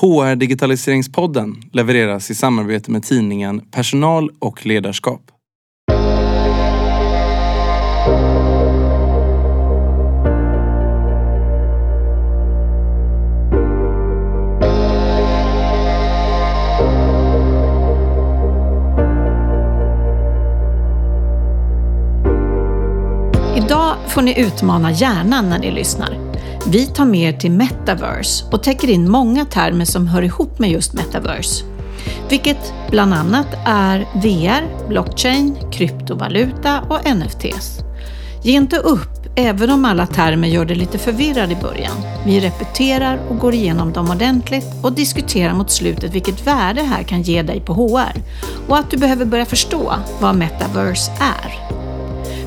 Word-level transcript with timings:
HR 0.00 0.36
Digitaliseringspodden 0.36 1.62
levereras 1.72 2.30
i 2.30 2.34
samarbete 2.34 2.90
med 2.90 3.02
tidningen 3.02 3.60
Personal 3.60 4.30
och 4.38 4.66
ledarskap. 4.66 5.20
Idag 23.56 23.96
får 24.08 24.22
ni 24.22 24.40
utmana 24.40 24.92
hjärnan 24.92 25.48
när 25.48 25.58
ni 25.58 25.70
lyssnar. 25.70 26.31
Vi 26.66 26.86
tar 26.86 27.04
med 27.04 27.34
er 27.34 27.38
till 27.38 27.50
metaverse 27.50 28.44
och 28.52 28.62
täcker 28.62 28.90
in 28.90 29.10
många 29.10 29.44
termer 29.44 29.84
som 29.84 30.06
hör 30.06 30.22
ihop 30.22 30.58
med 30.58 30.70
just 30.70 30.92
metaverse. 30.92 31.64
Vilket 32.28 32.74
bland 32.90 33.14
annat 33.14 33.46
är 33.66 33.98
VR, 34.14 34.88
blockchain, 34.88 35.56
kryptovaluta 35.72 36.80
och 36.80 37.16
NFTs. 37.16 37.78
Ge 38.42 38.52
inte 38.52 38.76
upp, 38.76 39.30
även 39.36 39.70
om 39.70 39.84
alla 39.84 40.06
termer 40.06 40.48
gör 40.48 40.64
det 40.64 40.74
lite 40.74 40.98
förvirrad 40.98 41.52
i 41.52 41.56
början. 41.56 41.96
Vi 42.26 42.40
repeterar 42.40 43.20
och 43.28 43.38
går 43.38 43.54
igenom 43.54 43.92
dem 43.92 44.10
ordentligt 44.10 44.66
och 44.82 44.92
diskuterar 44.92 45.54
mot 45.54 45.70
slutet 45.70 46.14
vilket 46.14 46.46
värde 46.46 46.82
här 46.82 47.02
kan 47.02 47.22
ge 47.22 47.42
dig 47.42 47.60
på 47.60 47.74
HR 47.74 48.22
och 48.68 48.78
att 48.78 48.90
du 48.90 48.96
behöver 48.96 49.24
börja 49.24 49.46
förstå 49.46 49.94
vad 50.20 50.34
metaverse 50.34 51.12
är. 51.12 51.78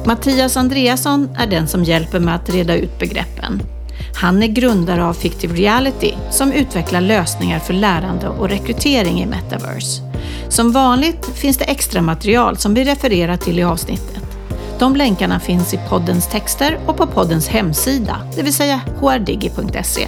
Mattias 0.06 0.58
Andreasson 0.58 1.30
är 1.38 1.48
den 1.48 1.68
som 1.68 1.84
hjälper 1.84 2.20
mig 2.20 2.34
att 2.34 2.50
reda 2.50 2.76
ut 2.76 3.00
begreppen. 3.00 3.75
Han 4.16 4.44
är 4.44 4.48
grundare 4.48 5.06
av 5.06 5.14
Fictive 5.14 5.56
Reality 5.56 6.14
som 6.32 6.52
utvecklar 6.52 7.02
lösningar 7.02 7.60
för 7.60 7.74
lärande 7.74 8.28
och 8.28 8.50
rekrytering 8.50 9.22
i 9.22 9.26
metaverse. 9.26 10.02
Som 10.50 10.72
vanligt 10.72 11.26
finns 11.26 11.58
det 11.58 11.66
extra 11.66 12.02
material 12.02 12.58
som 12.58 12.74
vi 12.74 12.84
refererar 12.84 13.38
till 13.38 13.60
i 13.60 13.64
avsnittet. 13.64 14.22
De 14.80 14.96
länkarna 14.96 15.40
finns 15.40 15.74
i 15.74 15.80
poddens 15.90 16.28
texter 16.28 16.80
och 16.86 16.98
på 16.98 17.08
poddens 17.08 17.48
hemsida, 17.48 18.18
det 18.36 18.44
vill 18.44 18.54
säga 18.54 18.82
hrdigi.se. 19.02 20.08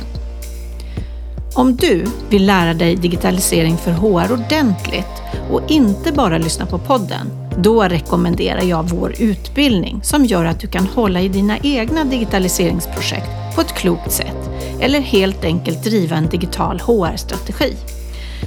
Om 1.53 1.75
du 1.75 2.05
vill 2.29 2.45
lära 2.45 2.73
dig 2.73 2.95
digitalisering 2.95 3.77
för 3.77 3.91
HR 3.91 4.33
ordentligt 4.33 5.21
och 5.51 5.61
inte 5.67 6.11
bara 6.11 6.37
lyssna 6.37 6.65
på 6.65 6.77
podden, 6.77 7.46
då 7.57 7.83
rekommenderar 7.83 8.61
jag 8.61 8.89
vår 8.89 9.13
utbildning 9.19 9.99
som 10.03 10.25
gör 10.25 10.45
att 10.45 10.59
du 10.59 10.67
kan 10.67 10.87
hålla 10.87 11.21
i 11.21 11.29
dina 11.29 11.57
egna 11.57 12.03
digitaliseringsprojekt 12.03 13.55
på 13.55 13.61
ett 13.61 13.73
klokt 13.73 14.11
sätt 14.11 14.49
eller 14.79 14.99
helt 14.99 15.45
enkelt 15.45 15.83
driva 15.83 16.15
en 16.15 16.29
digital 16.29 16.79
HR-strategi. 16.79 17.73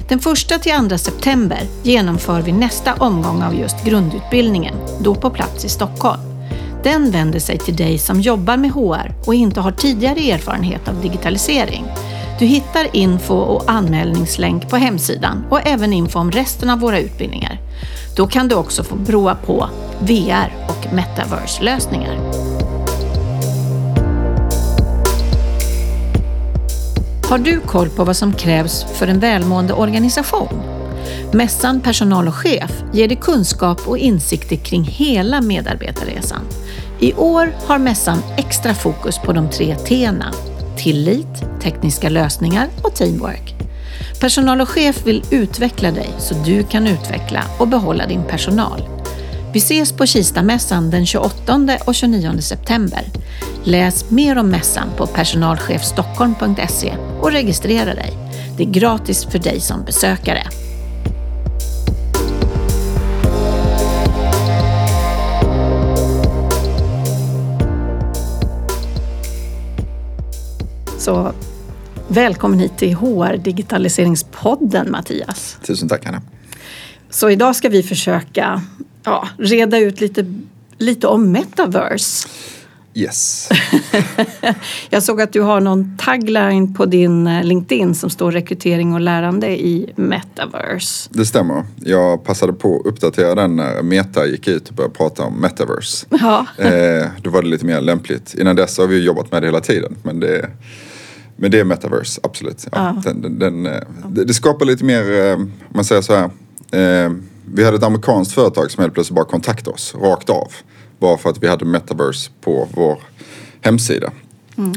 Den 0.07 0.19
1 0.19 0.61
till 0.61 0.89
2 0.89 0.97
september 0.97 1.59
genomför 1.83 2.41
vi 2.41 2.51
nästa 2.51 2.93
omgång 2.93 3.43
av 3.43 3.55
just 3.55 3.85
grundutbildningen, 3.85 4.75
då 4.99 5.15
på 5.15 5.29
plats 5.29 5.65
i 5.65 5.69
Stockholm. 5.69 6.21
Den 6.83 7.11
vänder 7.11 7.39
sig 7.39 7.57
till 7.57 7.75
dig 7.75 7.97
som 7.97 8.21
jobbar 8.21 8.57
med 8.57 8.71
HR 8.71 9.13
och 9.25 9.33
inte 9.33 9.61
har 9.61 9.71
tidigare 9.71 10.31
erfarenhet 10.31 10.87
av 10.87 11.01
digitalisering. 11.01 11.85
Du 12.41 12.47
hittar 12.47 12.95
info 12.95 13.35
och 13.35 13.71
anmälningslänk 13.71 14.69
på 14.69 14.77
hemsidan 14.77 15.45
och 15.49 15.67
även 15.67 15.93
info 15.93 16.19
om 16.19 16.31
resten 16.31 16.69
av 16.69 16.79
våra 16.79 16.99
utbildningar. 16.99 17.59
Då 18.15 18.27
kan 18.27 18.47
du 18.47 18.55
också 18.55 18.83
få 18.83 18.95
prova 19.05 19.35
på 19.35 19.69
VR 19.99 20.53
och 20.67 20.93
metaverse-lösningar. 20.93 22.15
Har 27.29 27.37
du 27.37 27.59
koll 27.59 27.89
på 27.89 28.03
vad 28.03 28.17
som 28.17 28.33
krävs 28.33 28.85
för 28.93 29.07
en 29.07 29.19
välmående 29.19 29.73
organisation? 29.73 30.61
Mässan 31.33 31.81
Personal 31.81 32.27
och 32.27 32.35
chef 32.35 32.83
ger 32.93 33.07
dig 33.07 33.17
kunskap 33.21 33.87
och 33.87 33.97
insikter 33.97 34.55
kring 34.55 34.83
hela 34.83 35.41
medarbetarresan. 35.41 36.41
I 36.99 37.13
år 37.13 37.55
har 37.65 37.77
mässan 37.77 38.17
extra 38.37 38.73
fokus 38.73 39.17
på 39.17 39.33
de 39.33 39.49
tre 39.49 39.75
T'na 39.75 40.33
tillit, 40.77 41.61
tekniska 41.61 42.09
lösningar 42.09 42.67
och 42.83 42.95
teamwork. 42.95 43.55
Personal 44.19 44.61
och 44.61 44.69
chef 44.69 45.07
vill 45.07 45.23
utveckla 45.31 45.91
dig 45.91 46.09
så 46.19 46.33
du 46.45 46.63
kan 46.63 46.87
utveckla 46.87 47.43
och 47.59 47.67
behålla 47.67 48.07
din 48.07 48.23
personal. 48.23 48.81
Vi 49.53 49.59
ses 49.59 49.91
på 49.91 50.05
Kistamässan 50.05 50.89
den 50.89 51.05
28 51.05 51.77
och 51.85 51.95
29 51.95 52.41
september. 52.41 53.03
Läs 53.63 54.11
mer 54.11 54.37
om 54.37 54.49
mässan 54.49 54.87
på 54.97 55.07
personalchefstockholm.se 55.07 56.93
och 57.21 57.31
registrera 57.31 57.93
dig. 57.93 58.13
Det 58.57 58.63
är 58.63 58.67
gratis 58.67 59.25
för 59.25 59.39
dig 59.39 59.59
som 59.59 59.83
besökare. 59.83 60.43
Så 71.01 71.33
välkommen 72.07 72.59
hit 72.59 72.77
till 72.77 72.95
HR 72.95 73.37
Digitaliseringspodden 73.37 74.91
Mattias. 74.91 75.57
Tusen 75.65 75.89
tack 75.89 76.05
Anna. 76.05 76.21
Så 77.09 77.29
idag 77.29 77.55
ska 77.55 77.69
vi 77.69 77.83
försöka 77.83 78.61
ja, 79.03 79.27
reda 79.37 79.79
ut 79.79 80.01
lite, 80.01 80.33
lite 80.77 81.07
om 81.07 81.31
metaverse. 81.31 82.27
Yes. 82.93 83.49
Jag 84.89 85.03
såg 85.03 85.21
att 85.21 85.33
du 85.33 85.41
har 85.41 85.61
någon 85.61 85.97
tagline 85.97 86.73
på 86.73 86.85
din 86.85 87.27
eh, 87.27 87.43
LinkedIn 87.43 87.95
som 87.95 88.09
står 88.09 88.31
rekrytering 88.31 88.93
och 88.93 89.01
lärande 89.01 89.47
i 89.47 89.93
metaverse. 89.95 91.09
Det 91.13 91.25
stämmer. 91.25 91.63
Jag 91.75 92.23
passade 92.23 92.53
på 92.53 92.79
att 92.79 92.85
uppdatera 92.85 93.35
den 93.35 93.55
när 93.55 93.81
Meta 93.81 94.25
gick 94.25 94.47
ut 94.47 94.69
och 94.69 94.75
började 94.75 94.95
prata 94.95 95.23
om 95.23 95.33
metaverse. 95.33 96.07
Ja. 96.09 96.45
Eh, 96.57 97.07
då 97.21 97.29
var 97.29 97.41
det 97.41 97.47
lite 97.47 97.65
mer 97.65 97.81
lämpligt. 97.81 98.33
Innan 98.33 98.55
dess 98.55 98.77
har 98.77 98.87
vi 98.87 99.03
jobbat 99.03 99.31
med 99.31 99.41
det 99.41 99.47
hela 99.47 99.61
tiden. 99.61 99.95
Men 100.03 100.19
det, 100.19 100.49
men 101.41 101.51
det 101.51 101.59
är 101.59 101.63
metaverse, 101.63 102.21
absolut. 102.23 102.67
Ja, 102.71 102.93
Ja. 102.95 103.01
Den, 103.11 103.21
den, 103.21 103.39
den, 103.39 103.65
eh, 103.65 103.81
det, 104.07 104.25
det 104.25 104.33
skapar 104.33 104.65
lite 104.65 104.85
mer, 104.85 105.11
eh, 105.11 105.33
om 105.35 105.51
man 105.69 105.85
säger 105.85 106.01
så 106.01 106.15
här. 106.15 106.29
Eh, 106.71 107.11
vi 107.53 107.63
hade 107.63 107.77
ett 107.77 107.83
amerikanskt 107.83 108.33
företag 108.33 108.71
som 108.71 108.81
helt 108.81 108.93
plötsligt 108.93 109.15
bara 109.15 109.25
kontaktade 109.25 109.73
oss 109.75 109.95
rakt 109.95 110.29
av. 110.29 110.51
Bara 110.99 111.17
för 111.17 111.29
att 111.29 111.43
vi 111.43 111.47
hade 111.47 111.65
metaverse 111.65 112.31
på 112.41 112.67
vår 112.73 112.99
hemsida. 113.61 114.11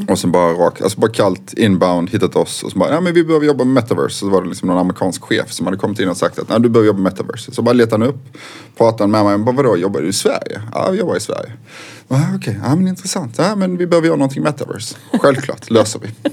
Och 0.07 0.19
sen 0.19 0.31
bara 0.31 0.53
rakt, 0.53 0.81
alltså 0.81 0.99
bara 0.99 1.11
kallt 1.11 1.53
inbound, 1.53 2.09
hittat 2.09 2.35
oss 2.35 2.63
och 2.63 2.71
så 2.71 2.79
bara, 2.79 2.93
ja 2.93 3.01
men 3.01 3.13
vi 3.13 3.23
behöver 3.23 3.45
jobba 3.45 3.63
med 3.63 3.73
metaverse. 3.73 4.19
Så 4.19 4.29
var 4.29 4.41
det 4.41 4.49
liksom 4.49 4.67
någon 4.67 4.77
amerikansk 4.77 5.23
chef 5.23 5.51
som 5.51 5.65
hade 5.65 5.77
kommit 5.77 5.99
in 5.99 6.09
och 6.09 6.17
sagt 6.17 6.39
att, 6.39 6.49
nej 6.49 6.59
du 6.59 6.69
behöver 6.69 6.87
jobba 6.87 6.99
med 6.99 7.11
metaverse. 7.11 7.51
Så 7.51 7.61
bara 7.61 7.73
letade 7.73 8.03
han 8.03 8.09
upp, 8.09 8.37
pratade 8.77 9.09
med 9.09 9.25
mig, 9.25 9.37
bara 9.37 9.55
vadå, 9.55 9.77
jobbar 9.77 10.01
du 10.01 10.07
i 10.07 10.13
Sverige? 10.13 10.61
Ja, 10.73 10.89
vi 10.91 10.99
jobbar 10.99 11.15
i 11.15 11.19
Sverige. 11.19 11.51
Ja, 12.07 12.21
Okej, 12.35 12.59
ja 12.63 12.75
men 12.75 12.87
intressant. 12.87 13.35
Ja 13.37 13.55
men 13.55 13.77
vi 13.77 13.87
behöver 13.87 14.07
göra 14.07 14.17
någonting 14.17 14.43
metaverse. 14.43 14.95
Självklart, 15.21 15.69
löser 15.69 15.99
vi. 15.99 16.31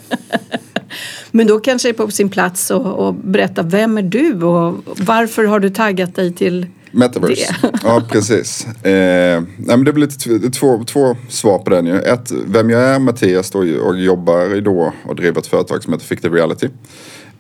Men 1.31 1.47
då 1.47 1.61
kanske 1.61 1.89
det 1.89 1.93
är 1.93 2.07
på 2.07 2.11
sin 2.11 2.29
plats 2.29 2.71
att 2.71 3.17
berätta 3.17 3.63
vem 3.63 3.99
är 3.99 4.03
du 4.03 4.43
och 4.43 4.75
varför 4.85 5.45
har 5.45 5.61
du 5.61 5.71
taggat 5.71 6.15
dig 6.15 6.33
till 6.33 6.67
Metaverse. 6.93 7.55
Det. 7.63 7.71
Ja, 7.85 8.03
precis. 8.09 8.67
Eh, 8.67 9.43
nej, 9.43 9.77
men 9.77 9.85
det 9.85 9.93
blir 9.93 10.07
lite 10.07 10.19
tv- 10.19 10.51
två, 10.51 10.85
två 10.85 11.17
svar 11.29 11.59
på 11.59 11.71
den 11.71 11.87
ju. 11.87 11.99
Ett, 12.01 12.33
vem 12.47 12.71
jag 12.71 12.83
är, 12.83 12.99
Mattias, 12.99 13.51
då, 13.51 13.59
och 13.59 13.99
jobbar 13.99 14.61
då 14.61 14.93
och 15.07 15.17
driver 15.17 15.41
ett 15.41 15.47
företag 15.47 15.83
som 15.83 15.93
heter 15.93 16.07
Fictive 16.07 16.37
Reality. 16.37 16.67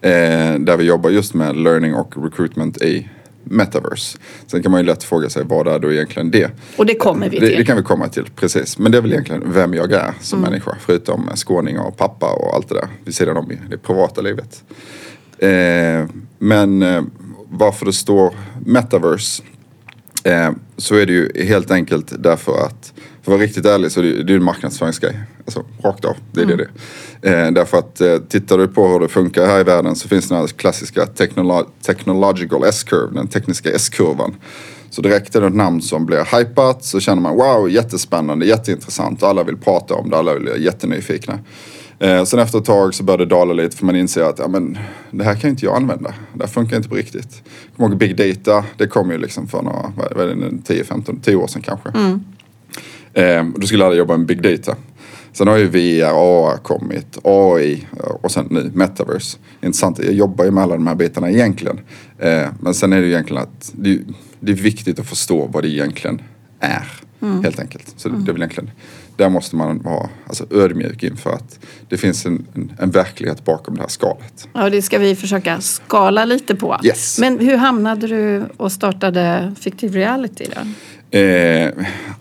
Eh, 0.00 0.10
där 0.58 0.76
vi 0.76 0.84
jobbar 0.84 1.10
just 1.10 1.34
med 1.34 1.56
learning 1.56 1.94
och 1.94 2.24
recruitment 2.24 2.82
i 2.82 3.08
Metaverse. 3.44 4.18
Sen 4.46 4.62
kan 4.62 4.72
man 4.72 4.80
ju 4.80 4.86
lätt 4.86 5.04
fråga 5.04 5.28
sig 5.30 5.44
vad 5.46 5.68
är 5.68 5.78
då 5.78 5.92
egentligen 5.92 6.30
det? 6.30 6.50
Och 6.76 6.86
det 6.86 6.94
kommer 6.94 7.28
vi 7.28 7.38
Det, 7.38 7.46
till. 7.48 7.58
det 7.58 7.64
kan 7.64 7.76
vi 7.76 7.82
komma 7.82 8.08
till, 8.08 8.24
precis. 8.36 8.78
Men 8.78 8.92
det 8.92 8.98
är 8.98 9.02
väl 9.02 9.12
egentligen 9.12 9.52
vem 9.52 9.74
jag 9.74 9.92
är 9.92 10.12
som 10.20 10.40
människa. 10.40 10.76
Förutom 10.80 11.30
skåning 11.34 11.78
och 11.78 11.96
pappa 11.96 12.26
och 12.32 12.54
allt 12.54 12.68
det 12.68 12.74
där 12.74 12.88
vid 13.04 13.14
sidan 13.14 13.36
om 13.36 13.52
i 13.52 13.58
det 13.70 13.78
privata 13.78 14.20
livet. 14.20 14.62
Eh, 15.38 16.04
men 16.38 16.82
eh, 16.82 17.02
varför 17.52 17.86
det 17.86 17.92
står 17.92 18.34
metaverse 18.66 19.42
eh, 20.24 20.50
så 20.76 20.94
är 20.94 21.06
det 21.06 21.12
ju 21.12 21.44
helt 21.44 21.70
enkelt 21.70 22.12
därför 22.18 22.52
att 22.66 22.92
för 23.22 23.32
att 23.32 23.38
vara 23.38 23.46
riktigt 23.46 23.66
ärlig 23.66 23.92
så 23.92 24.00
är 24.00 24.04
det, 24.04 24.10
det 24.22 24.30
är 24.30 24.34
ju 24.34 24.36
en 24.36 24.44
marknadsföringsgrej. 24.44 25.20
Alltså 25.44 25.64
rakt 25.84 26.04
av. 26.04 26.16
Det 26.32 26.40
är 26.40 26.46
det 26.46 26.56
det 26.56 27.28
är. 27.30 27.46
eh, 27.46 27.52
Därför 27.52 27.78
att 27.78 28.00
eh, 28.00 28.16
tittar 28.16 28.58
du 28.58 28.68
på 28.68 28.88
hur 28.88 29.00
det 29.00 29.08
funkar 29.08 29.46
här 29.46 29.60
i 29.60 29.64
världen 29.64 29.96
så 29.96 30.08
finns 30.08 30.28
den 30.28 30.38
här 30.38 30.46
klassiska 30.46 31.04
technolo- 31.04 31.66
technological 31.86 32.64
S-curve, 32.64 33.14
den 33.14 33.28
tekniska 33.28 33.70
S-kurvan. 33.70 34.34
Så 34.90 35.02
direkt 35.02 35.34
är 35.36 35.40
det 35.40 35.46
ett 35.46 35.54
namn 35.54 35.82
som 35.82 36.06
blir 36.06 36.38
hypat 36.38 36.84
så 36.84 37.00
känner 37.00 37.22
man 37.22 37.36
wow, 37.36 37.70
jättespännande, 37.70 38.46
jätteintressant 38.46 39.22
och 39.22 39.28
alla 39.28 39.44
vill 39.44 39.56
prata 39.56 39.94
om 39.94 40.10
det, 40.10 40.16
alla 40.16 40.32
är 40.32 40.56
jättenyfikna. 40.56 41.38
Eh, 42.02 42.24
sen 42.24 42.38
efter 42.38 42.58
ett 42.58 42.64
tag 42.64 42.94
så 42.94 43.04
börjar 43.04 43.18
det 43.18 43.26
dala 43.26 43.52
lite 43.52 43.76
för 43.76 43.86
man 43.86 43.96
inser 43.96 44.22
att 44.22 44.38
ja, 44.38 44.48
men, 44.48 44.78
det 45.10 45.24
här 45.24 45.34
kan 45.34 45.50
inte 45.50 45.64
jag 45.64 45.76
använda. 45.76 46.14
Det 46.34 46.44
här 46.44 46.52
funkar 46.52 46.76
inte 46.76 46.88
på 46.88 46.94
riktigt. 46.94 47.42
Kommer 47.76 47.88
ihåg 47.88 47.98
big 47.98 48.16
data, 48.16 48.64
det 48.76 48.86
kom 48.86 49.10
ju 49.10 49.18
liksom 49.18 49.48
för 49.48 49.62
några, 49.62 49.92
vad 49.96 50.30
är 50.30 50.34
det, 50.34 50.62
10, 50.64 50.84
15, 50.84 51.20
10 51.20 51.36
år 51.36 51.46
sedan 51.46 51.62
kanske. 51.62 51.88
Eh, 53.12 53.46
och 53.54 53.60
då 53.60 53.66
skulle 53.66 53.84
alla 53.86 53.94
jobba 53.94 54.16
med 54.16 54.26
big 54.26 54.42
data. 54.42 54.76
Sen 55.32 55.48
har 55.48 55.56
ju 55.56 55.66
VR, 55.66 56.04
AR 56.04 56.56
kommit, 56.56 57.18
AI 57.24 57.86
och 58.22 58.30
sen 58.30 58.46
nu 58.50 58.70
metaverse. 58.74 59.38
Intressant, 59.62 59.98
jag 59.98 60.12
jobbar 60.12 60.44
ju 60.44 60.50
med 60.50 60.62
alla 60.62 60.74
de 60.74 60.86
här 60.86 60.94
bitarna 60.94 61.30
egentligen. 61.30 61.80
Eh, 62.18 62.48
men 62.60 62.74
sen 62.74 62.92
är 62.92 63.00
det 63.00 63.06
ju 63.06 63.12
egentligen 63.12 63.42
att 63.42 63.72
det, 63.74 63.98
det 64.40 64.52
är 64.52 64.56
viktigt 64.56 64.98
att 64.98 65.06
förstå 65.06 65.46
vad 65.52 65.62
det 65.62 65.68
egentligen 65.68 66.22
är. 66.60 67.02
Helt 67.42 67.60
enkelt. 67.60 67.94
Så 67.96 68.08
det 68.08 68.30
är 68.30 68.32
väl 68.32 68.42
egentligen, 68.42 68.70
där 69.16 69.28
måste 69.28 69.56
man 69.56 69.82
vara 69.82 70.08
alltså, 70.26 70.46
ödmjuk 70.50 71.02
inför 71.02 71.30
att 71.30 71.58
det 71.88 71.96
finns 71.96 72.26
en, 72.26 72.46
en, 72.54 72.72
en 72.78 72.90
verklighet 72.90 73.44
bakom 73.44 73.74
det 73.74 73.80
här 73.80 73.88
skalet. 73.88 74.48
Ja, 74.52 74.70
det 74.70 74.82
ska 74.82 74.98
vi 74.98 75.16
försöka 75.16 75.60
skala 75.60 76.24
lite 76.24 76.54
på. 76.54 76.80
Yes. 76.84 77.18
Men 77.18 77.38
hur 77.38 77.56
hamnade 77.56 78.06
du 78.06 78.44
och 78.56 78.72
startade 78.72 79.54
Fictive 79.60 79.98
Reality 79.98 80.44
då? 80.54 80.60
Eh, 81.18 81.70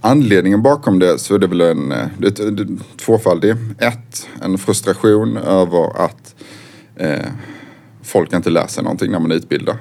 anledningen 0.01 0.61
bakom 0.61 0.99
det 0.99 1.19
så 1.19 1.35
är 1.35 1.39
det 1.39 1.47
väl 1.47 1.61
en 1.61 1.91
eh, 1.91 2.07
det, 2.17 2.29
det, 2.29 2.63
är 2.63 2.67
tvåfaldig. 2.97 3.55
Ett, 3.77 4.27
en 4.41 4.57
frustration 4.57 5.37
över 5.37 6.05
att 6.05 6.35
eh, 6.95 7.25
folk 8.03 8.33
inte 8.33 8.49
lär 8.49 8.67
sig 8.67 8.83
någonting 8.83 9.11
när 9.11 9.19
man 9.19 9.31
utbildar. 9.31 9.77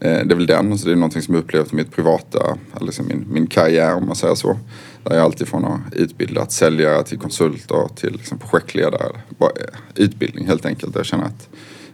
Eh, 0.00 0.26
det 0.26 0.34
är 0.34 0.36
väl 0.36 0.46
den, 0.46 0.78
så 0.78 0.86
det 0.86 0.92
är 0.92 0.96
någonting 0.96 1.22
som 1.22 1.34
jag 1.34 1.44
upplevt 1.44 1.72
i 1.72 1.76
mitt 1.76 1.92
privata, 1.92 2.58
eller 2.76 2.86
liksom 2.86 3.06
min, 3.06 3.26
min 3.30 3.46
karriär 3.46 3.94
om 3.94 4.06
man 4.06 4.16
säger 4.16 4.34
så. 4.34 4.58
Där 5.04 5.14
jag 5.14 5.24
alltifrån 5.24 5.64
har 5.64 5.80
utbildat 5.92 6.52
säljare 6.52 7.04
till 7.04 7.18
konsulter 7.18 7.88
till 7.96 8.12
liksom 8.12 8.38
projektledare. 8.38 9.20
Bara, 9.38 9.50
eh, 9.50 9.78
utbildning 9.94 10.46
helt 10.46 10.66
enkelt. 10.66 10.96
Jag 10.96 11.06
känner 11.06 11.24
att 11.24 11.48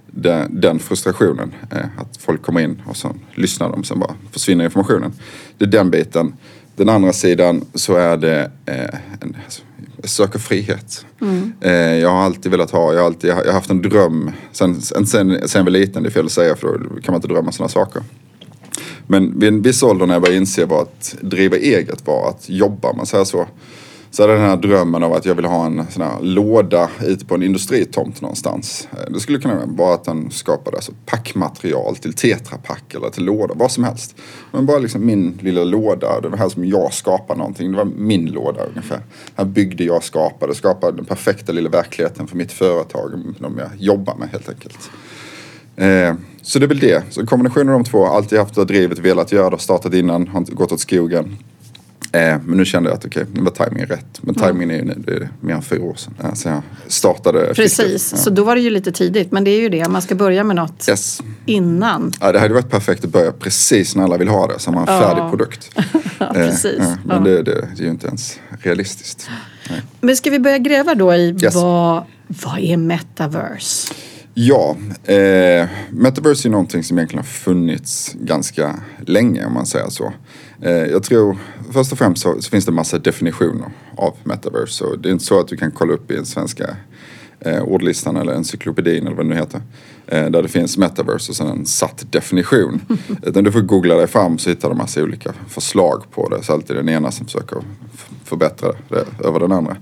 den, 0.07 0.61
den 0.61 0.79
frustrationen, 0.79 1.55
eh, 1.71 1.87
att 1.97 2.17
folk 2.17 2.43
kommer 2.43 2.61
in 2.61 2.83
och 2.87 2.97
så 2.97 3.15
lyssnar 3.35 3.71
de, 3.71 3.85
sen 3.85 3.99
bara 3.99 4.15
försvinner 4.33 4.65
informationen. 4.65 5.13
Det 5.59 5.65
är 5.65 5.69
den 5.69 5.91
biten. 5.91 6.35
Den 6.77 6.89
andra 6.89 7.13
sidan 7.13 7.65
så 7.75 7.95
är 7.95 8.17
det 8.17 8.51
eh, 8.67 9.01
en, 9.21 9.37
alltså, 9.45 9.63
jag 9.97 10.11
söker 10.11 10.39
frihet. 10.39 11.07
Eh, 11.61 11.73
jag 11.73 12.11
har 12.11 12.23
alltid 12.23 12.51
velat 12.53 12.71
ha, 12.71 12.93
jag 12.93 13.01
har, 13.01 13.07
alltid, 13.07 13.31
jag 13.31 13.45
har 13.45 13.53
haft 13.53 13.71
en 13.71 13.83
dröm 13.83 14.31
sen, 14.53 14.81
sen, 14.81 15.07
sen, 15.07 15.49
sen 15.49 15.59
jag 15.59 15.65
var 15.65 15.71
liten, 15.71 16.03
det 16.03 16.09
är 16.09 16.11
fel 16.11 16.27
att 16.27 16.33
säga 16.33 16.57
för 16.57 16.79
då 16.79 16.89
kan 16.89 17.13
man 17.13 17.15
inte 17.15 17.29
drömma 17.29 17.53
sådana 17.53 17.69
saker. 17.69 18.03
Men 19.07 19.39
vid 19.39 19.49
en 19.49 19.63
viss 19.63 19.83
ålder 19.83 20.07
när 20.07 20.15
jag 20.15 20.23
började 20.23 20.39
inse 20.39 20.65
vad 20.65 20.83
att 20.83 21.17
driva 21.21 21.57
eget 21.57 22.07
var, 22.07 22.29
att 22.29 22.49
jobba, 22.49 22.93
man 22.93 23.07
säger 23.07 23.25
så. 23.25 23.47
Så 24.11 24.23
hade 24.23 24.33
jag 24.33 24.43
den 24.43 24.51
här 24.51 24.57
drömmen 24.57 25.03
av 25.03 25.13
att 25.13 25.25
jag 25.25 25.35
ville 25.35 25.49
ha 25.49 25.67
en 25.67 25.87
sån 25.91 26.03
här 26.03 26.23
låda 26.23 26.91
ute 27.05 27.25
på 27.25 27.35
en 27.35 27.43
industritomt 27.43 28.21
någonstans. 28.21 28.89
Eh, 28.93 29.13
det 29.13 29.21
skulle 29.21 29.39
kunna 29.39 29.67
vara 29.67 29.95
att 29.95 30.05
den 30.05 30.31
skapade 30.31 30.77
alltså 30.77 30.93
packmaterial 31.07 31.97
till 31.97 32.13
tetrapack 32.13 32.95
eller 32.95 33.11
till 33.11 33.25
låda, 33.25 33.55
vad 33.57 33.73
som 33.73 33.85
helst. 33.85 34.17
Men 34.53 34.67
bara 34.67 34.79
liksom 34.79 35.07
min 35.07 35.39
lilla 35.43 35.65
låda, 35.65 36.21
det 36.21 36.29
var 36.29 36.39
här 36.39 36.49
som 36.49 36.65
jag 36.65 36.93
skapade 36.93 37.39
någonting. 37.39 37.71
Det 37.73 37.79
var 37.79 37.85
min 37.85 38.27
låda 38.27 38.65
ungefär. 38.65 39.01
Här 39.35 39.45
byggde 39.45 39.85
jag, 39.85 40.05
skapade, 40.05 40.55
skapade 40.55 40.97
den 40.97 41.05
perfekta 41.05 41.53
lilla 41.53 41.71
verkligheten 41.71 42.27
för 42.27 42.37
mitt 42.37 42.53
företag, 42.53 43.11
de 43.39 43.59
jag 43.59 43.71
jobbar 43.79 44.15
med 44.15 44.29
helt 44.29 44.49
enkelt. 44.49 44.91
Eh, 45.77 46.15
så 46.43 46.59
det 46.59 46.65
är 46.65 46.69
väl 46.69 46.79
det. 46.79 47.03
Så 47.11 47.27
kombinationen 47.27 47.69
av 47.75 47.81
de 47.83 47.91
två, 47.91 48.07
alltid 48.07 48.39
haft 48.39 48.55
det 48.55 48.65
drivet, 48.65 48.99
velat 48.99 49.33
göra 49.33 49.51
det, 49.51 49.59
startat 49.59 49.95
innan, 49.95 50.29
har 50.29 50.39
inte 50.39 50.53
gått 50.53 50.73
åt 50.73 50.81
skogen. 50.81 51.37
Eh, 52.13 52.21
men 52.45 52.57
nu 52.57 52.65
kände 52.65 52.91
jag 52.91 52.97
att 52.97 53.05
okej, 53.05 53.27
nu 53.33 53.41
var 53.43 53.51
tajmingen 53.51 53.87
rätt. 53.89 54.07
Men 54.21 54.35
tajmingen 54.35 54.71
är 54.71 54.75
ju 54.79 54.85
nu, 54.85 54.95
det 55.07 55.13
är 55.13 55.29
mer 55.41 55.55
än 55.55 55.63
fyra 55.63 55.83
år 55.83 55.95
sedan. 55.95 56.15
Eh, 56.25 56.35
så 56.35 56.49
jag 56.49 56.63
startade. 56.87 57.55
Precis, 57.55 58.13
Ja. 58.13 58.19
så 58.19 58.31
då 58.31 58.45
var 58.45 58.55
det 58.57 58.61
ju 58.61 58.71
lite 58.71 58.93
tidigt. 58.93 59.33
Men 59.33 59.45
det 59.45 59.51
är 59.51 59.61
ju 59.61 59.69
det, 59.69 59.89
man 59.89 60.03
ska 60.03 60.15
börja 60.15 60.45
med 60.45 60.57
något 60.57 60.89
Yes. 60.89 61.23
innan. 61.47 62.13
Ja, 62.21 62.33
det 62.33 62.39
hade 62.41 62.55
varit 62.55 62.71
perfekt 62.71 63.05
att 63.05 63.11
börja 63.11 63.33
precis 63.33 63.97
när 63.97 64.05
alla 64.05 64.17
vill 64.17 64.29
ha 64.29 64.47
det, 64.47 64.59
så 64.59 64.73
man 64.73 64.89
har 64.89 64.95
en 64.97 65.03
Ja. 65.03 65.09
färdig 65.09 65.31
produkt. 65.31 65.71
Ja, 66.19 66.31
precis. 66.33 66.79
Eh, 66.81 66.93
men. 67.05 67.25
Det, 67.25 67.43
det, 67.43 67.43
det 67.77 67.81
är 67.83 67.85
ju 67.85 67.91
inte 67.91 68.07
ens 68.07 68.39
realistiskt. 68.63 69.31
Nej. 69.71 69.83
Men 70.01 70.17
ska 70.17 70.31
vi 70.31 70.39
börja 70.39 70.59
gräva 70.59 70.95
då 70.95 71.15
i 71.15 71.37
Yes. 71.43 71.55
vad, 71.55 72.03
vad 72.29 72.59
är 72.59 72.77
metaverse? 72.77 73.95
Ja, 74.39 74.77
eh, 75.05 75.69
metaverse 75.91 76.49
är 76.49 76.51
någonting 76.51 76.83
som 76.85 76.99
egentligen 76.99 77.19
har 77.19 77.27
funnits 77.27 78.13
ganska 78.21 78.81
länge 79.07 79.47
om 79.47 79.53
man 79.55 79.67
säger 79.67 79.91
så. 79.91 80.13
Eh, 80.63 80.71
jag 80.73 81.03
tror 81.03 81.37
först 81.73 81.93
och 81.93 81.99
främst 81.99 82.23
så, 82.23 82.43
så 82.43 82.51
finns 82.51 82.67
det 82.67 82.73
massa 82.73 82.99
definitioner 82.99 83.69
av 83.97 84.15
metaverse. 84.25 84.73
Så 84.73 84.97
det 84.97 85.09
är 85.09 85.13
inte 85.13 85.25
så 85.25 85.41
att 85.41 85.49
du 85.49 85.57
kan 85.57 85.71
kolla 85.71 85.93
upp 85.93 86.11
i 86.11 86.17
en 86.17 86.27
svenska 86.27 86.77
eh, 87.41 87.63
ordlistan 87.63 88.17
eller 88.17 88.33
encyklopedin 88.35 89.07
eller 89.07 89.17
vad 89.17 89.25
det 89.25 89.29
nu 89.29 89.35
heter. 89.37 89.61
Eh, 90.07 90.27
där 90.31 90.43
det 90.43 90.49
finns 90.49 90.79
metaverse 90.79 91.33
och 91.33 91.37
sen 91.37 91.47
en 91.49 91.67
satt 91.67 92.13
definition. 92.13 92.81
Utan 93.23 93.45
du 93.45 93.53
får 93.53 93.61
googla 93.61 93.95
dig 93.95 94.07
fram 94.07 94.39
så 94.39 94.51
hittar 94.51 94.69
du 94.69 94.75
massa 94.75 95.03
olika 95.03 95.33
förslag 95.49 96.03
på 96.11 96.29
det. 96.29 96.43
Så 96.43 96.53
alltid 96.53 96.77
den 96.77 96.89
ena 96.89 97.11
som 97.11 97.27
försöker 97.27 97.59
förbättra 98.25 98.73
det 98.89 99.05
över 99.27 99.41
den 99.41 99.53
andra. 99.53 99.77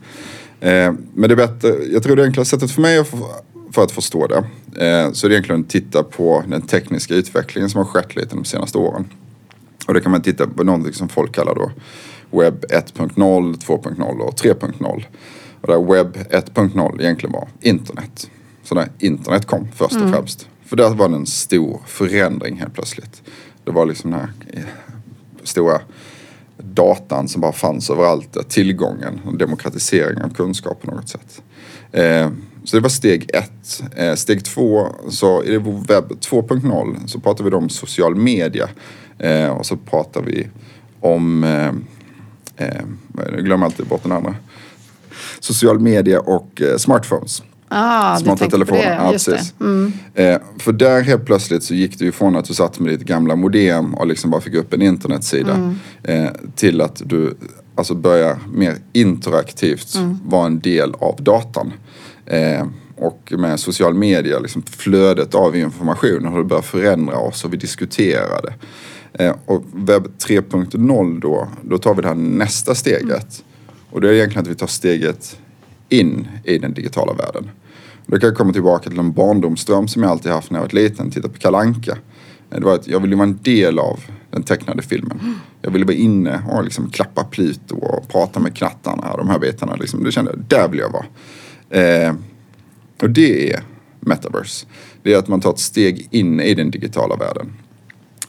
Eh, 0.60 0.92
men 1.14 1.28
det 1.28 1.32
är 1.32 1.36
bättre, 1.36 1.68
jag 1.92 2.02
tror 2.02 2.16
det 2.16 2.24
enklaste 2.24 2.56
sättet 2.56 2.70
för 2.70 2.82
mig 2.82 2.98
att 2.98 3.08
få- 3.08 3.28
för 3.74 3.82
att 3.82 3.92
förstå 3.92 4.26
det 4.26 4.36
eh, 4.86 5.12
så 5.12 5.26
är 5.26 5.28
det 5.28 5.34
egentligen 5.34 5.60
att 5.60 5.68
titta 5.68 6.02
på 6.02 6.44
den 6.48 6.62
tekniska 6.62 7.14
utvecklingen 7.14 7.70
som 7.70 7.78
har 7.78 7.84
skett 7.84 8.16
lite 8.16 8.36
de 8.36 8.44
senaste 8.44 8.78
åren. 8.78 9.04
Och 9.86 9.94
då 9.94 10.00
kan 10.00 10.12
man 10.12 10.22
titta 10.22 10.46
på 10.46 10.64
någonting 10.64 10.92
som 10.92 11.08
folk 11.08 11.34
kallar 11.34 11.54
då 11.54 11.70
webb 12.30 12.64
1.0, 12.64 13.14
2.0 13.56 14.20
och 14.20 14.34
3.0. 14.34 15.04
Och 15.60 15.68
där 15.68 15.94
webb 15.94 16.16
1.0 16.16 17.00
egentligen 17.00 17.32
var 17.32 17.48
internet. 17.60 18.30
Så 18.62 18.74
när 18.74 18.88
internet 18.98 19.46
kom 19.46 19.68
först 19.74 19.96
och 19.96 20.10
främst. 20.10 20.48
För 20.64 20.76
där 20.76 20.90
var 20.90 21.08
det 21.08 21.14
en 21.14 21.26
stor 21.26 21.80
förändring 21.86 22.56
helt 22.56 22.74
plötsligt. 22.74 23.22
Det 23.64 23.70
var 23.70 23.86
liksom 23.86 24.10
den 24.10 24.20
här 24.20 24.30
eh, 24.52 24.64
stora 25.42 25.80
datan 26.58 27.28
som 27.28 27.40
bara 27.40 27.52
fanns 27.52 27.90
överallt. 27.90 28.48
Tillgången 28.48 29.20
och 29.26 29.38
demokratiseringen 29.38 30.22
av 30.22 30.34
kunskap 30.34 30.82
på 30.82 30.90
något 30.90 31.08
sätt. 31.08 31.42
Så 32.64 32.76
det 32.76 32.80
var 32.82 32.88
steg 32.88 33.30
ett. 33.34 33.82
Eh, 33.96 34.14
steg 34.14 34.44
två, 34.44 34.86
så 35.08 35.42
i 35.44 35.50
det 35.50 35.58
webb 35.58 36.12
2.0 36.20 37.06
så 37.06 37.20
pratar 37.20 37.44
vi 37.44 37.50
om 37.50 37.68
social 37.68 38.14
media. 38.14 38.68
Eh, 39.18 39.48
och 39.48 39.66
så 39.66 39.76
pratar 39.76 40.22
vi 40.22 40.48
om, 41.00 41.44
eh, 42.56 42.72
jag 43.34 43.44
glömmer 43.44 43.66
alltid 43.66 43.86
bort 43.86 44.02
den 44.02 44.12
andra. 44.12 44.34
Social 45.40 45.80
media 45.80 46.20
och 46.20 46.62
smartphones. 46.78 47.42
Ah, 47.68 48.16
Smarta 48.18 48.50
telefoner, 48.50 48.82
det. 48.90 48.94
ja 49.04 49.10
precis. 49.10 49.54
Mm. 49.60 49.92
Eh, 50.14 50.38
för 50.58 50.72
där 50.72 51.02
helt 51.02 51.24
plötsligt 51.26 51.62
så 51.62 51.74
gick 51.74 51.98
du 51.98 52.06
ifrån 52.06 52.36
att 52.36 52.44
du 52.44 52.54
satt 52.54 52.80
med 52.80 52.92
ditt 52.92 53.06
gamla 53.08 53.36
modem 53.36 53.94
och 53.94 54.06
liksom 54.06 54.30
bara 54.30 54.40
fick 54.40 54.54
upp 54.54 54.72
en 54.74 54.82
internetsida 54.82 55.54
Mm. 55.54 55.74
eh, 56.02 56.30
till 56.56 56.80
att 56.80 57.02
du 57.04 57.34
alltså 57.74 57.94
börjar 57.94 58.38
mer 58.52 58.76
interaktivt 58.92 59.94
Mm. 59.94 60.18
vara 60.24 60.46
en 60.46 60.60
del 60.60 60.94
av 60.94 61.16
datan. 61.22 61.72
Eh, 62.26 62.66
och 62.96 63.32
med 63.38 63.60
social 63.60 63.94
media, 63.94 64.38
liksom 64.38 64.62
flödet 64.62 65.34
av 65.34 65.56
information 65.56 66.24
har 66.24 66.38
det 66.38 66.44
börjat 66.44 66.64
förändra 66.64 67.18
oss 67.18 67.44
och 67.44 67.52
vi 67.52 67.56
diskuterar 67.56 68.42
det. 68.42 68.54
Eh, 69.24 69.34
och 69.46 69.64
webb 69.72 70.06
3.0 70.18 71.20
då, 71.20 71.48
då 71.62 71.78
tar 71.78 71.94
vi 71.94 72.02
det 72.02 72.08
här 72.08 72.14
nästa 72.14 72.74
steget. 72.74 73.44
Och 73.90 74.00
det 74.00 74.08
är 74.08 74.12
egentligen 74.12 74.42
att 74.42 74.50
vi 74.50 74.54
tar 74.54 74.66
steget 74.66 75.38
in 75.88 76.28
i 76.44 76.58
den 76.58 76.74
digitala 76.74 77.12
världen. 77.12 77.50
Då 78.06 78.18
kan 78.18 78.28
jag 78.28 78.36
komma 78.36 78.52
tillbaka 78.52 78.90
till 78.90 78.98
en 78.98 79.12
barndomsdröm 79.12 79.88
som 79.88 80.02
jag 80.02 80.10
alltid 80.10 80.32
haft 80.32 80.50
när 80.50 80.58
jag 80.58 80.64
var 80.64 80.72
liten, 80.72 81.10
titta 81.10 81.28
på 81.28 81.38
Kalle 81.38 81.58
Anka. 81.58 81.98
Det 82.48 82.60
var 82.60 82.74
att 82.74 82.86
jag 82.86 83.00
ville 83.00 83.16
vara 83.16 83.28
en 83.28 83.38
del 83.42 83.78
av 83.78 84.00
den 84.30 84.42
tecknade 84.42 84.82
filmen. 84.82 85.38
Jag 85.62 85.70
ville 85.70 85.84
vara 85.84 85.96
inne 85.96 86.42
och 86.48 86.64
liksom 86.64 86.90
klappa 86.90 87.24
Pluto 87.24 87.76
och 87.76 88.08
prata 88.08 88.40
med 88.40 88.56
knattarna 88.56 89.12
och 89.12 89.18
de 89.18 89.28
här 89.28 89.38
bitarna. 89.38 89.76
Liksom. 89.76 90.04
Det 90.04 90.12
kände 90.12 90.30
jag, 90.30 90.40
där 90.48 90.68
vill 90.68 90.80
jag 90.80 90.90
vara. 90.90 91.04
Eh, 91.74 92.14
och 93.02 93.10
det 93.10 93.52
är 93.52 93.62
metaverse. 94.00 94.66
Det 95.02 95.12
är 95.12 95.18
att 95.18 95.28
man 95.28 95.40
tar 95.40 95.50
ett 95.50 95.58
steg 95.58 96.08
in 96.10 96.40
i 96.40 96.54
den 96.54 96.70
digitala 96.70 97.16
världen. 97.16 97.52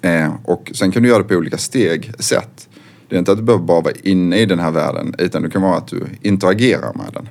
Eh, 0.02 0.34
och 0.44 0.72
sen 0.74 0.92
kan 0.92 1.04
du 1.04 1.10
göra 1.10 1.24
det 1.24 1.30
på 1.30 1.36
olika 1.36 1.58
steg, 1.58 2.12
sätt. 2.20 2.70
Det 3.10 3.16
är 3.16 3.20
inte 3.20 3.32
att 3.32 3.38
du 3.38 3.44
behöver 3.44 3.66
bara 3.66 3.82
vara 3.82 3.94
inne 4.04 4.38
i 4.38 4.46
den 4.46 4.60
här 4.60 4.72
världen 4.72 5.16
utan 5.18 5.42
det 5.42 5.50
kan 5.50 5.62
vara 5.62 5.78
att 5.78 5.88
du 5.88 6.06
interagerar 6.22 6.94
med 6.94 7.14
den. 7.14 7.30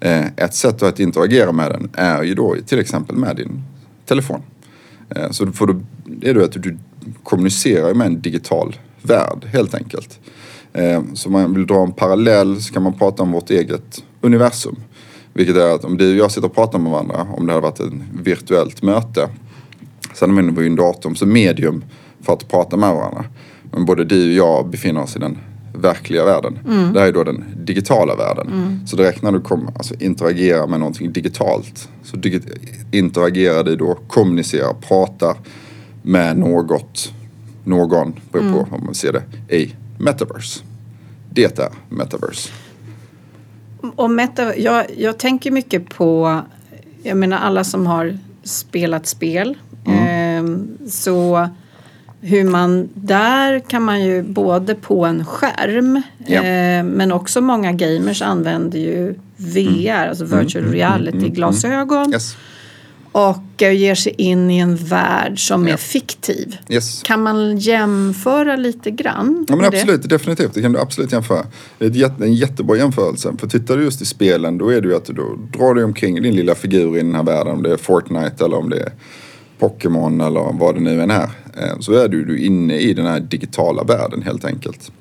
Eh, 0.00 0.26
ett 0.36 0.54
sätt 0.54 0.82
att 0.82 1.00
interagera 1.00 1.52
med 1.52 1.70
den 1.70 1.90
är 1.94 2.22
ju 2.22 2.34
då 2.34 2.56
till 2.66 2.78
exempel 2.78 3.16
med 3.16 3.36
din 3.36 3.62
telefon. 4.06 4.42
Eh, 5.16 5.30
så 5.30 5.52
får 5.52 5.66
du, 5.66 5.80
det 6.04 6.30
är 6.30 6.34
då 6.34 6.44
att 6.44 6.62
du 6.62 6.78
kommunicerar 7.22 7.94
med 7.94 8.06
en 8.06 8.20
digital 8.20 8.76
värld 9.02 9.44
helt 9.52 9.74
enkelt. 9.74 10.20
Eh, 10.72 11.02
så 11.14 11.28
om 11.28 11.32
man 11.32 11.54
vill 11.54 11.66
dra 11.66 11.82
en 11.82 11.92
parallell 11.92 12.62
så 12.62 12.72
kan 12.72 12.82
man 12.82 12.98
prata 12.98 13.22
om 13.22 13.32
vårt 13.32 13.50
eget 13.50 14.02
universum. 14.20 14.76
Vilket 15.32 15.56
är 15.56 15.74
att 15.74 15.84
om 15.84 15.96
du 15.96 16.10
och 16.12 16.16
jag 16.16 16.30
sitter 16.30 16.48
och 16.48 16.54
pratar 16.54 16.78
med 16.78 16.92
varandra, 16.92 17.26
om 17.36 17.46
det 17.46 17.52
hade 17.52 17.62
varit 17.62 17.80
ett 17.80 17.92
virtuellt 18.22 18.82
möte, 18.82 19.28
så 20.14 20.24
använder 20.24 20.52
vi 20.52 20.60
ju 20.60 20.66
en 20.66 20.76
dator 20.76 21.14
som 21.14 21.32
medium 21.32 21.84
för 22.20 22.32
att 22.32 22.48
prata 22.48 22.76
med 22.76 22.94
varandra. 22.94 23.24
Men 23.72 23.84
både 23.84 24.04
du 24.04 24.28
och 24.28 24.34
jag 24.48 24.68
befinner 24.70 25.02
oss 25.02 25.16
i 25.16 25.18
den 25.18 25.38
verkliga 25.74 26.24
världen. 26.24 26.58
Det 26.94 27.00
här 27.00 27.06
är 27.08 27.12
då 27.12 27.24
den 27.24 27.44
digitala 27.56 28.16
världen. 28.16 28.80
Så 28.86 28.96
direkt 28.96 29.22
när 29.22 29.32
du 29.32 29.40
kommer, 29.40 29.66
alltså 29.76 29.94
interagerar 30.00 30.66
med 30.66 30.80
någonting 30.80 31.12
digitalt 31.12 31.88
så 32.02 32.16
digi- 32.16 32.58
interagerar 32.92 33.64
du 33.64 33.76
då, 33.76 33.98
kommunicerar, 34.08 34.72
pratar 34.74 35.36
med 36.02 36.38
något, 36.38 37.12
någon, 37.64 38.12
beror 38.32 38.52
på 38.52 38.74
om 38.76 38.84
man 38.84 38.94
ser 38.94 39.12
det, 39.12 39.56
i 39.56 39.74
metaverse. 39.98 40.60
Det 41.30 41.58
är 41.58 41.68
metaverse. 41.88 42.50
Och 43.96 44.10
meta, 44.10 44.56
jag, 44.56 44.84
jag 44.96 45.18
tänker 45.18 45.50
mycket 45.50 45.88
på, 45.88 46.40
jag 47.02 47.16
menar 47.16 47.38
alla 47.38 47.64
som 47.64 47.86
har 47.86 48.18
spelat 48.44 49.06
spel. 49.06 49.58
Mm. 49.86 50.44
Eh, 50.84 50.88
så 50.90 51.48
hur 52.20 52.44
man, 52.44 52.88
där 52.94 53.58
kan 53.60 53.82
man 53.82 54.02
ju 54.04 54.22
både 54.22 54.74
på 54.74 55.04
en 55.06 55.24
skärm 55.24 56.02
Ja. 56.26 56.36
eh, 56.42 56.84
men 56.84 57.12
också 57.12 57.40
många 57.40 57.72
gamers 57.72 58.22
använder 58.22 58.78
ju 58.78 59.14
VR, 59.36 60.08
alltså 60.08 60.24
Mm. 60.24 60.38
virtual 60.38 60.64
reality 60.64 61.28
glasögon 61.28 62.12
Yes. 62.12 62.36
Och 63.18 63.62
eh, 63.62 63.72
ger 63.72 63.94
sig 63.94 64.14
in 64.18 64.50
i 64.50 64.58
en 64.58 64.76
värld 64.76 65.48
som 65.48 65.66
är 65.66 65.70
Ja. 65.70 65.76
fiktiv. 65.76 66.56
Yes. 66.68 67.02
Kan 67.02 67.22
man 67.22 67.58
jämföra 67.58 68.56
lite 68.56 68.90
grann? 68.90 69.46
Ja 69.48 69.56
men 69.56 69.62
med 69.64 69.72
det? 69.72 69.78
absolut, 69.80 70.08
definitivt. 70.08 70.54
Det 70.54 70.62
kan 70.62 70.72
du 70.72 70.78
absolut 70.80 71.12
jämföra. 71.12 71.46
Det 71.78 71.84
är 71.86 71.90
jätte, 71.90 72.24
en 72.24 72.34
jättebra 72.34 72.76
jämförelse. 72.76 73.32
För 73.38 73.46
tittar 73.46 73.76
du 73.76 73.82
just 73.84 74.02
i 74.02 74.04
spelen 74.04 74.58
då 74.58 74.68
är 74.68 74.80
det 74.80 74.88
ju 74.88 74.96
att 74.96 75.04
du 75.04 75.12
drar 75.52 75.74
du 75.74 75.84
omkring 75.84 76.22
din 76.22 76.36
lilla 76.36 76.54
figur 76.54 76.96
i 76.96 77.00
den 77.02 77.14
här 77.14 77.22
världen. 77.22 77.52
Om 77.52 77.62
det 77.62 77.72
är 77.72 77.76
Fortnite 77.76 78.44
eller 78.44 78.56
om 78.56 78.70
det 78.70 78.80
är 78.80 78.92
Pokémon 79.58 80.20
eller 80.20 80.58
vad 80.58 80.74
det 80.74 80.80
nu 80.80 81.02
än 81.02 81.10
är. 81.10 81.30
Eh, 81.56 81.78
Så 81.80 81.92
är 81.92 82.08
du, 82.08 82.24
du 82.24 82.38
inne 82.38 82.78
i 82.78 82.94
den 82.94 83.06
här 83.06 83.20
digitala 83.20 83.82
världen 83.84 84.22
helt 84.22 84.44
enkelt. 84.44 84.92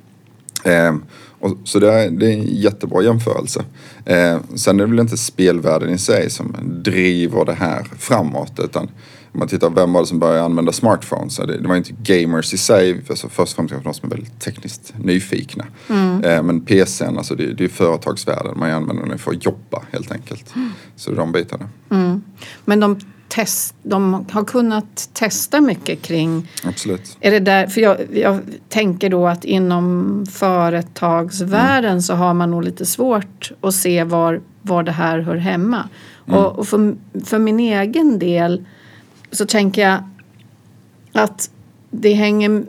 Eh, 0.67 0.95
och, 1.39 1.57
så 1.63 1.79
det 1.79 1.93
är, 1.93 2.09
det 2.09 2.25
är 2.25 2.33
en 2.33 2.45
jättebra 2.47 3.03
jämförelse. 3.03 3.65
Eh, 4.05 4.37
sen 4.55 4.79
är 4.79 4.83
det 4.83 4.89
väl 4.89 4.99
inte 4.99 5.17
spelvärlden 5.17 5.89
i 5.89 5.97
sig 5.97 6.29
som 6.29 6.55
driver 6.61 7.45
det 7.45 7.53
här 7.53 7.87
framåt. 7.99 8.59
Utan 8.63 8.83
om 9.31 9.39
man 9.39 9.47
tittar, 9.47 9.69
vem 9.69 9.93
var 9.93 10.01
det 10.01 10.07
som 10.07 10.19
började 10.19 10.43
använda 10.43 10.71
smartphones? 10.71 11.37
Det, 11.37 11.61
det 11.61 11.67
var 11.67 11.75
inte 11.75 11.93
gamers 12.03 12.53
i 12.53 12.57
sig, 12.57 13.03
alltså 13.09 13.29
först 13.29 13.41
och 13.41 13.55
främst 13.55 13.71
kanske 13.71 13.89
de 13.89 13.93
som 13.93 14.11
är 14.11 14.15
väldigt 14.15 14.39
tekniskt 14.39 14.93
nyfikna. 14.97 15.65
Eh, 16.23 16.43
men 16.43 16.61
PCn, 16.61 17.17
alltså 17.17 17.35
det, 17.35 17.53
det 17.53 17.63
är 17.63 17.69
företagsvärlden, 17.69 18.59
man 18.59 18.71
använder 18.71 19.05
den 19.05 19.19
för 19.19 19.31
att 19.31 19.45
jobba 19.45 19.83
helt 19.91 20.11
enkelt. 20.11 20.53
Så 20.95 21.09
det 21.09 21.15
är 21.15 21.19
de 21.19 21.31
bitarna. 21.31 21.69
Men 22.65 22.79
de, 22.79 22.99
test, 23.27 23.75
de 23.83 24.25
har 24.31 24.43
kunnat 24.43 25.09
testa 25.13 25.61
mycket 25.61 26.01
kring 26.01 26.47
Absolut. 26.63 27.17
Är 27.19 27.31
det 27.31 27.39
där, 27.39 27.67
för 27.67 27.81
jag, 27.81 27.97
jag 28.13 28.39
tänker 28.69 29.09
då 29.09 29.27
att 29.27 29.45
inom 29.45 30.25
företagsvärlden 30.31 32.01
så 32.03 32.13
har 32.13 32.33
man 32.33 32.51
nog 32.51 32.63
lite 32.63 32.85
svårt 32.85 33.51
att 33.61 33.73
se 33.75 34.03
var, 34.03 34.41
var 34.61 34.83
det 34.83 34.91
här 34.91 35.19
hör 35.19 35.35
hemma. 35.35 35.89
Och, 36.25 36.59
och 36.59 36.67
för, 36.67 36.95
för 37.25 37.39
min 37.39 37.59
egen 37.59 38.19
del 38.19 38.65
så 39.31 39.45
tänker 39.45 39.81
jag 39.89 40.03
att 41.13 41.49
det 41.91 42.13
hänger, 42.13 42.63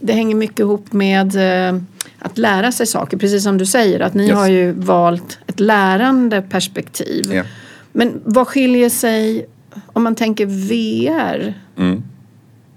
det 0.00 0.12
hänger 0.12 0.34
mycket 0.34 0.60
ihop 0.60 0.92
med 0.92 1.36
eh, 1.36 1.80
att 2.18 2.38
lära 2.38 2.72
sig 2.72 2.86
saker. 2.86 3.16
Precis 3.16 3.42
som 3.42 3.58
du 3.58 3.66
säger 3.66 4.00
att 4.00 4.14
ni 4.14 4.24
Yes. 4.26 4.34
har 4.34 4.48
ju 4.48 4.72
valt 4.72 5.38
ett 5.46 5.60
lärande 5.60 6.42
perspektiv. 6.42 7.32
Ja. 7.32 7.42
Men 7.96 8.20
vad 8.24 8.48
skiljer 8.48 8.88
sig 8.88 9.46
om 9.92 10.02
man 10.02 10.14
tänker 10.14 10.46
VR? 10.46 11.54
Mm. 11.78 12.02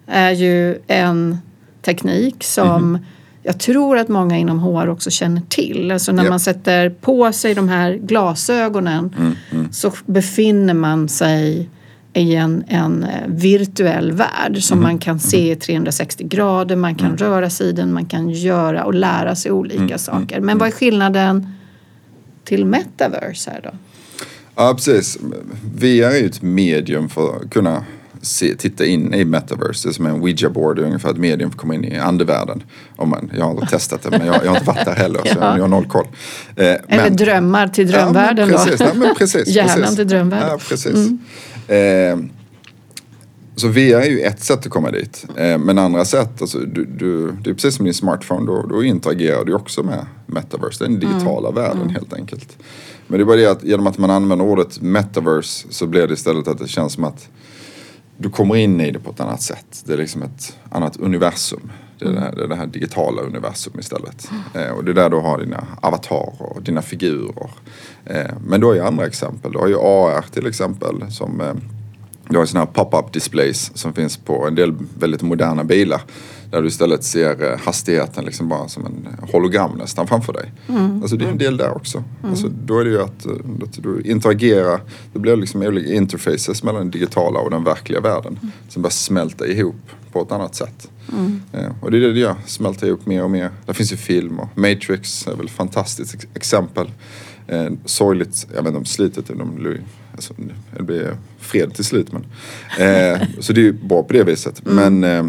är 0.09 0.31
ju 0.31 0.77
en 0.87 1.37
teknik 1.81 2.43
som 2.43 2.91
Mhm. 2.91 3.05
jag 3.43 3.59
tror 3.59 3.97
att 3.97 4.07
många 4.09 4.37
inom 4.37 4.59
HR 4.59 4.89
också 4.89 5.09
känner 5.09 5.41
till. 5.49 5.91
Alltså 5.91 6.11
när 6.11 6.23
Ja. 6.23 6.29
man 6.29 6.39
sätter 6.39 6.89
på 6.89 7.31
sig 7.31 7.53
de 7.55 7.69
här 7.69 7.93
glasögonen 7.93 9.15
Mm, 9.51 9.71
så 9.71 9.91
befinner 10.05 10.73
man 10.73 11.09
sig 11.09 11.69
i 12.13 12.35
en, 12.35 12.63
en 12.67 13.03
eh, 13.03 13.09
virtuell 13.27 14.11
värld 14.11 14.63
som 14.63 14.77
Mhm. 14.77 14.83
man 14.83 14.97
kan 14.99 15.19
se 15.19 15.51
i 15.51 15.55
360 15.55 16.23
grader, 16.27 16.75
man 16.75 16.95
kan 16.95 17.05
Mm. 17.07 17.17
röra 17.17 17.49
sig 17.49 17.67
i 17.67 17.71
den, 17.71 17.93
man 17.93 18.05
kan 18.05 18.29
göra 18.29 18.83
och 18.83 18.93
lära 18.93 19.35
sig 19.35 19.51
olika 19.51 19.97
saker. 19.97 20.39
Men 20.39 20.57
vad 20.57 20.67
är 20.67 20.71
skillnaden 20.71 21.53
till 22.43 22.65
metaverse 22.65 23.51
här 23.51 23.61
då? 23.63 23.69
Ja, 24.57 24.73
precis. 24.75 25.17
VR 25.75 26.03
är 26.03 26.17
ju 26.19 26.25
ett 26.25 26.41
medium 26.41 27.09
för 27.09 27.35
att 27.35 27.49
kunna 27.49 27.85
se, 28.21 28.55
titta 28.55 28.85
in 28.85 29.13
i 29.13 29.25
metaverse. 29.25 29.87
Det 29.87 29.91
är 29.91 29.93
som 29.93 30.05
en 30.05 30.21
ouija 30.21 30.49
board, 30.49 30.79
ungefär 30.79 31.09
ett 31.11 31.17
medium 31.17 31.49
för 31.49 31.55
att 31.55 31.61
komma 31.61 31.75
in 31.75 31.83
i 31.83 31.97
andevärlden. 31.97 32.63
Om 32.95 33.09
man, 33.09 33.31
jag 33.37 33.43
har 33.43 33.49
aldrig 33.51 33.69
testat 33.69 34.01
det, 34.03 34.09
men 34.09 34.27
jag, 34.27 34.35
jag 34.35 34.49
har 34.49 34.55
inte 34.57 34.67
varit 34.67 34.85
där 34.85 34.95
heller, 34.95 35.19
så 35.25 35.27
Ja. 35.41 35.55
jag 35.55 35.63
har 35.63 35.67
noll 35.67 35.85
koll. 35.85 36.07
Eh, 36.55 36.65
Eller 36.65 36.79
men- 36.89 37.15
drömmar 37.15 37.67
till 37.67 37.89
Ja, 37.89 37.97
drömvärlden 37.97 38.49
precis, 38.49 38.79
då? 38.79 38.85
Men 38.95 39.15
precis, 39.15 39.47
Hjärnan 39.55 39.75
precis. 39.77 39.95
till 39.95 40.07
drömvärlden. 40.07 40.49
Ja, 40.49 40.57
precis. 40.69 41.09
Eh, 41.69 42.17
så 43.55 43.67
VR 43.67 43.79
är 44.01 44.09
ju 44.09 44.19
ett 44.19 44.43
sätt 44.43 44.59
att 44.65 44.69
komma 44.71 44.91
dit. 44.91 45.25
Eh, 45.35 45.57
men 45.57 45.77
andra 45.77 46.05
sätt, 46.05 46.41
alltså, 46.41 46.59
du, 46.59 46.85
du, 46.85 47.31
det 47.43 47.49
är 47.49 47.53
precis 47.53 47.75
som 47.75 47.85
din 47.85 47.93
smartphone, 47.93 48.45
då, 48.45 48.65
då 48.69 48.83
interagerar 48.83 49.45
du 49.45 49.53
också 49.53 49.83
med 49.83 50.05
metaverse, 50.25 50.83
den 50.83 50.99
digitala 50.99 51.51
världen 51.51 51.89
helt 51.89 52.13
enkelt. 52.13 52.57
Men 53.07 53.19
det 53.19 53.23
är 53.23 53.25
bara 53.25 53.37
det 53.37 53.51
att 53.51 53.63
genom 53.63 53.87
att 53.87 53.97
man 53.97 54.09
använder 54.09 54.45
ordet 54.45 54.81
metaverse 54.81 55.67
så 55.69 55.87
blir 55.87 56.07
det 56.07 56.13
istället 56.13 56.47
att 56.47 56.57
det 56.57 56.67
känns 56.67 56.93
som 56.93 57.03
att 57.03 57.29
du 58.17 58.29
kommer 58.29 58.55
in 58.55 58.81
i 58.81 58.91
det 58.91 58.99
på 58.99 59.11
ett 59.11 59.19
annat 59.19 59.41
sätt. 59.41 59.83
Det 59.85 59.93
är 59.93 59.97
liksom 59.97 60.23
ett 60.23 60.57
annat 60.69 60.97
universum. 60.97 61.71
Det 61.99 62.05
är 62.05 62.11
det 62.11 62.19
här, 62.19 62.35
det, 62.35 62.43
är 62.43 62.47
det 62.47 62.55
här 62.55 62.67
digitala 62.67 63.21
universum 63.21 63.73
istället. 63.79 64.31
Eh, 64.53 64.69
och 64.69 64.83
det 64.83 64.91
är 64.91 64.95
där 64.95 65.09
du 65.09 65.17
har 65.17 65.39
dina 65.39 65.67
avatarer 65.81 66.55
och 66.55 66.61
dina 66.61 66.81
figurer. 66.81 67.49
Eh, 68.05 68.31
men 68.47 68.59
du 68.59 68.67
har 68.67 68.73
ju 68.73 68.81
andra 68.81 69.05
exempel. 69.05 69.51
Du 69.51 69.57
har 69.57 69.67
ju 69.67 69.77
AR 69.79 70.25
till 70.31 70.47
exempel 70.47 71.11
som 71.11 71.41
eh, 71.41 71.53
du 72.29 72.35
har 72.35 72.43
ju 72.43 72.47
sådana 72.47 72.65
här 72.65 72.83
pop-up 72.83 73.13
displays 73.13 73.71
som 73.77 73.93
finns 73.93 74.17
på 74.17 74.47
en 74.47 74.55
del 74.55 74.73
väldigt 74.99 75.21
moderna 75.21 75.63
bilar. 75.63 76.01
Där 76.51 76.61
du 76.61 76.67
istället 76.67 77.03
ser 77.03 77.51
eh, 77.51 77.59
hastigheten 77.59 78.25
liksom 78.25 78.49
bara 78.49 78.67
som 78.67 78.85
en 78.85 79.07
hologram 79.31 79.71
nästan 79.77 80.07
framför 80.07 80.33
dig. 80.33 80.51
Alltså 81.01 81.17
det 81.17 81.25
är 81.25 81.29
en 81.29 81.37
del 81.37 81.57
där 81.57 81.75
också. 81.75 82.03
Alltså 82.23 82.47
då 82.65 82.79
är 82.79 82.83
det 82.85 82.89
ju 82.91 83.01
att, 83.01 83.25
eh, 83.25 83.31
att 83.63 83.83
du 83.83 84.01
interagerar. 84.05 84.81
Det 85.13 85.19
blir 85.19 85.35
liksom 85.35 85.61
olika 85.61 85.93
interfaces 85.93 86.63
mellan 86.63 86.81
den 86.81 86.91
digitala 86.91 87.39
och 87.39 87.49
den 87.51 87.63
verkliga 87.63 87.99
världen. 88.01 88.39
Som 88.69 88.81
bara 88.81 88.89
smälta 88.89 89.47
ihop 89.47 89.75
på 90.11 90.21
ett 90.21 90.31
annat 90.31 90.55
sätt. 90.55 90.89
Eh, 91.53 91.71
och 91.81 91.91
det 91.91 91.97
är 91.97 92.01
det 92.01 92.13
det 92.13 92.19
gör, 92.19 92.35
smälta 92.45 92.87
ihop 92.87 93.05
mer 93.05 93.23
och 93.23 93.31
mer. 93.31 93.49
Det 93.65 93.73
finns 93.73 93.93
ju 93.93 93.97
film 93.97 94.39
och 94.39 94.57
Matrix 94.57 95.27
är 95.27 95.35
väl 95.35 95.45
ett 95.45 95.51
fantastiskt 95.51 96.13
ex- 96.15 96.27
exempel. 96.33 96.91
Eh, 97.47 97.67
sorgligt, 97.85 98.47
jag 98.55 98.57
vet 98.61 98.67
inte 98.67 98.77
om 98.77 98.85
slutet, 98.85 99.27
de, 99.27 99.77
alltså, 100.13 100.33
det 100.77 100.83
blir 100.83 101.17
fred 101.39 101.73
till 101.73 101.85
slut. 101.85 102.07
Men, 102.11 102.21
eh, 102.79 103.21
så 103.39 103.53
det 103.53 103.61
är 103.61 103.63
ju 103.63 103.73
bra 103.73 104.03
på 104.03 104.13
det 104.13 104.23
viset. 104.23 104.61
Men, 104.65 105.03
eh, 105.03 105.25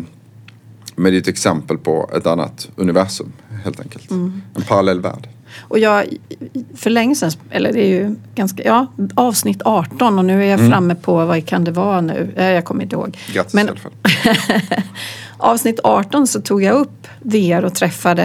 men 0.99 1.12
det 1.12 1.19
är 1.19 1.21
ett 1.21 1.28
exempel 1.28 1.78
på 1.78 2.11
ett 2.17 2.26
annat 2.26 2.69
universum 2.76 3.33
helt 3.64 3.81
enkelt. 3.81 4.11
En 4.11 4.62
parallell 4.69 5.00
värld. 5.00 5.28
Och 5.61 5.78
jag, 5.78 6.05
för 6.76 6.90
länge 6.90 7.14
sedan, 7.14 7.31
eller 7.50 7.73
det 7.73 7.81
är 7.81 7.88
ju 7.88 8.14
ganska, 8.35 8.62
ja, 8.64 8.87
avsnitt 9.14 9.62
18 9.64 10.19
och 10.19 10.25
nu 10.25 10.43
är 10.45 10.47
jag 10.50 10.59
Mm. 10.59 10.71
framme 10.71 10.95
på, 10.95 11.25
vad 11.26 11.47
kan 11.47 11.64
det 11.64 11.71
vara 11.71 12.00
nu? 12.00 12.33
Jag 12.37 12.64
kommer 12.64 12.83
inte 12.83 12.97
ihåg. 12.97 13.19
Grattis 13.33 13.55
Men 13.55 13.67
i 13.67 13.71
alla 13.71 13.78
fall. 13.78 13.93
avsnitt 15.38 15.81
18 15.85 16.26
så 16.26 16.40
tog 16.40 16.62
jag 16.62 16.75
upp 16.75 17.07
VR 17.21 17.64
och 17.64 17.75
träffade 17.75 18.23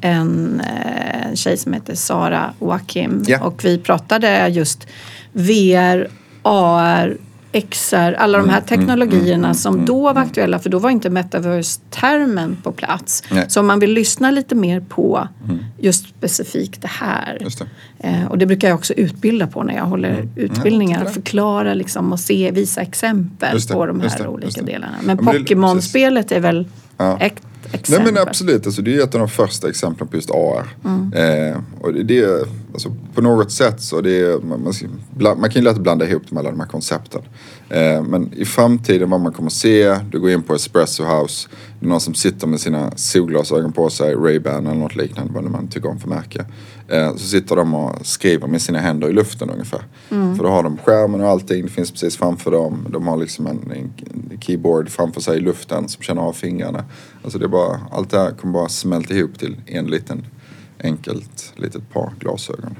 en 0.00 0.60
eh, 0.60 1.34
tjej 1.34 1.56
som 1.56 1.72
heter 1.72 1.94
Sara 1.94 2.52
Joakim. 2.60 3.24
Ja. 3.26 3.40
Och 3.44 3.64
vi 3.64 3.78
pratade 3.78 4.48
just 4.48 4.86
VR, 5.32 6.08
AR, 6.42 7.16
XR, 7.52 7.96
alla 7.96 8.38
Mm, 8.38 8.48
de 8.48 8.52
här 8.54 8.60
teknologierna 8.60 9.54
som 9.54 9.84
då 9.84 10.12
var 10.12 10.22
aktuella 10.22 10.58
för 10.58 10.70
då 10.70 10.78
var 10.78 10.90
inte 10.90 11.10
metaverse-termen 11.10 12.56
på 12.62 12.72
plats. 12.72 13.22
Nej. 13.30 13.38
Mm. 13.38 13.50
Så 13.50 13.60
om 13.60 13.66
man 13.66 13.78
vill 13.78 13.92
lyssna 13.92 14.30
lite 14.30 14.54
mer 14.54 14.80
på 14.80 15.28
just 15.78 16.08
specifikt 16.08 16.82
det 16.82 16.88
här. 16.88 17.38
Just 17.40 17.58
det. 17.58 17.66
Eh, 18.08 18.26
och 18.26 18.38
det 18.38 18.46
brukar 18.46 18.68
jag 18.68 18.74
också 18.74 18.92
utbilda 18.94 19.46
på 19.46 19.62
när 19.62 19.74
jag 19.76 19.84
håller 19.84 20.28
utbildningar. 20.36 20.96
Mm. 20.96 21.06
Ja, 21.08 21.12
förklara 21.14 21.74
liksom 21.74 22.12
och 22.12 22.20
se, 22.20 22.50
visa 22.50 22.80
exempel 22.80 23.60
det, 23.60 23.74
på 23.74 23.86
de 23.86 24.00
här 24.00 24.26
olika 24.26 24.62
delarna. 24.62 24.96
Men 25.02 25.16
men 25.16 25.26
Pokémon-spelet 25.26 26.32
är 26.32 26.40
väl 26.40 26.66
Ja. 26.96 27.18
ett 27.20 27.40
Nej 27.72 27.80
exempel? 27.80 28.14
men 28.14 28.22
absolut, 28.22 28.66
alltså, 28.66 28.82
det 28.82 28.96
är 28.96 29.04
ett 29.04 29.14
av 29.14 29.20
de 29.20 29.28
första 29.28 29.68
exemplen 29.68 30.08
på 30.08 30.16
just 30.16 30.30
AR. 30.30 30.76
Mm. 30.84 31.12
Eh, 31.12 31.58
och 31.80 31.94
det, 31.94 32.18
är, 32.18 32.38
alltså, 32.72 32.94
på 33.14 33.20
något 33.20 33.52
sätt 33.52 33.80
så 33.80 34.00
det 34.00 34.20
är, 34.20 34.38
man, 34.40 34.62
man, 34.62 35.40
man 35.40 35.50
kan 35.50 35.62
ju 35.62 35.68
lätt 35.68 35.78
blanda 35.78 36.08
ihop 36.08 36.22
de 36.28 36.36
alla 36.38 36.50
de 36.50 36.60
här 36.60 36.66
koncepten. 36.66 37.22
Eh, 37.68 38.02
men 38.02 38.32
i 38.32 38.44
framtiden 38.44 39.10
vad 39.10 39.20
man 39.20 39.32
kommer 39.32 39.50
se, 39.50 39.98
du 40.10 40.20
går 40.20 40.30
in 40.30 40.42
på 40.42 40.54
Espresso 40.54 41.04
House, 41.04 41.48
det 41.80 41.86
är 41.86 41.88
någon 41.88 42.00
som 42.00 42.14
sitter 42.14 42.46
med 42.46 42.60
sina 42.60 42.92
solglasögon 42.96 43.72
på 43.72 43.90
sig, 43.90 44.14
Ray-Ban 44.14 44.58
eller 44.58 44.80
något 44.80 44.96
liknande, 44.96 45.32
vad 45.32 45.44
man 45.44 45.68
tycker 45.68 45.88
om 45.88 45.98
för 45.98 46.08
märke. 46.08 46.44
Eh, 46.88 47.12
så 47.12 47.18
sitter 47.18 47.56
de 47.56 47.74
och 47.74 48.06
skriver 48.06 48.46
med 48.46 48.62
sina 48.62 48.78
händer 48.78 49.08
i 49.08 49.12
luften 49.12 49.50
ungefär. 49.50 49.82
För 50.08 50.44
då 50.44 50.48
har 50.48 50.62
de 50.62 50.78
skärmen 50.78 51.20
och 51.20 51.28
allting, 51.28 51.62
det 51.62 51.68
finns 51.68 51.90
precis 51.90 52.16
framför 52.16 52.50
dem. 52.50 52.86
De 52.90 53.06
har 53.06 53.16
liksom 53.16 53.46
en, 53.46 53.72
en 53.72 53.92
keyboard 54.40 54.88
framför 54.88 55.20
sig 55.20 55.36
i 55.36 55.40
luften 55.40 55.88
som 55.88 56.02
känner 56.02 56.22
av 56.22 56.32
fingrarna. 56.32 56.84
Alltså 57.22 57.38
det 57.38 57.44
är 57.44 57.48
bara, 57.48 57.80
allt 57.90 58.10
det 58.10 58.18
här 58.18 58.30
kommer 58.30 58.52
bara 58.52 58.68
smälta 58.68 59.14
ihop 59.14 59.38
till 59.38 59.60
en 59.66 59.86
liten 59.86 60.26
enkelt 60.82 61.52
litet 61.56 61.92
par 61.92 62.12
glasögon. 62.18 62.76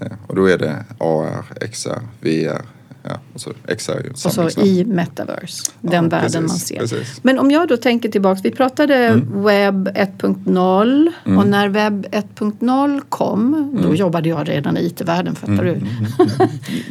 Eh, 0.00 0.12
och 0.26 0.36
då 0.36 0.46
är 0.46 0.58
det 0.58 0.84
AR, 0.98 1.66
XR, 1.70 2.00
VR 2.20 2.62
ja. 3.08 3.20
Och 3.34 3.40
så 3.40 3.52
X 3.68 3.88
är 3.88 4.02
ju 4.04 4.10
Och 4.10 4.18
så 4.18 4.48
i 4.60 4.84
metaverse, 4.84 5.70
den 5.80 5.92
Ja, 6.04 6.10
världen 6.10 6.20
precis, 6.20 6.40
man 6.48 6.48
ser. 6.58 6.78
precis. 6.78 7.20
Men 7.22 7.38
om 7.38 7.50
jag 7.50 7.68
då 7.68 7.76
tänker 7.76 8.08
tillbaks, 8.08 8.40
vi 8.44 8.50
pratade 8.50 8.94
Mm. 8.96 9.42
webb 9.42 9.88
1.0 9.94 11.12
och 11.24 11.46
när 11.46 11.68
webb 11.68 12.06
1.0 12.12 13.00
kom, 13.08 13.54
Mm. 13.54 13.82
då 13.82 13.94
jobbade 13.94 14.28
jag 14.28 14.48
redan 14.48 14.76
i 14.76 14.80
IT-världen, 14.86 15.34
fattar 15.34 15.64
du? 15.64 15.80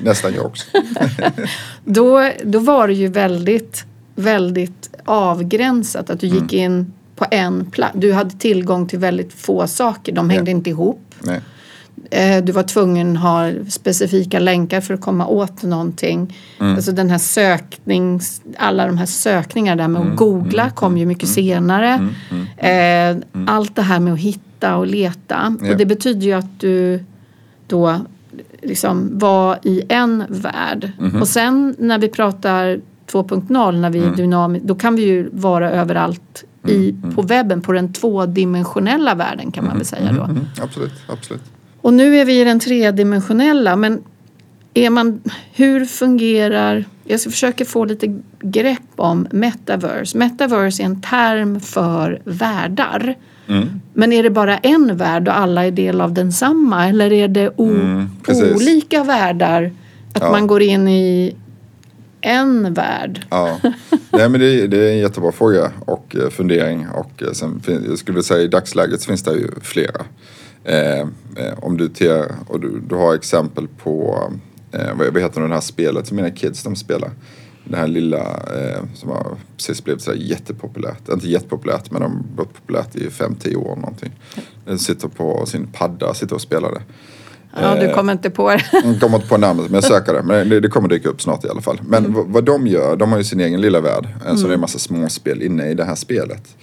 Nästan 0.04 0.34
jag 0.34 0.46
också. 0.46 0.68
Då, 1.86 2.32
då 2.44 2.60
var 2.60 2.88
det 2.88 2.94
ju 2.94 3.08
väldigt, 3.08 3.86
väldigt 4.16 4.90
avgränsat 5.06 6.10
att 6.10 6.20
du 6.20 6.28
gick 6.28 6.54
Mm. 6.54 6.72
in 6.74 6.94
på 7.16 7.26
en 7.32 7.66
plats. 7.72 7.94
Du 7.98 8.14
hade 8.14 8.32
tillgång 8.38 8.88
till 8.88 9.00
väldigt 9.00 9.34
få 9.34 9.68
saker, 9.68 10.12
de 10.12 10.30
hängde 10.30 10.52
inte 10.52 10.70
ihop. 10.70 11.02
Nej. 11.20 11.42
Eh, 12.12 12.44
Du 12.44 12.52
var 12.52 12.64
tvungen 12.64 13.18
att 13.18 13.24
ha 13.24 13.52
specifika 13.70 14.40
länkar 14.40 14.82
för 14.82 14.94
att 14.94 15.02
komma 15.02 15.28
åt 15.28 15.64
någonting. 15.64 16.36
Mm. 16.60 16.76
Alltså 16.76 16.92
den 16.92 17.10
här 17.10 17.18
söknings, 17.18 18.42
alla 18.58 18.88
de 18.88 18.98
här 18.98 19.06
sökningarna 19.06 19.82
där 19.84 19.88
med 19.88 20.02
Mm. 20.02 20.12
att 20.14 20.20
googla 20.20 20.70
kom 20.70 20.98
ju 20.98 21.06
mycket 21.06 21.30
senare. 21.30 22.10
Eh, 22.58 23.18
Allt 23.48 23.76
det 23.76 23.82
här 23.82 24.00
med 24.00 24.14
att 24.14 24.20
hitta 24.20 24.76
och 24.78 24.88
leta. 24.88 25.56
Ja. 25.62 25.72
Och 25.72 25.78
det 25.78 25.86
betyder 25.86 26.22
ju 26.22 26.34
att 26.34 26.60
du 26.60 27.04
då 27.68 27.96
liksom 28.62 29.10
var 29.20 29.60
i 29.64 29.82
en 29.90 30.24
värld. 30.30 30.92
Mhm. 31.00 31.22
Och 31.22 31.28
sen 31.28 31.76
när 31.80 32.00
vi 32.00 32.08
pratar 32.10 32.80
2.0, 33.12 33.72
när 33.82 33.90
vi 33.90 34.00
Mm. 34.00 34.14
är 34.14 34.18
dynamiska, 34.18 34.68
då 34.68 34.76
kan 34.76 34.96
vi 34.96 35.02
ju 35.02 35.30
vara 35.34 35.72
överallt 35.72 36.44
i, 36.68 36.96
på 37.16 37.22
webben, 37.22 37.62
på 37.62 37.72
den 37.72 37.94
tvådimensionella 37.94 39.16
världen 39.16 39.52
kan 39.52 39.66
man 39.66 39.78
väl 39.78 39.86
säga 39.86 40.12
då. 40.14 40.24
Mm, 40.24 40.46
absolut, 40.62 40.94
absolut. 41.08 41.44
Och 41.88 41.94
nu 41.94 42.18
är 42.18 42.26
vi 42.26 42.42
i 42.42 42.44
den 42.44 42.60
tredimensionella 42.60 43.76
men 43.76 44.04
är 44.74 44.90
man, 44.90 45.22
hur 45.54 45.86
fungerar, 45.86 46.86
jag 47.04 47.20
ska 47.20 47.30
försöka 47.30 47.66
få 47.66 47.86
lite 47.86 48.22
grepp 48.40 48.82
om 48.96 49.28
metaverse. 49.32 50.18
Metaverse 50.18 50.84
är 50.84 50.86
en 50.86 51.02
term 51.02 51.60
för 51.60 52.22
världar. 52.24 53.16
Mm. 53.48 53.68
Men 53.94 54.14
är 54.14 54.24
det 54.24 54.30
bara 54.30 54.58
en 54.58 54.98
värld 54.98 55.28
och 55.28 55.38
alla 55.38 55.66
är 55.66 55.72
del 55.72 56.02
av 56.02 56.14
densamma 56.14 56.88
eller 56.90 57.14
är 57.14 57.28
det 57.28 57.60
Mm, 57.60 58.10
olika 58.56 59.04
världar? 59.04 59.72
Att 60.14 60.24
Ja. 60.24 60.32
man 60.32 60.48
går 60.48 60.62
in 60.62 60.88
i 60.88 61.36
en 62.22 62.74
värld? 62.74 63.26
Ja, 63.30 63.58
Nej, 64.10 64.30
men 64.30 64.40
det, 64.40 64.68
det 64.68 64.78
är 64.88 64.92
en 64.92 64.98
jättebra 65.00 65.32
fråga 65.32 65.72
och 65.80 66.16
eh, 66.20 66.30
fundering. 66.30 66.88
Och 66.90 67.24
eh, 67.24 67.32
sen, 67.32 67.62
jag 67.90 67.98
skulle 67.98 68.24
säga 68.24 68.42
i 68.42 68.48
dagsläget 68.48 69.02
så 69.02 69.08
finns 69.08 69.24
det 69.24 69.34
ju 69.34 69.48
flera. 69.62 70.02
Eh, 70.68 71.00
eh, 71.36 71.54
om 71.62 71.78
du, 71.78 71.90
ter, 71.90 72.32
och 72.48 72.60
du, 72.60 72.80
du 72.90 72.96
har 72.96 73.16
exempel 73.16 73.68
på, 73.84 74.24
eh, 74.72 74.94
vad, 74.98 75.14
vad 75.14 75.22
heter 75.22 75.42
det 75.42 75.48
här 75.48 75.62
spelet 75.62 76.08
som 76.08 76.16
mina 76.18 76.32
kids 76.32 76.64
de 76.64 76.76
spelar? 76.76 77.12
Det 77.64 77.78
här 77.78 77.88
lilla 77.88 78.20
eh, 78.36 78.84
som 78.94 79.10
har 79.10 79.28
precis 79.58 79.84
blivit 79.84 80.02
så 80.02 80.12
här 80.12 80.18
jättepopulärt. 80.18 81.10
Inte 81.10 81.28
jättepopulärt 81.28 81.92
men 81.92 82.02
de 82.02 82.12
har 82.12 82.22
varit 82.36 82.54
populärt 82.54 82.96
i 82.96 83.08
5-10 83.10 83.56
år 83.56 83.76
någonting. 83.76 84.12
Den 84.66 84.80
sitter 84.80 85.08
på 85.08 85.46
sin 85.46 85.68
padda, 85.68 86.14
sitter 86.14 86.36
och 86.36 86.42
spelar 86.42 86.72
det. 86.72 86.82
Ja, 87.62 87.76
du 87.76 87.86
Eh, 87.86 87.96
kommer 87.96 88.14
inte 88.14 88.30
på 88.30 88.50
det. 88.50 88.64
jag 88.72 89.00
kommer 89.00 89.16
inte 89.18 89.28
på 89.30 89.38
namnet 89.38 89.66
men 89.66 89.74
jag 89.74 89.84
söker 89.84 90.14
det. 90.14 90.24
Men 90.24 90.50
det, 90.50 90.60
det 90.60 90.68
kommer 90.68 90.90
dyka 90.90 91.10
upp 91.10 91.22
snart 91.22 91.46
i 91.46 91.50
alla 91.50 91.62
fall. 91.62 91.80
Men 91.88 92.14
vad, 92.14 92.28
vad 92.28 92.44
de 92.44 92.68
gör, 92.68 92.96
de 92.96 93.12
har 93.12 93.18
ju 93.18 93.24
sin 93.24 93.40
egen 93.40 93.62
lilla 93.62 93.82
värld. 93.82 94.08
Eh, 94.28 94.36
Så 94.36 94.48
det 94.48 94.52
är 94.52 94.54
en 94.54 94.60
massa 94.62 94.80
småspel 94.80 95.42
inne 95.42 95.70
i 95.70 95.74
det 95.74 95.84
här 95.86 95.96
spelet. 95.96 96.56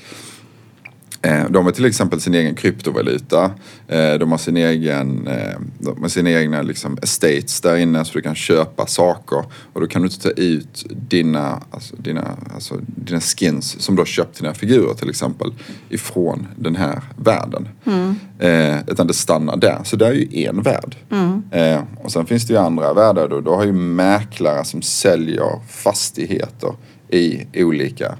Eh, 1.24 1.44
De 1.50 1.64
har 1.64 1.72
till 1.72 1.84
exempel 1.84 2.20
sin 2.20 2.34
egen 2.34 2.54
kryptovaluta. 2.54 3.50
Eh, 3.88 4.12
De 4.14 4.30
har 4.30 4.38
sin 4.38 4.56
egen, 4.56 5.26
eh, 5.26 5.58
de 5.78 6.02
har 6.02 6.08
sina 6.08 6.30
egna 6.30 6.62
liksom 6.62 6.98
estates 7.02 7.60
där 7.60 7.76
inne 7.76 8.04
så 8.04 8.12
du 8.14 8.22
kan 8.22 8.34
köpa 8.34 8.86
saker. 8.86 9.44
Och 9.72 9.80
då 9.80 9.86
kan 9.86 10.02
du 10.02 10.08
inte 10.08 10.20
ta 10.22 10.30
ut 10.30 10.86
dina, 11.08 11.62
alltså 11.70 11.96
dina, 11.96 12.36
alltså 12.54 12.74
dina 12.86 13.20
skins 13.20 13.80
som 13.80 13.96
du 13.96 14.00
har 14.00 14.06
köpt 14.06 14.34
till 14.34 14.42
dina 14.44 14.54
figurer 14.54 14.94
till 14.94 15.10
exempel 15.10 15.52
ifrån 15.88 16.46
den 16.56 16.76
här 16.76 17.00
världen. 17.16 17.68
Eh, 18.38 18.78
utan 18.86 19.06
det 19.06 19.14
stannar 19.14 19.56
där. 19.56 19.80
Så 19.84 19.96
det 19.96 20.06
är 20.06 20.12
ju 20.12 20.46
en 20.46 20.62
värld. 20.62 20.96
Eh, 21.50 21.80
och 22.02 22.12
sen 22.12 22.26
finns 22.26 22.46
det 22.46 22.52
ju 22.52 22.58
andra 22.58 22.92
världar 22.92 23.28
då. 23.28 23.40
Då 23.40 23.56
har 23.56 23.64
ju 23.64 23.72
mäklare 23.72 24.64
som 24.64 24.82
säljer 24.82 25.60
fastigheter 25.68 26.74
i 27.08 27.46
olika 27.64 28.14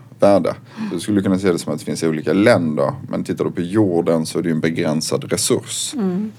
Så 0.88 0.94
du 0.94 1.00
skulle 1.00 1.22
kunna 1.22 1.38
se 1.38 1.52
det 1.52 1.58
som 1.58 1.72
att 1.72 1.78
det 1.78 1.84
finns 1.84 2.02
olika 2.02 2.32
länder. 2.32 2.92
Men 3.08 3.24
tittar 3.24 3.44
du 3.44 3.50
på 3.50 3.60
jorden 3.60 4.26
så 4.26 4.38
är 4.38 4.42
det 4.42 4.48
ju 4.48 4.54
en 4.54 4.60
begränsad 4.60 5.32
resurs. 5.32 5.94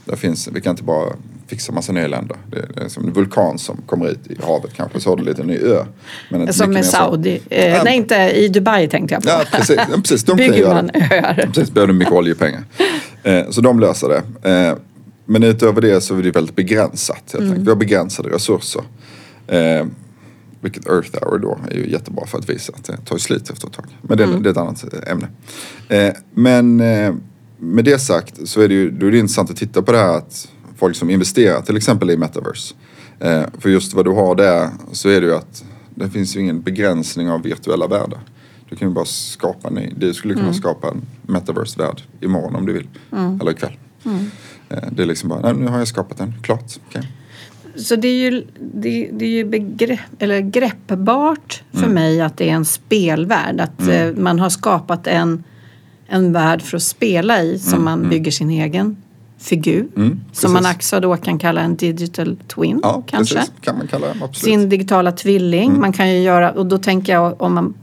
Där 0.06 0.15
finns, 0.15 0.48
vi 0.48 0.62
kan 0.62 0.71
inte 0.71 0.84
bara 0.84 1.13
fixa 1.48 1.71
massa 1.71 1.91
nya 1.91 2.08
länder. 2.08 2.38
Det 2.52 2.82
är, 2.82 2.88
som 2.88 3.08
en 3.08 3.13
vulkan 3.13 3.60
som 3.60 3.82
kommer 3.86 4.10
ut 4.10 4.28
i 4.28 4.38
havet 4.43 4.74
kanske. 4.76 5.00
Så 5.00 5.10
har 5.10 5.17
du 5.17 5.24
lite 5.24 5.43
ny 5.43 5.58
ö. 5.58 5.86
Men 6.30 6.41
inte 6.41 6.54
Som 6.54 6.71
med. 6.71 6.86
Saudi. 6.86 7.41
Eh, 7.50 7.84
nej, 7.84 7.98
inte 7.98 8.15
i 8.15 8.48
Dubai 8.48 8.88
tänkte 8.88 9.15
jag 9.15 9.24
på. 9.24 9.30
Ja, 9.30 9.43
precis. 9.52 9.76
Ja, 9.78 9.98
precis. 10.02 10.24
De 10.24 10.38
Bygger 10.38 10.74
man 10.74 10.89
öar. 10.93 11.50
Precis, 11.54 11.74
behöver 11.74 11.93
mycket 11.93 12.13
oljepengar. 12.13 12.63
Eh, 13.24 13.50
så 13.50 13.62
de 13.62 13.80
löser 13.80 14.10
det. 14.10 14.50
Eh, 14.50 14.78
men 15.26 15.43
utöver 15.43 15.82
det 15.82 16.02
så 16.02 16.17
är 16.17 16.24
det 16.24 16.32
väldigt 16.32 16.56
begränsat. 16.56 17.36
Enkelt. 17.39 17.58
Vi 17.58 17.69
har 17.69 17.76
begränsade 17.76 18.30
resurser. 18.30 18.82
Vilket 20.65 20.88
Earth 20.89 21.10
Hour 21.21 21.38
då 21.38 21.60
är 21.71 21.75
ju 21.78 21.91
jättebra 21.91 22.25
för 22.25 22.38
att 22.38 22.49
visa 22.49 22.73
att 22.73 22.84
det 22.84 22.97
tar 22.97 23.17
slut 23.17 23.49
efter 23.49 23.67
ett 23.67 23.73
tag. 23.73 23.86
Men 24.01 24.17
det, 24.17 24.25
det 24.43 24.49
är 24.49 24.51
ett 24.51 24.58
annat 24.58 24.93
eh, 24.93 25.12
ämne. 25.12 25.28
Eh, 25.89 26.13
men 26.34 26.80
eh, 26.80 27.13
med 27.58 27.86
det 27.86 27.99
sagt 27.99 28.47
så 28.47 28.62
är 28.62 28.67
det 28.67 28.73
ju 28.73 28.91
då 28.91 29.08
är 29.08 29.12
det 29.12 29.17
intressant 29.17 29.49
att 29.49 29.58
titta 29.58 29.82
på 29.82 29.91
det 29.91 29.97
här 29.97 30.17
att 30.17 30.47
folk 30.78 30.95
som 30.95 31.10
investerar 31.10 31.62
till 31.62 31.78
exempel 31.78 32.10
i 32.12 32.17
metaverse. 32.17 32.75
Eh, 33.19 33.43
för 33.60 33.69
just 33.69 33.93
vad 33.93 34.06
du 34.06 34.12
har 34.12 34.36
där 34.36 34.69
så 34.91 35.10
är 35.10 35.21
det 35.21 35.28
ju 35.28 35.36
att 35.36 35.63
det 35.95 36.10
finns 36.10 36.36
ju 36.36 36.39
ingen 36.39 36.62
begränsning 36.62 37.30
av 37.30 37.41
virtuella 37.41 37.88
världar. 37.88 38.19
Du 38.69 38.75
kan 38.75 38.88
ju 38.88 38.93
bara 38.93 39.06
skapa 39.06 39.67
en 39.67 39.73
ny. 39.73 39.93
Du 39.97 40.13
skulle 40.13 40.34
kunna 40.34 40.54
skapa 40.54 40.88
en 40.88 41.01
metaverse-värld 41.21 42.01
imorgon 42.21 42.56
om 42.56 42.65
du 42.65 42.73
vill. 42.73 42.88
Eller 43.41 43.51
ikväll. 43.51 43.78
Eh, 44.69 44.78
Det 44.91 45.04
är 45.04 45.08
liksom 45.08 45.30
bara, 45.30 45.39
nej, 45.41 45.54
nu 45.54 45.67
har 45.67 45.78
jag 45.78 45.88
skapat 45.88 46.17
den, 46.17 46.34
klart. 46.41 46.73
Okej. 46.88 47.12
Så 47.78 47.96
det 47.96 48.08
är 48.08 48.32
ju, 48.32 48.44
det, 48.74 49.10
det 49.14 49.26
är 49.26 49.30
ju 49.30 49.46
begrepp, 49.46 50.00
eller 50.20 50.40
greppbart 50.40 51.64
för 51.72 51.80
Mm. 51.80 51.94
mig 51.94 52.22
att 52.22 52.38
det 52.38 52.50
är 52.50 52.54
en 52.54 52.66
spelvärld. 52.66 53.62
Att 53.62 53.88
eh, 53.88 54.12
man 54.18 54.40
har 54.40 54.50
skapat 54.50 55.08
en, 55.08 55.44
en 56.08 56.34
värld 56.34 56.62
för 56.62 56.78
att 56.78 56.84
spela 56.84 57.42
i 57.44 57.60
som 57.60 57.84
man 57.84 58.10
bygger 58.10 58.32
sin 58.32 58.50
egen 58.50 58.98
figur. 59.38 59.88
Mm, 59.98 60.20
som 60.34 60.54
man 60.54 60.66
också 60.76 61.00
då 61.00 61.18
kan 61.18 61.40
kalla 61.40 61.62
en 61.62 61.76
digital 61.76 62.38
twin 62.48 62.80
Ja, 62.84 63.04
kanske. 63.08 63.36
precis. 63.36 63.54
Kan 63.62 63.78
man 63.78 63.88
kalla 63.88 64.08
absolut. 64.12 64.38
Sin 64.38 64.70
digitala 64.70 65.12
tvilling. 65.12 65.70
Mm. 65.70 65.82
Man 65.82 65.94
kan 65.94 66.10
ju 66.12 66.20
göra, 66.20 66.52
och 66.52 66.66
då 66.66 66.78
tänker 66.78 67.14
jag 67.14 67.42
om 67.42 67.54
man 67.54 67.74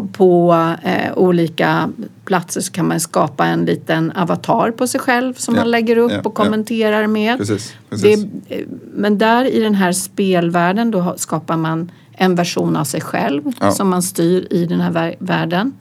på 0.00 0.54
eh, 0.82 1.12
olika 1.18 1.88
platser 2.24 2.60
så 2.60 2.72
kan 2.72 2.88
man 2.88 3.00
skapa 3.00 3.46
en 3.46 3.64
liten 3.64 4.12
avatar 4.12 4.70
på 4.70 4.86
sig 4.86 5.00
själv 5.00 5.34
som 5.34 5.54
Ja, 5.54 5.60
man 5.60 5.70
lägger 5.70 5.96
upp 5.96 6.12
ja, 6.12 6.20
och 6.24 6.34
kommenterar 6.34 7.06
med. 7.06 7.38
Precis, 7.38 7.74
Det, 7.90 7.90
precis. 7.90 8.24
eh, 8.48 8.58
men 8.94 9.18
där 9.18 9.44
i 9.44 9.60
den 9.60 9.74
här 9.74 9.92
spelvärlden 9.92 10.90
då 10.90 11.14
skapar 11.16 11.56
man 11.56 11.90
en 12.12 12.34
version 12.34 12.76
av 12.76 12.84
sig 12.84 13.00
själv 13.00 13.42
Ja. 13.60 13.70
som 13.72 13.88
man 13.90 14.02
styr 14.02 14.46
i 14.50 14.66
den 14.66 14.80
här 14.80 14.90
vär- 14.90 15.16
världen. 15.18 15.72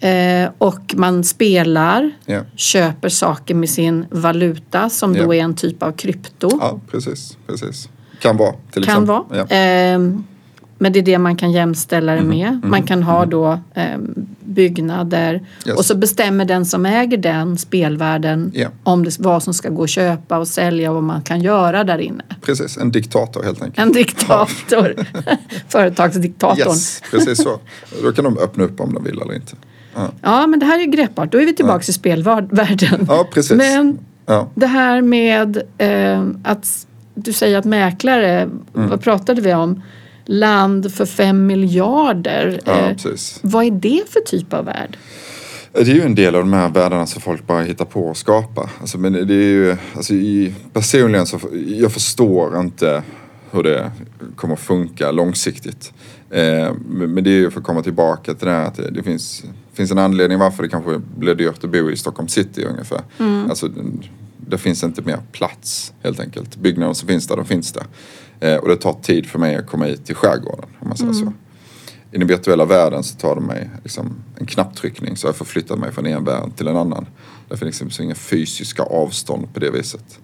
Eh, 0.00 0.50
och 0.58 0.94
man 0.96 1.24
spelar, 1.24 2.10
köper 2.56 3.08
saker 3.08 3.54
med 3.54 3.68
sin 3.70 4.06
valuta 4.10 4.88
som 4.90 5.14
då 5.14 5.34
är 5.34 5.42
en 5.42 5.54
typ 5.54 5.82
av 5.82 5.92
krypto. 5.92 6.48
ja, 6.60 6.80
precis, 6.90 7.36
precis. 7.46 7.88
Kan 8.20 8.36
vara 8.36 8.52
till 8.72 8.84
kan 8.84 8.92
exempel. 9.04 9.06
vara. 9.06 9.46
Ja. 9.50 9.98
Men 10.82 10.92
det 10.92 10.98
är 10.98 11.02
det 11.02 11.18
man 11.18 11.36
kan 11.36 11.52
jämställa 11.52 12.12
Mhm, 12.14 12.22
det 12.24 12.28
med. 12.36 12.60
Man 12.64 12.82
kan 12.82 13.02
ha 13.02 13.24
då 13.26 13.58
ehm, 13.74 14.14
byggnader 14.40 15.46
Yes. 15.66 15.76
och 15.78 15.84
så 15.84 15.94
bestämmer 15.96 16.44
den 16.44 16.64
som 16.66 16.86
äger 16.86 17.16
den 17.16 17.58
spelvärlden 17.58 18.50
Ja. 18.54 18.68
om 18.82 19.04
det, 19.04 19.16
vad 19.20 19.42
som 19.42 19.54
ska 19.54 19.68
gå 19.68 19.82
att 19.82 19.90
köpa 19.90 20.38
och 20.38 20.48
sälja 20.48 20.88
och 20.90 20.94
vad 20.94 21.04
man 21.04 21.22
kan 21.22 21.40
göra 21.40 21.84
där 21.84 21.98
inne. 21.98 22.24
Precis, 22.40 22.76
en 22.78 22.90
diktator 22.90 23.42
helt 23.42 23.62
enkelt. 23.62 23.86
En 23.86 23.92
diktator. 23.92 24.94
Företagsdiktatorn. 25.68 26.68
Yes, 26.68 27.02
precis 27.10 27.42
så. 27.42 27.60
Då 28.02 28.12
kan 28.12 28.24
de 28.24 28.38
öppna 28.38 28.64
upp 28.64 28.80
om 28.80 28.94
de 28.94 29.04
vill 29.04 29.20
eller 29.22 29.34
inte. 29.34 29.52
Ja, 29.94 30.08
Ja 30.22 30.46
men 30.46 30.58
det 30.60 30.66
här 30.66 30.80
är 30.80 30.84
greppbart. 30.86 31.32
Då 31.32 31.40
är 31.42 31.46
vi 31.46 31.52
tillbaka 31.52 31.84
i 31.88 31.92
spelvärlden. 31.92 33.06
ja 33.08 33.28
precis. 33.32 33.56
Men 33.56 33.98
Ja. 34.26 34.48
det 34.54 34.66
här 34.66 35.02
med 35.02 35.62
eh, 35.78 36.24
att 36.44 36.86
du 37.14 37.32
säger 37.32 37.58
att 37.58 37.64
mäklare, 37.64 38.42
Mm. 38.74 38.88
vad 38.90 39.00
pratade 39.02 39.40
vi 39.42 39.54
om? 39.54 39.82
Land 40.24 40.92
för 40.94 41.06
fem 41.06 41.46
miljarder. 41.46 42.60
Ja, 42.64 42.72
Eh, 42.72 42.92
precis. 42.96 43.38
vad 43.42 43.64
är 43.64 43.70
det 43.70 44.02
för 44.10 44.20
typ 44.20 44.52
av 44.52 44.64
värld? 44.64 44.98
Det 45.72 45.80
är 45.80 45.84
ju 45.84 46.02
en 46.02 46.14
del 46.14 46.34
av 46.34 46.40
de 46.40 46.52
här 46.52 46.68
världarna 46.68 47.06
som 47.06 47.20
folk 47.22 47.46
bara 47.46 47.62
hittar 47.62 47.84
på 47.84 48.06
och 48.08 48.16
skapar. 48.16 48.70
Alltså, 48.80 48.98
men 48.98 49.12
det 49.12 49.34
är 49.34 49.50
ju, 49.52 49.76
alltså, 49.96 50.14
i, 50.14 50.54
personligen 50.72 51.26
så 51.26 51.40
jag 51.66 51.92
förstår 51.92 52.60
inte 52.60 53.02
hur 53.50 53.62
det 53.62 53.90
kommer 54.36 54.54
att 54.54 54.60
funka 54.60 55.10
långsiktigt. 55.10 55.92
Eh, 56.30 56.72
men 56.86 57.24
det 57.24 57.30
är 57.30 57.38
ju 57.38 57.50
för 57.50 57.60
att 57.60 57.66
komma 57.66 57.82
tillbaka 57.82 58.34
till 58.34 58.46
det 58.46 58.52
här 58.52 58.66
att 58.66 58.80
det, 58.94 59.02
finns, 59.02 59.44
finns 59.72 59.90
en 59.90 59.98
anledning 59.98 60.38
varför 60.38 60.62
det 60.62 60.68
kanske 60.68 61.00
blir 61.18 61.34
dyrt 61.34 61.64
att 61.64 61.70
bo 61.70 61.90
i 61.90 61.96
Stockholm 61.96 62.28
city 62.28 62.64
ungefär. 62.64 63.00
Alltså, 63.48 63.68
det 64.46 64.58
finns 64.58 64.84
inte 64.84 65.02
mer 65.02 65.18
plats 65.32 65.92
helt 66.02 66.20
enkelt. 66.20 66.56
Byggnaderna 66.56 66.94
som 66.94 67.08
finns 67.08 67.26
där, 67.26 67.36
de 67.36 67.44
finns 67.44 67.72
där. 67.72 67.84
Eh, 68.42 68.56
och 68.56 68.68
det 68.68 68.76
tar 68.76 68.92
tid 68.92 69.26
för 69.26 69.38
mig 69.38 69.56
att 69.56 69.66
komma 69.66 69.84
hit 69.84 70.06
till 70.06 70.14
skärgården 70.14 70.68
om 70.80 70.88
man 70.88 70.96
säger 70.96 71.12
så. 71.12 71.32
I 72.12 72.18
den 72.18 72.28
virtuella 72.28 72.64
världen 72.64 73.02
så 73.02 73.18
tar 73.18 73.34
det 73.34 73.40
mig 73.40 73.70
liksom 73.82 74.14
en 74.38 74.46
knapptryckning 74.46 75.16
så 75.16 75.26
jag 75.26 75.36
förflyttar 75.36 75.76
mig 75.76 75.92
från 75.92 76.06
en 76.06 76.24
värld 76.24 76.56
till 76.56 76.68
en 76.68 76.76
annan. 76.76 77.06
Det 77.48 77.56
finns 77.56 77.80
liksom 77.80 78.04
inga 78.04 78.14
fysiska 78.14 78.82
avstånd 78.82 79.54
på 79.54 79.60
det 79.60 79.70
viset. 79.70 80.18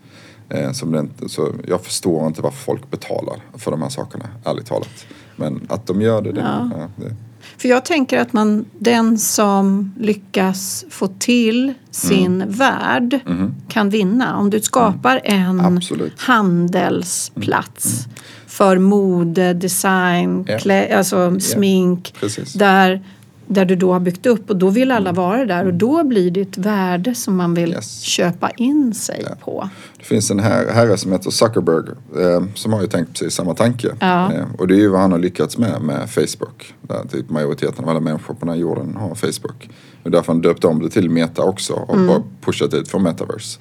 Eh, 0.49 0.73
som 0.73 0.93
det 0.93 0.99
inte, 0.99 1.29
så 1.29 1.53
jag 1.67 1.81
förstår 1.81 2.27
inte 2.27 2.43
varför 2.43 2.59
folk 2.59 2.91
betalar 2.91 3.37
för 3.55 3.71
de 3.71 3.83
här 3.83 3.89
sakerna, 3.89 4.29
ärligt 4.45 4.67
talat. 4.67 5.07
Men 5.37 5.67
att 5.69 5.87
de 5.87 6.01
gör 6.03 6.23
det, 6.23 6.33
det, 6.33 6.41
Ja. 6.41 6.71
ja, 6.79 6.89
det 6.97 7.15
För 7.59 7.69
jag 7.69 7.85
tänker 7.85 8.19
att 8.21 8.33
man, 8.33 8.65
den 8.79 9.19
som 9.19 9.95
lyckas 9.99 10.85
få 10.91 11.07
till 11.09 11.75
sin 11.91 12.43
Mm. 12.43 12.51
värld 12.51 13.21
kan 13.69 13.91
vinna. 13.91 14.37
Om 14.37 14.51
du 14.51 14.61
skapar 14.61 15.21
en 15.25 15.61
Absolut. 15.61 16.21
handelsplats 16.21 18.07
för 18.47 18.79
mode, 18.79 19.55
design, 19.55 20.45
Ja. 20.49 20.59
klä, 20.59 20.97
alltså 20.99 21.41
smink. 21.41 22.15
precis. 22.21 22.53
Där, 22.53 23.03
där 23.49 23.65
du 23.65 23.77
då 23.77 23.93
har 23.93 24.01
byggt 24.01 24.27
upp 24.27 24.51
och 24.51 24.57
då 24.57 24.69
vill 24.71 24.91
alla 24.91 25.13
vara 25.13 25.45
där 25.45 25.67
och 25.67 25.75
då 25.75 26.05
blir 26.05 26.31
det 26.31 26.41
ett 26.41 26.59
värde 26.59 27.15
som 27.15 27.37
man 27.37 27.55
vill 27.55 27.71
Yes. 27.71 28.01
köpa 28.01 28.51
in 28.51 28.95
sig 28.95 29.27
på. 29.45 29.69
Det 29.99 30.05
finns 30.05 30.31
en 30.31 30.41
her- 30.41 30.71
herre 30.73 30.97
som 30.97 31.13
heter 31.13 31.31
Zuckerberg 31.31 31.89
eh, 32.21 32.43
som 32.55 32.73
har 32.73 32.81
ju 32.81 32.87
tänkt 32.87 33.09
precis 33.13 33.35
samma 33.35 33.55
tanke. 33.55 33.89
Ja. 34.01 34.33
Eh, 34.33 34.45
och 34.59 34.69
det 34.69 34.75
är 34.75 34.79
ju 34.79 34.89
vad 34.89 35.01
han 35.01 35.13
har 35.13 35.19
lyckats 35.19 35.59
med 35.59 35.83
med 35.83 36.11
Facebook. 36.11 36.75
Där 36.83 37.05
typ 37.13 37.31
majoriteten 37.31 37.85
av 37.85 37.91
alla 37.91 38.01
människor 38.01 38.35
på 38.35 38.41
den 38.41 38.49
här 38.49 38.61
jorden 38.61 38.97
har 38.97 39.15
Facebook. 39.15 39.71
Och 40.03 40.11
därför 40.11 40.33
han 40.33 40.41
döpt 40.43 40.65
om 40.65 40.83
det 40.83 40.91
till 40.91 41.11
Meta 41.11 41.43
också 41.43 41.73
och 41.75 41.95
Mm. 41.95 42.07
bara 42.07 42.23
pushat 42.41 42.75
ut 42.75 42.89
för 42.89 42.99
Metaverse. 42.99 43.61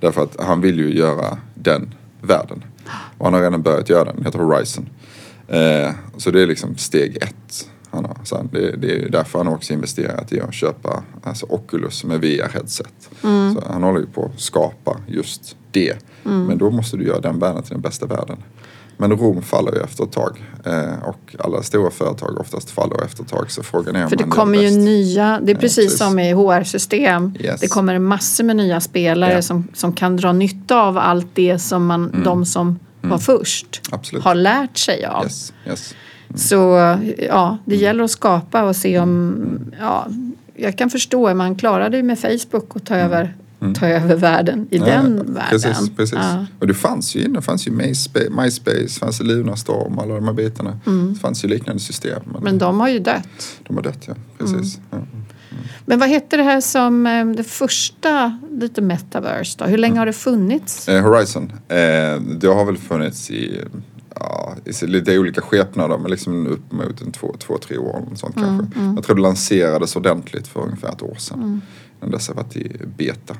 Därför 0.00 0.22
att 0.22 0.36
han 0.40 0.60
vill 0.60 0.78
ju 0.78 0.94
göra 0.98 1.38
den 1.54 1.94
världen. 2.22 2.64
Och 3.18 3.24
han 3.24 3.34
har 3.34 3.40
redan 3.42 3.62
börjat 3.62 3.88
göra 3.88 4.04
den, 4.04 4.16
den 4.16 4.24
heter 4.24 4.38
Horizon. 4.38 4.88
Eh, 5.48 5.90
så 6.16 6.30
det 6.30 6.42
är 6.42 6.46
liksom 6.46 6.76
steg 6.76 7.16
ett. 7.16 7.68
Han 7.96 8.04
har, 8.04 8.16
så 8.24 8.48
det, 8.52 8.76
det 8.76 9.04
är 9.04 9.08
därför 9.08 9.38
han 9.38 9.48
också 9.48 9.72
investerat 9.72 10.32
i 10.32 10.40
att 10.40 10.54
köpa 10.54 11.02
alltså 11.22 11.46
Oculus 11.48 12.04
med 12.04 12.20
VR-headset. 12.20 13.08
Så 13.54 13.62
han 13.72 13.82
håller 13.82 14.00
ju 14.00 14.06
på 14.06 14.30
att 14.34 14.40
skapa 14.40 14.96
just 15.06 15.56
det. 15.70 15.96
Men 16.22 16.58
då 16.58 16.70
måste 16.70 16.96
du 16.96 17.04
göra 17.06 17.20
den 17.20 17.38
världen 17.38 17.62
till 17.62 17.72
den 17.72 17.80
bästa 17.80 18.06
världen. 18.06 18.36
Men 18.98 19.12
Rom 19.12 19.42
faller 19.42 19.72
ju 19.72 19.80
efter 19.80 20.04
ett 20.04 20.12
tag. 20.12 20.44
Eh, 20.64 21.08
och 21.08 21.36
alla 21.38 21.62
stora 21.62 21.90
företag 21.90 22.40
oftast 22.40 22.70
faller 22.70 23.04
efter 23.04 23.22
ett 23.22 23.28
tag. 23.28 23.50
Så 23.50 23.62
frågan 23.62 23.96
är 23.96 24.04
om 24.04 24.10
För 24.10 24.16
det 24.16 24.24
kommer 24.24 24.58
ju 24.58 24.70
nya, 24.70 25.40
det 25.42 25.52
är 25.52 25.56
precis 25.56 25.76
precis. 25.84 25.98
som 25.98 26.18
i 26.18 26.32
HR-system. 26.32 27.34
Yes. 27.40 27.60
Det 27.60 27.68
kommer 27.68 27.98
massor 27.98 28.44
med 28.44 28.56
nya 28.56 28.80
spelare 28.80 29.32
Ja. 29.32 29.42
som, 29.42 29.68
som 29.74 29.92
kan 29.92 30.16
dra 30.16 30.32
nytta 30.32 30.80
av 30.80 30.98
allt 30.98 31.26
det 31.34 31.58
som 31.58 31.86
man, 31.86 32.22
de 32.24 32.46
som 32.46 32.78
var 33.00 33.18
först 33.18 33.80
Mm. 33.86 33.98
Absolut. 34.00 34.24
har 34.24 34.34
lärt 34.34 34.76
sig 34.76 35.04
av. 35.04 35.24
Yes, 35.24 35.52
yes. 35.66 35.94
Så 36.34 36.56
ja, 37.18 37.58
det 37.64 37.76
gäller 37.76 38.04
att 38.04 38.10
skapa 38.10 38.62
och 38.64 38.76
se 38.76 38.98
om, 38.98 39.36
ja, 39.80 40.06
jag 40.56 40.78
kan 40.78 40.90
förstå, 40.90 41.34
man 41.34 41.54
klarade 41.56 41.96
ju 41.96 42.02
med 42.02 42.18
Facebook 42.18 42.76
att 42.76 42.86
ta 42.86 42.94
över, 42.96 43.34
ta 43.74 43.86
över 43.86 44.16
världen 44.16 44.66
i 44.70 44.78
den 44.78 45.06
Mm. 45.06 45.16
Ja, 45.18 45.32
världen. 45.32 45.50
Precis, 45.50 45.90
precis. 45.96 46.18
Ja. 46.18 46.46
Och 46.60 46.66
det 46.66 46.74
fanns 46.74 47.16
ju 47.16 47.20
innan, 47.20 47.32
det 47.32 47.42
fanns 47.42 47.66
ju 47.68 47.70
MySpace, 47.72 48.30
MySpace 48.30 48.88
fanns 49.00 49.20
Lunarstorm, 49.20 49.98
alla 49.98 50.14
de 50.14 50.24
här 50.24 50.32
bitarna. 50.34 50.78
Det 50.84 51.20
fanns 51.20 51.44
ju 51.44 51.48
liknande 51.48 51.80
system. 51.82 52.22
Men, 52.24 52.30
Mm. 52.30 52.44
Men 52.44 52.58
de 52.58 52.80
har 52.80 52.88
ju 52.88 52.98
dött. 52.98 53.58
de 53.66 53.76
har 53.76 53.82
dött 53.82 54.04
ja, 54.08 54.14
precis. 54.38 54.78
Mm. 54.92 55.04
Men 55.86 55.98
vad 55.98 56.08
hette 56.08 56.36
det 56.36 56.42
här 56.42 56.60
som 56.60 57.06
eh, 57.06 57.26
det 57.26 57.44
första 57.44 58.38
lite 58.60 58.82
metaverse 58.82 59.58
då? 59.58 59.64
Hur 59.64 59.78
länge 59.78 59.98
har 59.98 60.06
det 60.06 60.12
funnits? 60.12 60.88
Eh, 60.88 61.02
Horizon, 61.02 61.52
eh, 61.68 61.76
det 62.40 62.46
har 62.46 62.64
väl 62.64 62.76
funnits 62.78 63.30
i, 63.30 63.60
ja, 64.20 64.54
i 64.64 64.86
lite 64.86 65.18
olika 65.18 65.40
skepnader 65.40 65.98
men 65.98 66.10
liksom 66.10 66.46
upp 66.46 66.72
mot 66.72 67.02
en 67.02 67.12
två, 67.12 67.34
två 67.38 67.58
tre 67.58 67.78
år 67.78 68.02
eller 68.06 68.16
sånt 68.16 68.36
Mm, 68.36 68.58
kanske. 68.58 68.80
Jag 68.96 69.04
tror 69.04 69.16
det 69.16 69.22
lanserades 69.22 69.96
ordentligt 69.96 70.48
för 70.48 70.60
ungefär 70.60 70.88
ett 70.88 71.02
år 71.02 71.14
sedan. 71.14 71.38
Mm. 71.38 71.60
Innan 72.00 72.10
dess 72.10 72.28
har 72.28 72.34
varit 72.34 72.56
i 72.56 72.72
beta. 72.96 73.36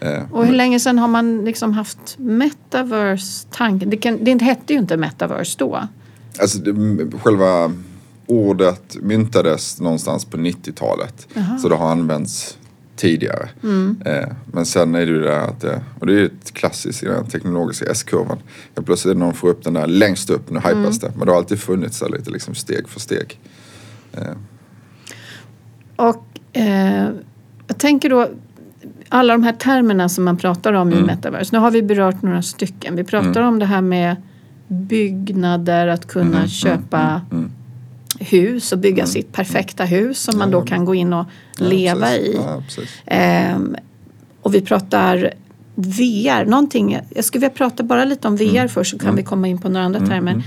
Eh, 0.00 0.22
Och 0.32 0.46
hur 0.46 0.54
länge 0.54 0.80
sedan 0.80 0.98
har 0.98 1.08
man 1.08 1.44
liksom 1.44 1.72
haft 1.72 2.18
metaverse-tanken? 2.18 3.90
Det, 3.90 3.96
kan, 3.96 4.24
det 4.24 4.42
hette 4.42 4.72
ju 4.72 4.78
inte 4.78 4.96
metaverse 4.96 5.56
då. 5.58 5.88
Alltså 6.40 6.58
det, 6.58 7.18
själva 7.18 7.72
ordet 8.26 8.96
myntades 9.02 9.80
någonstans 9.80 10.24
på 10.24 10.36
90-talet. 10.36 11.28
Så 11.62 11.68
det 11.68 11.74
har 11.74 11.90
använts 11.90 12.58
tidigare. 12.96 13.48
Eh, 14.04 14.28
men 14.52 14.66
sen 14.66 14.94
är 14.94 14.98
det 14.98 15.12
ju 15.12 15.18
det 15.18 15.28
där 15.28 15.48
att 15.48 15.60
det, 15.60 15.82
och 16.00 16.06
det 16.06 16.12
är 16.12 16.16
ju 16.16 16.26
ett 16.26 16.52
klassiskt 16.52 17.02
i 17.02 17.06
den 17.06 17.26
teknologiska 17.26 17.86
S-kurvan. 17.90 18.38
Helt 18.74 18.86
plötsligt 18.86 19.10
är 19.10 19.14
det 19.14 19.20
någon 19.20 19.34
får 19.34 19.48
upp 19.48 19.64
den 19.64 19.74
där 19.74 19.86
längst 19.86 20.30
upp, 20.30 20.50
nu 20.50 20.58
hypas 20.58 20.98
det. 20.98 21.12
Men 21.16 21.26
det 21.26 21.32
har 21.32 21.38
alltid 21.38 21.58
funnits 21.58 22.00
där 22.00 22.08
lite 22.08 22.30
liksom 22.30 22.54
steg 22.54 22.88
för 22.88 23.00
steg. 23.00 23.40
Och 25.96 26.24
eh, 26.52 27.08
jag 27.66 27.78
tänker 27.78 28.10
då 28.10 28.28
alla 29.08 29.32
de 29.32 29.42
här 29.42 29.52
termerna 29.52 30.08
som 30.08 30.24
man 30.24 30.36
pratar 30.36 30.72
om 30.72 30.92
i 30.92 31.02
metaverse. 31.02 31.48
Nu 31.52 31.58
har 31.58 31.70
vi 31.70 31.82
berört 31.82 32.22
några 32.22 32.42
stycken. 32.42 32.96
Vi 32.96 33.04
pratar 33.04 33.42
om 33.42 33.58
det 33.58 33.66
här 33.66 33.80
med 33.80 34.16
byggnader, 34.68 35.86
att 35.86 36.06
kunna 36.06 36.48
köpa 36.48 37.20
hus 38.20 38.72
och 38.72 38.78
bygga 38.78 39.06
sitt 39.06 39.32
perfekta 39.32 39.84
hus 39.84 40.18
som 40.18 40.38
man 40.38 40.50
då 40.50 40.62
kan 40.62 40.84
gå 40.84 40.94
in 40.94 41.12
och 41.12 41.26
Ja, 41.58 41.64
leva 41.66 42.06
precis. 42.06 42.28
i. 42.28 42.34
Ja. 42.36 42.62
Ehm, 43.06 43.76
och 44.42 44.54
vi 44.54 44.60
pratar 44.60 45.32
VR, 45.74 46.44
någonting. 46.44 46.98
Jag 47.14 47.24
skulle 47.24 47.40
vilja 47.40 47.54
prata 47.56 47.82
bara 47.82 48.04
lite 48.04 48.28
om 48.28 48.36
VR 48.36 48.68
först 48.68 48.90
så 48.90 48.98
kan 48.98 49.16
vi 49.16 49.22
komma 49.22 49.48
in 49.48 49.58
på 49.58 49.68
några 49.68 49.86
andra 49.86 50.06
termer. 50.06 50.42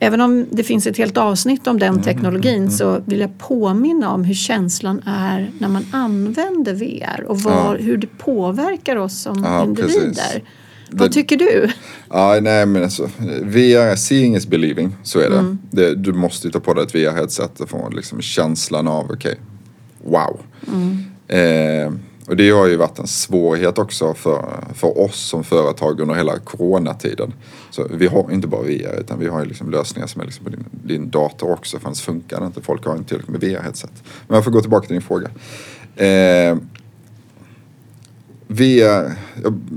Även 0.00 0.20
om 0.20 0.46
det 0.50 0.62
finns 0.64 0.86
ett 0.86 0.98
helt 0.98 1.16
avsnitt 1.16 1.66
om 1.66 1.78
den 1.78 2.02
teknologin 2.02 2.70
så 2.70 3.00
vill 3.04 3.20
jag 3.20 3.38
påminna 3.38 4.10
om 4.12 4.24
hur 4.24 4.34
känslan 4.34 5.02
är 5.06 5.50
när 5.58 5.68
man 5.68 5.86
använder 5.92 6.74
VR 6.74 7.24
och 7.28 7.40
var, 7.40 7.78
hur 7.78 7.96
det 7.96 8.18
påverkar 8.18 8.96
oss 8.96 9.18
som 9.22 9.44
Ja, 9.44 9.64
individer. 9.64 9.98
precis. 10.00 10.42
Vad 10.90 11.12
tycker 11.12 11.36
du? 11.36 11.70
Ja, 12.10 12.38
nej 12.42 12.66
men 12.66 12.82
alltså 12.82 13.10
VR, 13.42 13.96
seeing 13.96 14.36
is 14.36 14.46
believing, 14.46 14.96
så 15.02 15.18
är 15.18 15.30
det. 15.30 15.38
Mm. 15.38 15.58
det 15.70 15.94
du 15.94 16.12
måste 16.12 16.46
ju 16.46 16.52
ta 16.52 16.60
på 16.60 16.74
dig 16.74 16.84
ett 16.84 16.94
VR-headset 16.94 17.60
och 17.60 17.70
få 17.70 17.88
liksom 17.90 18.20
känslan 18.20 18.88
av, 18.88 19.10
okej, 19.10 19.40
wow. 20.04 20.40
Mm. 20.66 21.04
Eh, 21.28 21.92
och 22.28 22.36
det 22.36 22.50
har 22.50 22.66
ju 22.66 22.76
varit 22.76 22.98
en 22.98 23.06
svårighet 23.06 23.78
också 23.78 24.14
för, 24.14 24.64
för 24.74 24.98
oss 24.98 25.16
som 25.16 25.44
företag 25.44 26.00
under 26.00 26.14
hela 26.14 26.38
coronatiden. 26.38 27.32
Så 27.70 27.86
vi 27.90 28.06
har 28.06 28.32
inte 28.32 28.48
bara 28.48 28.62
VR 28.62 29.00
utan 29.00 29.18
vi 29.18 29.28
har 29.28 29.40
ju 29.40 29.46
liksom 29.46 29.70
lösningar 29.70 30.06
som 30.06 30.20
är 30.20 30.24
liksom 30.24 30.44
på 30.44 30.50
din, 30.50 30.64
din 30.70 31.10
dator 31.10 31.50
också 31.50 31.78
för 31.78 31.86
annars 31.86 32.00
funkar 32.00 32.40
det 32.40 32.46
inte. 32.46 32.60
Folk 32.60 32.84
har 32.84 32.96
inte 32.96 33.08
tillräckligt 33.08 33.40
med 33.40 33.50
VR-headset. 33.50 33.90
Men 34.26 34.34
jag 34.34 34.44
får 34.44 34.50
gå 34.50 34.60
tillbaka 34.60 34.86
till 34.86 34.94
din 34.94 35.02
fråga. 35.02 35.28
Eh, 35.96 36.56
vi, 38.48 38.84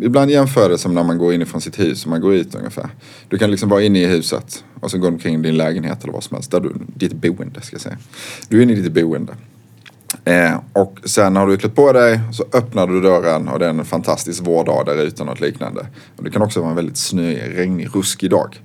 ibland 0.02 0.32
jämför 0.32 0.70
det 0.70 0.78
som 0.78 0.94
när 0.94 1.04
man 1.04 1.18
går 1.18 1.34
inifrån 1.34 1.62
sitt 1.62 1.80
hus 1.80 2.04
och 2.04 2.10
man 2.10 2.22
går 2.22 2.34
ut 2.34 2.56
ungefär. 2.56 2.90
Du 3.30 3.38
kan 3.38 3.52
liksom 3.52 3.70
vara 3.70 3.82
inne 3.82 4.02
i 4.02 4.06
huset 4.06 4.64
och 4.80 4.92
så 4.92 4.98
går 4.98 5.08
du 5.08 5.14
omkring 5.14 5.42
din 5.42 5.58
lägenhet 5.58 6.04
eller 6.04 6.14
vad 6.14 6.24
som 6.24 6.36
helst. 6.36 6.52
Där 6.52 6.60
du, 6.60 6.74
ditt 6.96 7.14
boende 7.14 7.62
ska 7.62 7.74
jag 7.74 7.82
säga. 7.82 7.98
Du 8.50 8.60
är 8.60 8.64
inne 8.64 8.74
i 8.74 8.76
ditt 8.76 8.94
boende. 8.94 9.34
Eh, 10.26 10.60
och 10.74 11.00
sen 11.06 11.36
har 11.36 11.48
du 11.48 11.58
klätt 11.58 11.76
på 11.76 11.94
dig 11.94 12.20
så 12.32 12.46
öppnar 12.54 12.88
du 12.88 13.02
dörren 13.02 13.48
och 13.48 13.60
det 13.60 13.66
är 13.66 13.70
en 13.70 13.86
fantastisk 13.86 14.44
vårdag 14.44 14.84
där 14.86 15.04
ute 15.04 15.24
något 15.24 15.42
liknande. 15.42 15.88
Och 16.18 16.24
det 16.24 16.30
kan 16.30 16.42
också 16.42 16.60
vara 16.60 16.70
en 16.70 16.76
väldigt 16.76 16.98
snöig, 16.98 17.58
regnig, 17.58 17.90
ruskig 17.94 18.30
dag. 18.30 18.62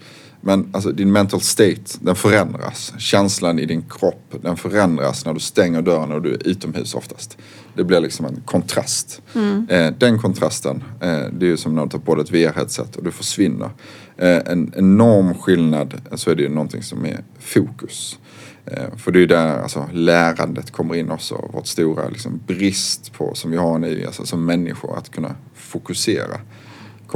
Men 0.46 0.68
alltså 0.72 0.92
din 0.92 1.12
mental 1.12 1.40
state, 1.40 1.82
den 2.00 2.14
förändras. 2.16 2.92
Känslan 2.98 3.58
i 3.58 3.66
din 3.66 3.82
kropp, 3.82 4.34
den 4.42 4.56
förändras 4.56 5.24
när 5.26 5.34
du 5.34 5.40
stänger 5.40 5.82
dörren 5.82 6.12
och 6.12 6.22
du 6.22 6.34
är 6.34 6.48
utomhus 6.48 6.94
oftast. 6.94 7.38
Det 7.74 7.84
blir 7.84 8.00
liksom 8.00 8.26
en 8.26 8.42
kontrast. 8.44 9.22
Eh, 9.68 9.90
den 9.98 10.18
kontrasten, 10.18 10.84
eh, 11.00 11.08
det 11.08 11.46
är 11.46 11.50
ju 11.50 11.56
som 11.56 11.74
när 11.74 11.82
du 11.82 11.88
tar 11.88 11.98
på 11.98 12.14
dig 12.14 12.24
ett 12.24 12.30
VR-headset 12.30 12.96
och 12.96 13.04
du 13.04 13.10
försvinner. 13.10 13.70
Eh, 14.16 14.36
en 14.46 14.72
enorm 14.76 15.34
skillnad 15.34 15.94
så 16.14 16.30
är 16.30 16.34
det 16.34 16.42
ju 16.42 16.48
någonting 16.48 16.82
som 16.82 17.04
är 17.04 17.24
fokus. 17.38 18.18
Eh, 18.66 18.96
För 18.96 19.12
det 19.12 19.18
är 19.18 19.20
ju 19.20 19.26
där 19.26 19.62
alltså, 19.62 19.88
lärandet 19.92 20.70
kommer 20.70 20.94
in 20.94 21.10
också. 21.10 21.50
Vårt 21.52 21.66
stora 21.66 22.08
liksom, 22.08 22.40
brist 22.46 23.12
på, 23.12 23.34
som 23.34 23.50
vi 23.50 23.56
har 23.56 23.78
nu 23.78 24.06
alltså, 24.06 24.26
som 24.26 24.44
människor, 24.44 24.98
att 24.98 25.10
kunna 25.10 25.34
fokusera. 25.54 26.40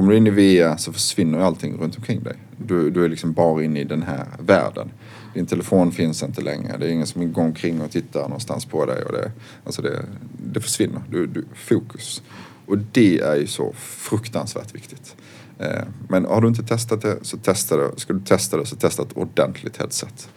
Kommer 0.00 0.12
du 0.12 0.18
in 0.18 0.26
i 0.26 0.30
VR 0.30 0.76
så 0.76 0.92
försvinner 0.92 1.38
ju 1.38 1.44
allting 1.44 1.76
runt 1.80 1.96
omkring 1.96 2.22
dig. 2.22 2.36
Du, 2.56 2.90
du 2.90 3.04
är 3.04 3.08
liksom 3.08 3.32
bara 3.32 3.64
inne 3.64 3.80
i 3.80 3.84
den 3.84 4.02
här 4.02 4.26
världen. 4.38 4.90
Din 5.34 5.46
telefon 5.46 5.92
finns 5.92 6.22
inte 6.22 6.40
längre. 6.40 6.76
Det 6.76 6.86
är 6.86 6.90
ingen 6.90 7.06
som 7.06 7.32
går 7.32 7.42
omkring 7.42 7.80
och 7.80 7.90
tittar 7.90 8.20
någonstans 8.20 8.64
på 8.64 8.86
dig. 8.86 9.02
Och 9.02 9.12
det, 9.12 9.30
alltså 9.64 9.82
det, 9.82 10.04
det 10.52 10.60
försvinner. 10.60 11.02
Du, 11.10 11.26
du, 11.26 11.44
fokus. 11.54 12.22
Och 12.66 12.78
det 12.78 13.20
är 13.20 13.36
ju 13.36 13.46
så 13.46 13.72
fruktansvärt 13.76 14.74
viktigt. 14.74 15.16
Eh, 15.58 15.82
Men 16.08 16.24
har 16.24 16.40
du 16.40 16.48
inte 16.48 16.62
testat 16.62 17.02
det 17.02 17.18
så 17.22 17.36
testa 17.36 17.76
det. 17.76 17.90
Ska 17.96 18.12
du 18.12 18.20
testa 18.20 18.56
det 18.56 18.66
så 18.66 18.76
testa 18.76 19.02
ett 19.02 19.12
ordentligt 19.16 19.76
headset. 19.76 20.28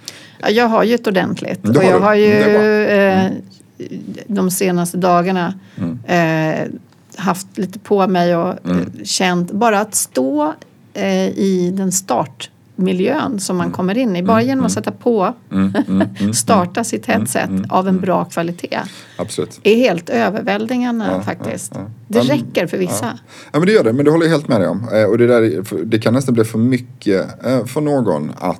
Ja, 0.42 0.50
jag 0.50 0.68
har 0.68 0.84
ju 0.84 0.96
ett 0.96 1.08
ordentligt. 1.08 1.64
Det 1.64 1.70
och 1.70 1.84
jag 1.84 2.02
du. 2.02 2.06
har 2.06 2.16
ju 2.16 2.32
eh, 2.32 3.32
de 4.28 4.52
senaste 4.52 4.98
dagarna 4.98 5.54
eh, 6.08 6.68
haft 7.16 7.58
lite 7.58 7.80
på 7.80 8.08
mig 8.08 8.36
och 8.36 8.50
eh, 8.50 9.04
känt 9.04 9.52
bara 9.52 9.80
att 9.80 9.96
stå 9.96 10.54
eh, 10.94 11.28
i 11.28 11.74
den 11.78 11.92
miljön 12.76 13.40
som 13.40 13.58
man 13.58 13.72
kommer 13.72 13.98
in 13.98 14.16
i. 14.16 14.24
Bara 14.24 14.42
genom 14.42 14.66
att 14.66 14.72
sätta 14.72 14.92
på, 14.92 15.34
starta 16.34 16.84
sitt 16.84 17.06
headset 17.06 17.50
av 17.70 17.88
en 17.88 18.00
bra 18.00 18.26
kvalitet. 18.26 18.80
Absolut. 19.18 19.60
är 19.64 19.76
helt 19.76 20.10
överväldigande 20.10 21.06
Ja, 21.06 21.22
faktiskt. 21.22 21.72
ja, 21.76 21.82
ja. 21.82 21.90
Det 22.08 22.20
räcker 22.20 22.68
för 22.68 22.78
vissa. 22.78 23.20
Ja 23.52 23.60
men 23.60 23.66
det 23.66 23.72
gör 23.72 23.84
det, 23.84 23.94
men 23.94 24.06
det 24.06 24.12
håller 24.12 24.26
jag 24.26 24.32
helt 24.32 24.48
med 24.48 24.62
dig 24.62 24.68
om. 24.68 24.90
Eh, 24.94 25.04
och 25.04 25.18
det, 25.18 25.28
där, 25.28 25.64
det 25.86 26.00
kan 26.00 26.14
nästan 26.14 26.34
bli 26.34 26.44
för 26.44 26.58
mycket 26.58 27.46
eh, 27.46 27.66
för 27.66 27.82
någon 27.82 28.32
att 28.40 28.60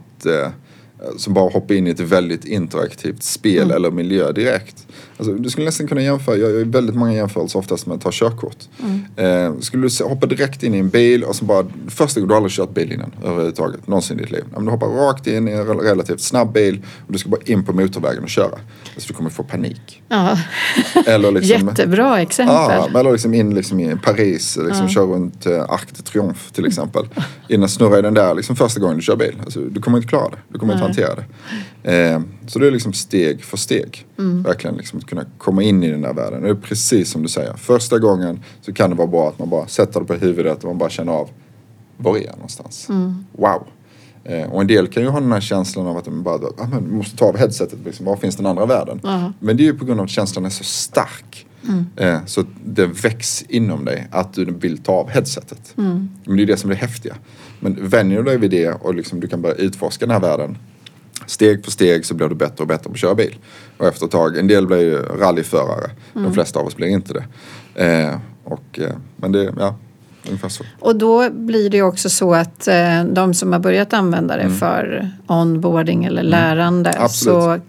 som 1.18 1.34
bara 1.34 1.50
hoppa 1.50 1.74
in 1.74 1.88
i 1.88 1.90
ett 1.90 2.00
väldigt 2.00 2.46
interaktivt 2.46 3.24
spel 3.24 3.72
eller 3.72 3.92
miljö 3.92 4.32
direkt. 4.32 4.88
Alltså, 5.24 5.44
du 5.44 5.50
skulle 5.50 5.66
nästan 5.66 5.88
kunna 5.88 6.02
jämföra, 6.02 6.38
jag 6.38 6.52
gör 6.52 6.66
väldigt 6.66 6.96
många 6.96 7.14
jämförelser 7.14 7.60
oftast 7.60 7.86
med 7.88 7.96
att 7.96 8.02
ta 8.02 8.10
körkort. 8.14 8.58
Eh, 9.16 9.54
skulle 9.60 9.88
du 9.88 10.04
hoppa 10.04 10.28
direkt 10.28 10.64
in 10.64 10.76
i 10.76 10.78
en 10.78 10.90
bil 10.90 11.24
och 11.24 11.36
så 11.36 11.46
bara, 11.46 11.66
första 11.88 12.20
gången 12.20 12.28
du 12.28 12.34
har 12.34 12.38
aldrig 12.38 12.52
kört 12.52 12.74
bil 12.74 12.92
innan 12.92 13.12
överhuvudtaget, 13.24 13.88
någonsin 13.88 14.20
i 14.20 14.22
ditt 14.22 14.32
liv. 14.32 14.44
Ja, 14.52 14.56
men 14.56 14.66
du 14.66 14.72
hoppar 14.72 14.88
rakt 14.88 15.28
in 15.28 15.48
i 15.48 15.52
en 15.52 15.66
rel- 15.68 15.80
relativt 15.80 16.22
snabb 16.22 16.54
bil 16.54 16.82
och 17.08 17.14
du 17.14 17.20
ska 17.20 17.30
bara 17.30 17.42
in 17.46 17.64
på 17.66 17.74
motorvägen 17.74 18.24
och 18.24 18.30
köra. 18.30 18.46
Alltså 18.96 19.08
du 19.08 19.14
kommer 19.14 19.30
få 19.30 19.44
panik. 19.44 20.02
Ja. 20.10 20.38
Eller 21.06 21.32
liksom, 21.32 21.68
Jättebra 21.68 22.22
exempel. 22.22 22.56
Ja, 22.56 23.00
eller 23.00 23.12
liksom 23.12 23.34
in 23.34 23.56
liksom 23.56 23.80
i 23.80 23.96
Paris, 24.04 24.58
liksom 24.68 24.90
kör 24.90 25.06
runt 25.06 25.46
eh, 25.46 25.62
Arc 25.62 25.86
de 25.98 26.02
Triomphe 26.04 26.54
till 26.54 26.66
exempel. 26.66 27.04
Innan 27.50 27.70
snurra 27.70 28.00
i 28.00 28.02
den 28.02 28.14
där 28.14 28.36
liksom 28.36 28.56
första 28.56 28.80
gången 28.80 28.96
du 28.98 29.04
kör 29.04 29.16
bil. 29.16 29.36
Alltså, 29.44 29.60
du 29.60 29.82
kommer 29.82 29.98
inte 29.98 30.08
klara 30.10 30.30
det. 30.30 30.38
Du 30.50 30.60
kommer 30.60 30.74
inte 30.74 30.86
hantera 30.86 31.16
det. 31.16 31.26
Eh, 31.84 32.22
så 32.48 32.60
det 32.60 32.68
är 32.68 32.72
liksom 32.72 32.94
steg 32.94 33.44
för 33.44 33.58
steg. 33.58 34.06
Verkligen 34.44 34.78
liksom 34.78 35.00
att 35.00 35.06
kunna 35.06 35.26
komma 35.38 35.64
in 35.64 35.84
i 35.84 35.92
den 35.92 36.02
där 36.02 36.14
världen. 36.14 36.44
Det 36.44 36.50
är 36.50 36.56
precis 36.56 37.12
som 37.12 37.24
du 37.24 37.30
säger. 37.30 37.54
Första 37.54 38.00
gången 38.00 38.40
så 38.62 38.74
kan 38.74 38.90
det 38.90 38.96
vara 38.96 39.08
bra 39.08 39.30
att 39.30 39.40
man 39.40 39.50
bara 39.50 39.68
sätter 39.68 40.00
det 40.00 40.06
på 40.06 40.14
huvudet 40.14 40.58
och 40.58 40.66
man 40.66 40.78
bara 40.78 40.90
känner 40.90 41.14
av 41.14 41.30
var 41.98 42.18
är 42.18 42.26
jag 42.26 42.36
någonstans? 42.36 42.88
Wow. 43.32 43.68
Eh, 44.24 44.52
och 44.52 44.62
en 44.62 44.68
del 44.68 44.88
kan 44.88 45.04
ju 45.04 45.10
ha 45.10 45.20
den 45.20 45.32
här 45.32 45.42
känslan 45.42 45.88
av 45.88 45.98
att 45.98 46.06
de 46.06 46.24
bara, 46.24 46.36
ah, 46.36 46.68
vi 46.90 46.96
måste 46.96 47.18
ta 47.18 47.26
av 47.26 47.38
headsetet, 47.38 47.80
liksom, 47.86 48.06
var 48.06 48.16
finns 48.16 48.36
den 48.36 48.46
andra 48.46 48.66
världen? 48.66 49.00
Men 49.40 49.58
det 49.58 49.64
är 49.64 49.66
ju 49.66 49.74
på 49.74 49.86
grund 49.86 50.00
av 50.00 50.04
att 50.04 50.10
känslan 50.10 50.46
är 50.46 50.50
så 50.50 50.64
stark. 50.64 51.46
Eh, 51.96 52.20
så 52.26 52.44
det 52.66 52.86
väcks 52.86 53.44
inom 53.50 53.86
dig 53.86 54.08
att 54.12 54.34
du 54.34 54.46
vill 54.46 54.78
ta 54.78 54.92
av 54.92 55.10
headsetet. 55.10 55.74
Men 56.26 56.38
det 56.38 56.44
är 56.44 56.48
det 56.48 56.58
som 56.58 56.70
är 56.70 56.76
det 56.76 56.82
häftiga. 56.82 57.16
Men 57.60 57.88
vänjer 57.88 58.18
du 58.18 58.24
dig 58.24 58.38
vid 58.38 58.52
det 58.52 58.70
och 58.70 58.96
liksom, 58.96 59.20
du 59.20 59.28
kan 59.28 59.42
börja 59.42 59.56
utforska 59.56 60.06
den 60.06 60.14
här 60.14 60.22
världen. 60.22 60.58
Steg 61.26 61.64
för 61.64 61.72
steg 61.72 62.06
så 62.06 62.14
blir 62.14 62.28
du 62.28 62.36
bättre 62.36 62.62
och 62.62 62.68
bättre 62.68 62.84
på 62.84 62.92
att 62.92 62.98
köra 62.98 63.16
bil. 63.16 63.36
Och 63.78 63.88
efter 63.88 64.06
ett 64.06 64.12
tag, 64.12 64.38
en 64.38 64.48
del 64.48 64.68
blir 64.68 64.80
ju 64.80 65.02
rallyförare. 65.02 65.92
De 66.14 66.34
flesta 66.34 66.60
av 66.60 66.68
oss 66.68 66.76
blir 66.76 66.88
inte 66.88 67.14
det. 67.14 67.24
Eh, 67.86 68.16
och, 68.44 68.80
eh, 68.80 68.96
men 69.16 69.32
det, 69.32 69.54
ja, 69.60 69.76
ungefär 70.28 70.50
så. 70.50 70.64
Och 70.80 70.96
då 70.96 71.30
blir 71.30 71.70
det 71.70 71.78
ju 71.78 71.84
också 71.84 72.10
så 72.10 72.34
att 72.34 72.68
eh, 72.68 73.04
de 73.04 73.34
som 73.34 73.54
har 73.54 73.60
börjat 73.60 73.94
använda 73.94 74.38
det 74.38 74.50
för 74.50 75.12
onboarding 75.28 76.06
eller 76.06 76.24
lärande 76.24 76.90
Mm. 76.90 77.10
Så 77.10 77.60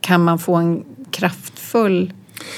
kan 0.00 0.24
man 0.24 0.38
få 0.38 0.54
en 0.54 0.84
kraftfull, 1.10 2.12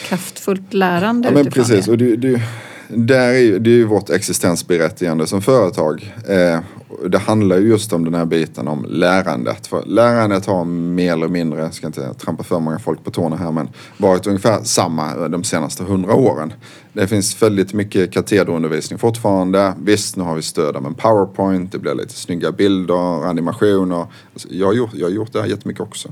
kraftfullt 0.09 0.75
lärande 0.75 1.29
Ja 1.29 1.35
men 1.35 1.47
utifrån 1.47 1.65
precis 1.65 1.87
det. 1.87 1.93
och 1.93 1.99
det, 1.99 2.17
det, 2.17 2.43
där 2.89 3.29
är 3.29 3.39
ju, 3.39 3.59
det 3.59 3.71
är 3.71 3.75
ju 3.75 3.85
vårt 3.85 4.11
existensberättigande 4.11 5.27
som 5.27 5.43
företag. 5.43 6.15
Eh, 6.29 6.61
det 7.09 7.19
handlar 7.19 7.59
ju 7.59 7.69
just 7.69 7.93
om 7.93 8.05
den 8.05 8.15
här 8.15 8.25
biten 8.25 8.69
om 8.69 8.87
lärandet. 8.89 9.67
För 9.67 9.83
lärandet 9.87 10.47
har 10.47 10.65
mer 10.65 11.13
eller 11.13 11.29
mindre, 11.29 11.61
jag 11.61 11.75
ska 11.75 11.87
inte 11.87 12.15
trampa 12.15 12.45
för 12.45 12.61
många 12.61 12.79
folk 12.79 13.05
på 13.05 13.11
tårna 13.11 13.37
här 13.37 13.53
men 13.53 13.69
varit 13.97 14.27
ungefär 14.27 14.63
samma 14.63 15.29
de 15.29 15.45
senaste 15.45 15.85
hundra 15.85 16.15
åren. 16.15 16.53
Det 16.93 17.07
finns 17.07 17.43
väldigt 17.43 17.73
mycket 17.73 18.13
katederundervisning 18.13 18.99
fortfarande. 18.99 19.75
Visst, 19.83 20.17
nu 20.17 20.25
har 20.25 20.35
vi 20.35 20.43
stöd 20.43 20.77
av 20.77 20.87
en 20.87 20.95
powerpoint, 20.95 21.73
det 21.73 21.79
blir 21.79 21.95
lite 21.95 22.15
snygga 22.15 22.53
bilder, 22.53 23.27
animationer. 23.29 24.07
Alltså, 24.33 24.49
jag, 24.51 24.67
har 24.67 24.75
gjort, 24.75 24.91
jag 24.95 25.07
har 25.07 25.13
gjort 25.13 25.33
det 25.33 25.41
här 25.41 25.49
jättemycket 25.49 25.83
också. 25.83 26.09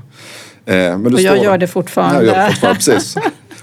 Eh, 0.65 0.97
men 0.97 1.13
Och 1.13 1.21
jag 1.21 1.43
gör 1.43 1.57
det 1.57 1.67
fortfarande. 1.67 2.25
Ja, 2.25 2.31
jag 2.31 2.37
gör 2.37 2.47
det 2.47 2.53
fortfarande, 2.53 2.75
precis. 2.75 3.15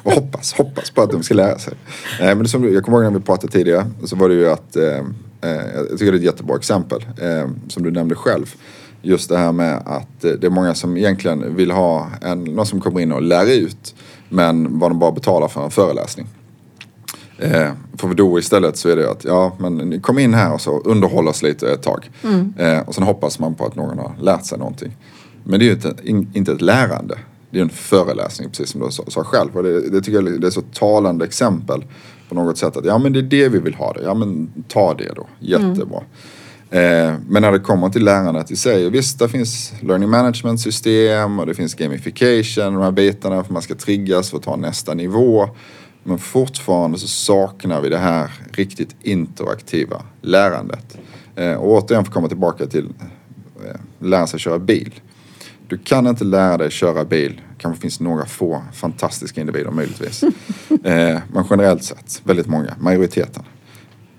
Och 0.02 0.12
hoppas, 0.12 0.52
hoppas 0.52 0.90
på 0.90 1.02
att 1.02 1.10
de 1.10 1.22
ska 1.22 1.34
lära 1.34 1.58
sig. 1.58 1.74
Eh, 2.20 2.26
men 2.26 2.38
det 2.38 2.48
som, 2.48 2.72
jag 2.72 2.84
kommer 2.84 2.98
ihåg 2.98 3.12
när 3.12 3.18
vi 3.18 3.24
pratade 3.24 3.52
tidigare, 3.52 3.86
så 4.04 4.16
var 4.16 4.28
det 4.28 4.34
ju 4.34 4.50
att, 4.50 4.76
eh, 4.76 5.02
jag 5.40 5.90
tycker 5.90 6.12
det 6.12 6.16
är 6.16 6.18
ett 6.18 6.22
jättebra 6.22 6.56
exempel, 6.56 7.06
eh, 7.20 7.48
som 7.68 7.82
du 7.82 7.90
nämnde 7.90 8.14
själv. 8.14 8.54
Just 9.02 9.28
det 9.28 9.38
här 9.38 9.52
med 9.52 9.82
att 9.86 10.24
eh, 10.24 10.32
det 10.32 10.46
är 10.46 10.50
många 10.50 10.74
som 10.74 10.96
egentligen 10.96 11.56
vill 11.56 11.70
ha 11.70 12.10
en, 12.22 12.44
någon 12.44 12.66
som 12.66 12.80
kommer 12.80 13.00
in 13.00 13.12
och 13.12 13.22
lär 13.22 13.52
ut, 13.52 13.94
men 14.28 14.78
vad 14.78 14.90
de 14.90 14.98
bara 14.98 15.12
betalar 15.12 15.48
för 15.48 15.64
en 15.64 15.70
föreläsning. 15.70 16.26
Eh, 17.38 17.70
för 17.98 18.14
då 18.14 18.38
istället 18.38 18.76
så 18.76 18.88
är 18.88 18.96
det 18.96 19.10
att, 19.10 19.24
ja 19.24 19.56
men 19.58 20.00
kom 20.00 20.18
in 20.18 20.34
här 20.34 20.52
och 20.52 20.60
så 20.60 20.78
underhåll 20.78 21.28
oss 21.28 21.42
lite 21.42 21.72
ett 21.72 21.82
tag. 21.82 22.10
Eh, 22.58 22.80
och 22.80 22.94
sen 22.94 23.04
hoppas 23.04 23.38
man 23.38 23.54
på 23.54 23.66
att 23.66 23.76
någon 23.76 23.98
har 23.98 24.12
lärt 24.20 24.44
sig 24.44 24.58
någonting. 24.58 24.96
Men 25.44 25.58
det 25.58 25.64
är 25.64 25.66
ju 25.66 25.72
inte, 25.72 25.94
in, 26.02 26.30
inte 26.34 26.52
ett 26.52 26.62
lärande. 26.62 27.18
Det 27.50 27.58
är 27.58 27.62
en 27.62 27.70
föreläsning 27.70 28.48
precis 28.48 28.70
som 28.70 28.80
du 28.80 28.90
sa, 28.90 29.02
sa 29.08 29.24
själv. 29.24 29.56
Och 29.56 29.62
det, 29.62 29.90
det 29.90 30.00
tycker 30.00 30.22
jag 30.22 30.40
det 30.40 30.46
är 30.46 30.50
så 30.50 30.62
talande 30.62 31.24
exempel 31.24 31.84
på 32.28 32.34
något 32.34 32.58
sätt. 32.58 32.76
Att 32.76 32.84
ja 32.84 32.98
men 32.98 33.12
det 33.12 33.18
är 33.18 33.22
det 33.22 33.48
vi 33.48 33.58
vill 33.58 33.74
ha 33.74 33.92
det. 33.92 34.02
Ja 34.02 34.14
men 34.14 34.52
ta 34.68 34.94
det 34.94 35.12
då. 35.16 35.26
Jättebra. 35.38 36.02
Eh, 36.70 37.14
men 37.28 37.42
när 37.42 37.52
det 37.52 37.58
kommer 37.58 37.88
till 37.88 38.04
lärandet 38.04 38.50
i 38.50 38.56
sig, 38.56 38.90
visst 38.90 39.18
det 39.18 39.28
finns 39.28 39.72
learning 39.80 40.10
management 40.10 40.60
system 40.60 41.38
och 41.38 41.46
det 41.46 41.54
finns 41.54 41.74
gamification, 41.74 42.74
de 42.74 42.82
här 42.82 42.90
bitarna 42.90 43.44
för 43.44 43.52
man 43.52 43.62
ska 43.62 43.74
triggas 43.74 44.30
för 44.30 44.36
att 44.36 44.42
ta 44.42 44.56
nästa 44.56 44.94
nivå. 44.94 45.48
Men 46.02 46.18
fortfarande 46.18 46.98
så 46.98 47.08
saknar 47.08 47.80
vi 47.80 47.88
det 47.88 47.98
här 47.98 48.30
riktigt 48.52 48.96
interaktiva 49.02 50.02
lärandet. 50.20 50.98
Eh, 51.36 51.52
och 51.52 51.70
återigen 51.70 52.04
för 52.04 52.10
att 52.10 52.14
komma 52.14 52.28
tillbaka 52.28 52.66
till 52.66 52.88
eh, 53.64 53.80
lära 53.98 54.26
sig 54.26 54.40
köra 54.40 54.58
bil. 54.58 55.00
Du 55.68 55.78
kan 55.78 56.06
inte 56.06 56.24
lära 56.24 56.56
dig 56.56 56.70
köra 56.70 57.04
bil, 57.04 57.40
kanske 57.58 57.80
finns 57.80 58.00
några 58.00 58.26
få 58.26 58.62
fantastiska 58.72 59.40
individer 59.40 59.70
möjligtvis 59.70 60.24
eh, 60.84 61.20
men 61.32 61.44
generellt 61.50 61.84
sett, 61.84 62.20
väldigt 62.24 62.46
många, 62.46 62.74
majoriteten. 62.78 63.44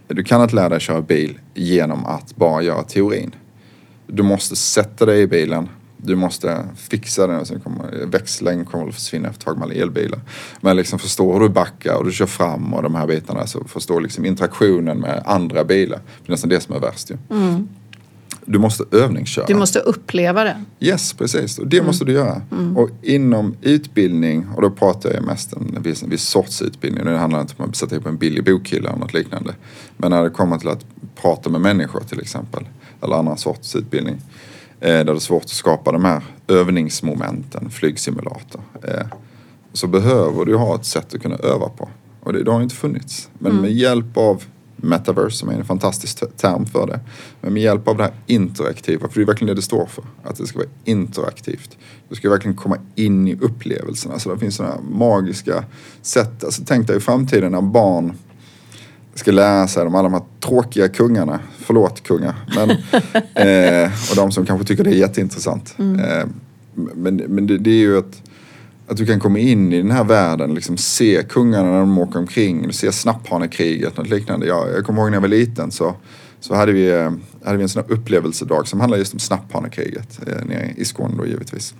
Du 0.07 0.23
kan 0.23 0.41
inte 0.41 0.55
lära 0.55 0.69
dig 0.69 0.79
köra 0.79 1.01
bil 1.01 1.39
genom 1.53 2.05
att 2.05 2.35
bara 2.35 2.61
göra 2.61 2.83
teorin. 2.83 3.35
Du 4.07 4.23
måste 4.23 4.55
sätta 4.55 5.05
dig 5.05 5.21
i 5.21 5.27
bilen. 5.27 5.69
Du 5.97 6.15
måste 6.15 6.65
fixa 6.75 7.27
den. 7.27 7.39
och 7.39 7.47
Sen 7.47 7.59
kommer, 7.59 8.05
växeln 8.05 8.65
kommer 8.65 8.87
att 8.87 8.95
försvinna 8.95 9.29
efter 9.29 9.41
ett 9.41 9.45
tag 9.45 9.57
med 9.57 9.65
alla 9.65 9.73
elbilar. 9.73 10.19
Men 10.61 10.75
liksom 10.75 10.99
förstå 10.99 11.33
hur 11.33 11.39
du 11.39 11.49
backar 11.49 11.95
och 11.95 12.05
du 12.05 12.11
kör 12.11 12.25
fram 12.25 12.73
och 12.73 12.83
de 12.83 12.95
här 12.95 13.07
bitarna. 13.07 13.47
Så 13.47 13.63
förstå 13.63 13.99
liksom 13.99 14.25
interaktionen 14.25 14.97
med 14.97 15.23
andra 15.25 15.63
bilar. 15.63 15.99
Det 16.21 16.29
är 16.29 16.31
nästan 16.31 16.49
det 16.49 16.59
som 16.59 16.75
är 16.75 16.79
värst 16.79 17.11
ju. 17.11 17.17
Mm. 17.29 17.67
Du 18.49 18.59
måste 18.59 18.83
övningsköra. 18.91 19.45
Du 19.45 19.55
måste 19.55 19.79
uppleva 19.79 20.43
det. 20.43 20.63
Yes, 20.79 21.13
precis. 21.13 21.59
Och 21.59 21.67
det 21.67 21.81
måste 21.81 22.05
du 22.05 22.11
göra. 22.11 22.41
Och 22.75 22.89
inom 23.01 23.55
utbildning, 23.61 24.47
och 24.55 24.61
då 24.61 24.69
pratar 24.69 25.13
jag 25.13 25.23
mest 25.23 25.53
om 25.53 25.73
en 25.75 25.81
viss, 25.81 26.03
en 26.03 26.09
viss 26.09 26.23
sorts 26.23 26.61
utbildning. 26.61 27.05
Det 27.05 27.17
handlar 27.17 27.41
inte 27.41 27.53
om 27.57 27.69
att 27.69 27.75
sätta 27.75 27.95
ihop 27.95 28.07
en 28.07 28.17
billig 28.17 28.45
bokhylla 28.45 28.89
eller 28.89 28.99
något 28.99 29.13
liknande. 29.13 29.55
Men 29.97 30.11
när 30.11 30.23
det 30.23 30.29
kommer 30.29 30.57
till 30.57 30.69
att 30.69 30.85
prata 31.21 31.49
med 31.49 31.61
människor 31.61 31.99
till 31.99 32.19
exempel, 32.19 32.63
eller 33.01 33.15
annan 33.15 33.37
sorts 33.37 33.75
utbildning, 33.75 34.15
eh, 34.79 34.87
där 34.87 35.05
det 35.05 35.11
är 35.11 35.19
svårt 35.19 35.43
att 35.43 35.49
skapa 35.49 35.91
de 35.91 36.05
här 36.05 36.21
övningsmomenten, 36.47 37.69
flygsimulator, 37.69 38.61
eh, 38.83 39.07
så 39.73 39.87
behöver 39.87 40.45
du 40.45 40.55
ha 40.55 40.75
ett 40.75 40.85
sätt 40.85 41.13
att 41.13 41.21
kunna 41.21 41.35
öva 41.35 41.69
på. 41.69 41.89
Och 42.19 42.33
det, 42.33 42.43
det 42.43 42.51
har 42.51 42.61
inte 42.61 42.75
funnits. 42.75 43.29
Men 43.39 43.55
med 43.55 43.71
hjälp 43.71 44.17
av 44.17 44.43
metaverse, 44.77 45.37
som 45.37 45.49
är 45.49 45.53
en 45.53 45.65
fantastisk 45.65 46.19
te- 46.19 46.25
term 46.25 46.65
för 46.65 46.87
det. 46.87 46.99
Men 47.41 47.53
med 47.53 47.63
hjälp 47.63 47.87
av 47.87 47.97
det 47.97 48.03
här 48.03 48.13
interaktiva, 48.25 49.07
för 49.09 49.19
det 49.19 49.23
är 49.23 49.25
verkligen 49.25 49.47
det 49.47 49.53
det 49.53 49.61
står 49.61 49.85
för. 49.85 50.03
Att 50.23 50.35
det 50.35 50.47
ska 50.47 50.57
vara 50.57 50.69
interaktivt. 50.83 51.77
Du 52.09 52.15
ska 52.15 52.29
verkligen 52.29 52.57
komma 52.57 52.77
in 52.95 53.27
i 53.27 53.37
upplevelserna. 53.41 54.13
Alltså 54.13 54.33
det 54.33 54.39
finns 54.39 54.55
sådana 54.55 54.75
här 54.75 54.81
magiska 54.81 55.63
sätt. 56.01 56.43
Alltså 56.43 56.63
tänk 56.65 56.87
dig 56.87 56.97
i 56.97 56.99
framtiden 56.99 57.51
när 57.51 57.61
barn 57.61 58.13
ska 59.15 59.31
lära 59.31 59.67
sig 59.67 59.83
om 59.83 59.95
alla 59.95 60.09
de 60.09 60.13
här 60.13 60.23
tråkiga 60.39 60.89
kungarna. 60.89 61.39
Förlåt 61.57 62.03
kungar. 62.03 62.35
Men, 62.55 62.69
eh, 63.47 63.91
och 64.09 64.15
de 64.15 64.31
som 64.31 64.45
kanske 64.45 64.67
tycker 64.67 64.83
det 64.83 64.89
är 64.89 64.99
jätteintressant. 64.99 65.75
Eh, 65.79 66.27
men 66.95 67.15
men 67.15 67.47
det, 67.47 67.57
det 67.57 67.69
är 67.69 67.79
ju 67.79 67.97
att, 67.97 68.21
att 68.87 68.97
du 68.97 69.05
kan 69.05 69.19
komma 69.19 69.39
in 69.39 69.73
i 69.73 69.77
den 69.81 69.91
här 69.91 70.03
världen, 70.03 70.53
liksom 70.53 70.77
se 70.77 71.23
kungarna 71.29 71.71
när 71.71 71.79
de 71.79 71.97
åker 71.97 72.19
omkring, 72.19 72.73
ser 72.73 72.91
snapphanekriget, 72.91 73.97
något 73.97 74.09
liknande. 74.09 74.47
Jag, 74.47 74.67
jag 74.75 74.85
kommer 74.85 75.01
ihåg 75.01 75.09
när 75.09 75.15
jag 75.15 75.21
var 75.21 75.27
liten 75.27 75.71
så, 75.71 75.95
så 76.39 76.55
hade, 76.55 76.71
vi, 76.71 76.89
eh, 76.91 77.11
hade 77.45 77.57
vi 77.57 77.63
en 77.63 77.69
sån 77.69 77.83
här 77.87 77.93
upplevelsedag 77.93 78.67
som 78.67 78.79
handlade 78.79 79.01
just 79.01 79.13
om 79.13 79.19
snapphanekriget 79.19 80.19
eh, 80.27 80.45
nere 80.45 80.73
i 80.77 80.85
Skåne 80.85 81.13
då 81.17 81.25
givetvis. 81.25 81.73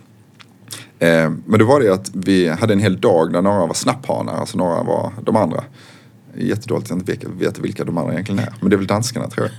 Eh, 0.98 1.30
men 1.46 1.58
det 1.58 1.64
var 1.64 1.80
det 1.80 1.92
att 1.94 2.10
vi 2.14 2.48
hade 2.48 2.72
en 2.72 2.80
hel 2.80 3.00
dag 3.00 3.32
där 3.32 3.42
några 3.42 3.66
var 3.66 3.74
snapphanar, 3.74 4.34
alltså 4.34 4.58
några 4.58 4.82
var 4.82 5.12
de 5.24 5.36
andra. 5.36 5.64
Jättedåligt 6.36 6.84
att 6.86 6.90
jag 6.90 6.98
inte 7.16 7.26
vet- 7.26 7.40
vet 7.48 7.58
vilka 7.58 7.84
de 7.84 7.98
andra 7.98 8.12
egentligen 8.12 8.38
är. 8.38 8.54
Men 8.60 8.70
det 8.70 8.76
är 8.76 8.78
väl 8.78 8.86
danskarna 8.86 9.28
tror 9.28 9.46
jag. 9.46 9.54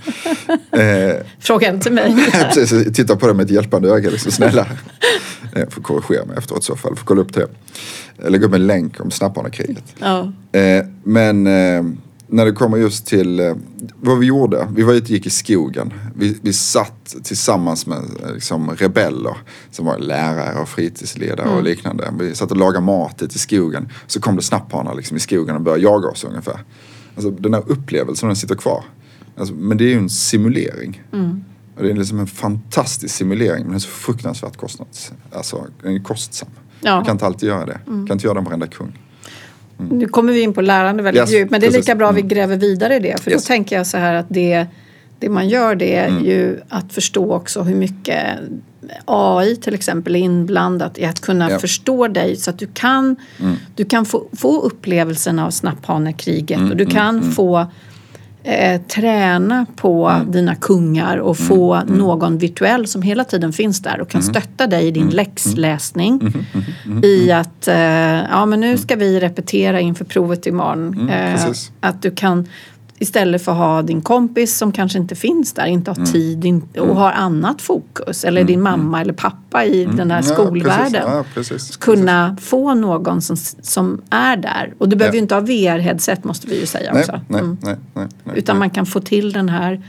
Eh, 0.72 1.16
Fråga 1.38 1.70
inte 1.74 1.90
mig. 1.90 2.26
Precis, 2.54 2.92
titta 2.96 3.16
på 3.16 3.26
det 3.26 3.34
med 3.34 3.44
ett 3.44 3.50
hjälpande 3.50 3.88
öga 3.88 4.10
liksom, 4.10 4.32
snälla. 4.32 4.66
Eh, 5.52 5.68
Får 5.68 5.82
korrigera 5.82 6.24
mig 6.24 6.36
efteråt 6.38 6.62
i 6.62 6.64
så 6.64 6.76
fall, 6.76 6.96
får 6.96 7.04
kolla 7.06 7.20
upp 7.20 7.34
det. 7.34 7.46
Jag 8.16 8.32
lägger 8.32 8.46
upp 8.46 8.54
en 8.54 8.66
länk 8.66 9.00
om 9.00 9.10
snapphanekriget. 9.10 9.84
Ja. 9.98 10.32
Eh, 10.52 10.84
men 11.04 11.46
eh, 11.46 11.84
när 12.26 12.44
det 12.44 12.52
kommer 12.52 12.76
just 12.76 13.06
till 13.06 13.54
vad 14.00 14.18
vi 14.18 14.26
gjorde. 14.26 14.68
Vi 14.74 14.82
var 14.82 14.92
ute 14.92 15.04
och 15.04 15.10
gick 15.10 15.26
i 15.26 15.30
skogen. 15.30 15.92
Vi, 16.16 16.38
vi 16.42 16.52
satt 16.52 17.16
tillsammans 17.22 17.86
med 17.86 18.02
liksom, 18.34 18.70
rebeller 18.70 19.36
som 19.70 19.86
var 19.86 19.98
lärare 19.98 20.60
och 20.60 20.68
fritidsledare 20.68 21.48
och 21.48 21.62
liknande. 21.62 22.12
Vi 22.18 22.34
satt 22.34 22.50
och 22.50 22.56
lagade 22.56 22.84
mat 22.86 23.22
ute 23.22 23.36
i 23.36 23.38
skogen. 23.38 23.88
Så 24.06 24.20
kom 24.20 24.36
det 24.36 24.42
snapphanar 24.42 24.94
liksom, 24.94 25.16
i 25.16 25.20
skogen 25.20 25.56
och 25.56 25.62
började 25.62 25.82
jaga 25.82 26.08
oss 26.08 26.24
ungefär. 26.24 26.60
Alltså, 27.14 27.30
den 27.30 27.54
här 27.54 27.62
upplevelsen 27.66 28.28
den 28.28 28.36
sitter 28.36 28.54
kvar. 28.54 28.84
Alltså, 29.36 29.54
men 29.54 29.78
det 29.78 29.84
är 29.84 29.88
ju 29.88 29.98
en 29.98 30.10
simulering. 30.10 31.02
Och 31.80 31.86
det 31.86 31.92
är 31.92 31.96
liksom 31.96 32.18
en 32.18 32.26
fantastisk 32.26 33.14
simulering 33.14 33.58
men 33.58 33.66
den 33.66 33.74
är 33.74 33.78
så 33.78 33.88
fruktansvärt 33.88 34.56
kostnads... 34.56 35.12
Alltså, 35.32 35.66
den 35.82 35.94
är 35.94 35.98
kostsam. 35.98 36.48
Ja. 36.80 36.98
Du 36.98 37.04
kan 37.04 37.12
inte 37.14 37.26
alltid 37.26 37.48
göra 37.48 37.66
det. 37.66 37.80
Du 37.86 38.06
kan 38.06 38.10
inte 38.10 38.26
göra 38.26 38.34
den 38.34 38.44
varenda 38.44 38.66
kung. 38.66 38.98
Nu 39.90 40.06
kommer 40.08 40.32
vi 40.32 40.40
in 40.40 40.52
på 40.52 40.60
lärande 40.60 41.02
väldigt 41.02 41.20
Yes, 41.20 41.32
djupt 41.32 41.50
men 41.50 41.60
det 41.60 41.66
är 41.66 41.68
precis. 41.70 41.86
lika 41.88 41.94
bra 41.94 42.08
att 42.08 42.14
vi 42.16 42.20
Mm. 42.20 42.28
gräver 42.28 42.56
vidare 42.56 42.96
i 42.96 42.98
det. 42.98 43.20
För 43.22 43.30
Yes. 43.30 43.42
då 43.42 43.46
tänker 43.46 43.76
jag 43.76 43.86
så 43.86 43.98
här 43.98 44.14
att 44.14 44.26
det, 44.28 44.66
det 45.18 45.28
man 45.28 45.48
gör 45.48 45.74
det 45.74 45.96
är 45.96 46.08
Mm. 46.08 46.24
ju 46.24 46.60
att 46.68 46.92
förstå 46.92 47.32
också 47.34 47.62
hur 47.62 47.74
mycket 47.76 48.38
AI 49.04 49.56
till 49.56 49.74
exempel 49.74 50.16
är 50.16 50.20
inblandat 50.20 50.98
i 50.98 51.04
att 51.04 51.20
kunna 51.20 51.50
Ja. 51.50 51.58
förstå 51.58 52.08
dig 52.08 52.36
så 52.36 52.50
att 52.50 52.58
du 52.58 52.66
kan, 52.74 53.16
du 53.76 53.84
kan 53.84 54.06
få, 54.06 54.28
få 54.32 54.60
upplevelsen 54.60 55.38
av 55.38 55.50
snapphanekriget 55.50 56.58
Mm, 56.58 56.70
och 56.70 56.76
du 56.76 56.86
kan 56.86 57.32
få 57.32 57.66
eh, 58.42 58.80
träna 58.80 59.66
på 59.76 60.08
Mm. 60.08 60.30
dina 60.32 60.54
kungar 60.54 61.16
och 61.16 61.36
få 61.38 61.80
någon 61.86 62.38
virtuell 62.38 62.86
som 62.86 63.02
hela 63.02 63.24
tiden 63.24 63.52
finns 63.52 63.82
där 63.82 64.00
och 64.00 64.08
kan 64.08 64.20
Mm. 64.20 64.34
stötta 64.34 64.66
dig 64.66 64.86
i 64.86 64.90
din 64.90 65.08
läxläsning. 65.10 66.20
Mm-hmm, 66.20 67.04
I 67.04 67.32
att 67.32 67.68
eh, 67.68 67.76
ja, 68.30 68.46
men 68.46 68.60
nu 68.60 68.78
ska 68.78 68.96
vi 68.96 69.20
repetera 69.20 69.80
inför 69.80 70.04
provet 70.04 70.46
imorgon. 70.46 71.08
Eh, 71.10 71.16
Mm, 71.26 71.36
precis. 71.36 71.72
att 71.80 72.02
du 72.02 72.10
kan 72.10 72.46
istället 73.02 73.44
för 73.44 73.52
att 73.52 73.58
ha 73.58 73.82
din 73.82 74.00
kompis 74.02 74.56
som 74.56 74.72
kanske 74.72 74.98
inte 74.98 75.14
finns 75.14 75.52
där, 75.52 75.66
inte 75.66 75.90
har 75.90 75.96
Mm. 75.96 76.12
tid 76.12 76.62
och 76.78 76.96
har 76.96 77.12
annat 77.12 77.62
fokus. 77.62 78.24
Eller 78.24 78.44
din 78.44 78.60
mamma 78.62 79.00
eller 79.00 79.12
pappa 79.12 79.64
i 79.64 79.84
den 79.84 80.10
här 80.10 80.18
Mm. 80.18 80.30
Ja, 80.30 80.34
skolvärlden 80.34 80.90
precis. 80.92 81.04
Ja, 81.06 81.24
precis. 81.58 81.76
kunna 81.76 82.36
få 82.40 82.74
någon 82.74 83.22
som, 83.22 83.36
som 83.62 84.00
är 84.10 84.36
där. 84.36 84.74
Och 84.78 84.88
du 84.88 84.96
behöver 84.96 85.14
Ja. 85.14 85.16
ju 85.18 85.22
inte 85.22 85.34
ha 85.34 85.40
VR-headset 85.40 86.24
måste 86.24 86.46
vi 86.46 86.60
ju 86.60 86.66
säga 86.66 86.92
Nej, 86.92 87.00
också. 87.02 87.20
nej, 87.28 87.40
Mm. 87.40 87.56
nej, 87.62 87.76
nej. 87.94 88.08
Utan 88.38 88.58
man 88.58 88.70
kan 88.70 88.86
få 88.86 89.00
till 89.00 89.32
den 89.32 89.48
här 89.48 89.82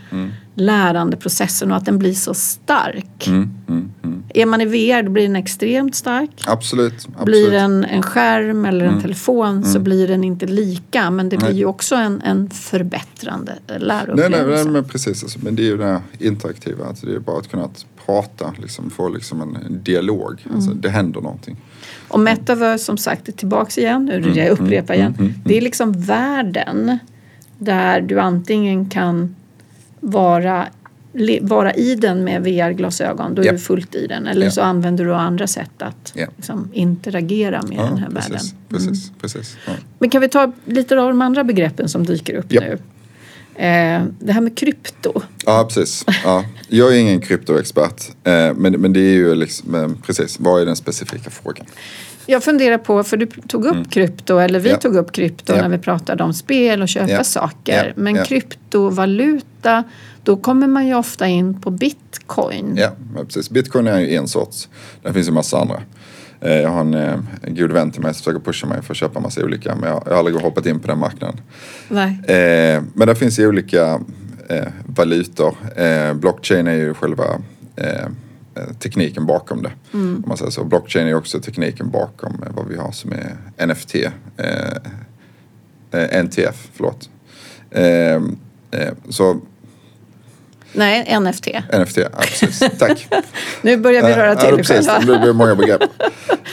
lärandeprocessen 0.56 1.72
och 1.72 1.78
att 1.78 1.86
den 1.86 1.98
blir 2.00 2.14
så 2.14 2.34
stark. 2.34 3.28
Mm, 3.28 3.50
mm, 3.70 3.92
mm. 4.04 4.24
Är 4.34 4.46
man 4.46 4.62
i 4.62 4.66
VR 4.66 5.04
då 5.04 5.10
blir 5.12 5.24
den 5.24 5.36
extremt 5.36 5.96
stark. 5.96 6.30
Absolut. 6.48 6.94
absolut. 6.94 7.26
Blir 7.26 7.52
det 7.52 7.60
en, 7.60 8.04
skärm 8.04 8.66
eller 8.66 8.86
en 8.86 9.02
telefon 9.02 9.64
så 9.64 9.80
blir 9.80 10.08
den 10.08 10.24
inte 10.24 10.46
lika 10.46 11.12
men 11.12 11.30
det 11.30 11.38
blir 11.38 11.46
Mm. 11.46 11.54
Nej. 11.54 11.60
ju 11.60 11.66
också 11.66 11.96
en, 11.96 12.22
en 12.22 12.50
förbättrande 12.50 13.54
Nej, 13.68 13.80
läroupplevelse. 13.80 14.46
nej, 14.46 14.64
nej, 14.64 14.74
men 14.74 14.84
precis. 14.84 15.24
Alltså, 15.24 15.40
men 15.42 15.56
det 15.56 15.62
är 15.62 15.66
ju 15.66 15.78
det 15.78 16.02
interaktiva. 16.20 16.86
Alltså, 16.86 17.06
det 17.06 17.16
är 17.16 17.20
bara 17.20 17.38
att 17.38 17.52
kunna 17.52 17.70
prata, 18.06 18.54
liksom, 18.62 18.90
få 18.90 19.10
liksom 19.10 19.42
en, 19.42 19.84
dialog. 19.84 20.42
Mm. 20.46 20.56
Alltså, 20.56 20.72
det 20.74 20.90
händer 20.90 21.22
någonting. 21.22 21.58
Och 22.08 22.20
metaverse 22.20 22.84
som 22.86 22.98
sagt 22.98 23.28
är 23.28 23.32
tillbaks 23.32 23.78
igen, 23.78 24.06
nu 24.06 24.16
Mm, 24.16 24.38
jag 24.38 24.50
upprepar 24.50 24.94
igen. 24.94 25.34
Det 25.46 25.58
är 25.58 25.62
liksom 25.62 25.92
världen 25.92 27.00
där 27.58 28.02
du 28.02 28.20
antingen 28.20 28.90
kan 28.90 29.36
vara, 30.02 30.68
le, 31.14 31.40
vara 31.42 31.74
i 31.74 31.96
den 31.96 32.24
med 32.24 32.44
VR-glasögon, 32.44 33.36
då 33.36 33.42
är 33.42 33.46
Ja. 33.46 33.52
du 33.52 33.58
fullt 33.58 33.96
i 33.96 34.08
den. 34.08 34.28
Eller 34.28 34.46
Ja. 34.46 34.52
så 34.52 34.62
använder 34.62 35.06
du 35.06 35.14
andra 35.14 35.48
sätt 35.48 35.82
att 35.82 36.14
Ja. 36.16 36.28
liksom, 36.38 36.70
interagera 36.74 37.62
med 37.62 37.78
den 37.78 37.98
här 37.98 38.10
precis, 38.10 38.32
världen. 38.32 38.48
Precis, 38.70 39.12
precis. 39.22 39.58
Ja. 39.68 39.74
Men 40.00 40.10
kan 40.10 40.22
vi 40.22 40.30
ta 40.30 40.52
lite 40.66 41.00
av 41.00 41.08
de 41.10 41.22
andra 41.22 41.44
begreppen 41.44 41.90
som 41.90 42.06
dyker 42.06 42.34
upp 42.36 42.52
nu? 42.52 42.78
Eh, 43.56 44.02
det 44.20 44.32
här 44.34 44.42
med 44.42 44.58
krypto. 44.58 45.22
Ja, 45.46 45.66
precis. 45.68 46.06
Ja. 46.24 46.46
Jag 46.68 46.96
är 46.96 47.00
ingen 47.00 47.22
kryptoexpert. 47.22 48.04
Eh, 48.24 48.54
men, 48.56 48.74
men 48.74 48.94
det 48.94 49.00
är 49.00 49.14
ju 49.14 49.36
liksom, 49.36 49.98
precis, 50.06 50.40
vad 50.40 50.62
är 50.62 50.66
den 50.66 50.76
specifika 50.76 51.30
frågan? 51.30 51.66
Jag 52.26 52.44
funderar 52.44 52.78
på, 52.78 53.04
för 53.04 53.18
du 53.18 53.26
tog 53.26 53.66
upp 53.66 53.92
krypto, 53.92 54.38
eller 54.38 54.60
vi 54.60 54.70
Mm. 54.70 54.78
Ja. 54.84 54.90
tog 54.90 54.96
upp 54.96 55.12
krypto 55.12 55.54
Ja. 55.56 55.62
när 55.62 55.70
vi 55.70 55.78
pratade 55.78 56.24
om 56.24 56.34
spel 56.34 56.82
och 56.82 56.88
köpa 56.90 57.12
Ja. 57.12 57.24
saker. 57.24 57.94
Men 57.98 58.24
kryptovaluta, 58.26 59.84
då 60.24 60.38
kommer 60.38 60.68
man 60.68 60.88
ju 60.88 60.96
ofta 60.96 61.28
in 61.28 61.62
på 61.62 61.72
bitcoin. 61.72 62.74
Ja, 62.78 62.92
precis. 63.26 63.50
Bitcoin 63.50 63.88
är 63.88 64.00
ju 64.00 64.16
en 64.16 64.28
sorts. 64.28 64.70
Det 65.04 65.14
finns 65.14 65.28
ju 65.28 65.32
massa 65.32 65.58
andra. 65.62 65.82
Eh, 66.42 66.54
Jag 66.54 66.70
har 66.70 66.82
en, 66.82 66.94
eh, 66.94 67.14
en 67.42 67.56
god 67.56 67.72
vän 67.72 67.92
till 67.92 68.02
mig 68.02 68.14
som 68.14 68.20
försöker 68.24 68.40
pusha 68.40 68.68
mig 68.68 68.82
för 68.82 68.94
att 68.94 68.98
köpa 68.98 69.20
massa 69.20 69.44
olika. 69.44 69.76
Men 69.76 69.90
jag, 69.90 70.04
jag 70.06 70.12
har 70.12 70.18
aldrig 70.20 70.36
hoppat 70.42 70.66
in 70.66 70.80
på 70.80 70.88
den 70.88 71.00
marknaden. 71.00 71.42
Nej. 71.90 72.10
Eh, 72.28 72.84
men 72.94 73.08
det 73.08 73.16
finns 73.16 73.40
ju 73.40 73.48
olika 73.48 74.00
eh, 74.50 74.68
valutor. 74.86 75.56
Eh, 75.76 76.14
blockchain 76.14 76.68
är 76.68 76.74
ju 76.76 76.94
själva 76.94 77.24
eh, 77.76 77.86
eh, 77.90 78.08
tekniken 78.80 79.26
bakom 79.26 79.64
det. 79.64 79.72
Om 79.92 80.24
man 80.28 80.38
säger 80.38 80.52
så. 80.52 80.64
Blockchain 80.64 81.08
är 81.08 81.14
också 81.14 81.40
tekniken 81.40 81.90
bakom 81.90 82.44
eh, 82.46 82.52
vad 82.56 82.68
vi 82.68 82.78
har 82.78 82.92
som 82.92 83.12
är 83.12 83.66
NFT. 83.68 83.96
Eh, 83.96 84.12
eh, 85.92 86.20
NTF, 86.24 86.70
förlåt. 86.74 87.10
Eh, 87.72 87.84
eh, 87.84 88.94
så 89.10 89.42
Nej, 90.74 91.20
NFT. 91.20 91.48
NFT, 91.80 91.98
ja 91.98 92.10
precis. 92.20 92.60
Tack. 92.80 93.08
Nu 93.62 93.78
börjar 93.78 94.08
vi 94.08 94.14
röra 94.14 94.36
till 94.36 94.50
ja, 94.50 94.58
precis. 94.58 94.88
själva. 94.88 95.14
Det 95.14 95.20
blir 95.20 95.34
många 95.34 95.56
begrepp. 95.56 95.82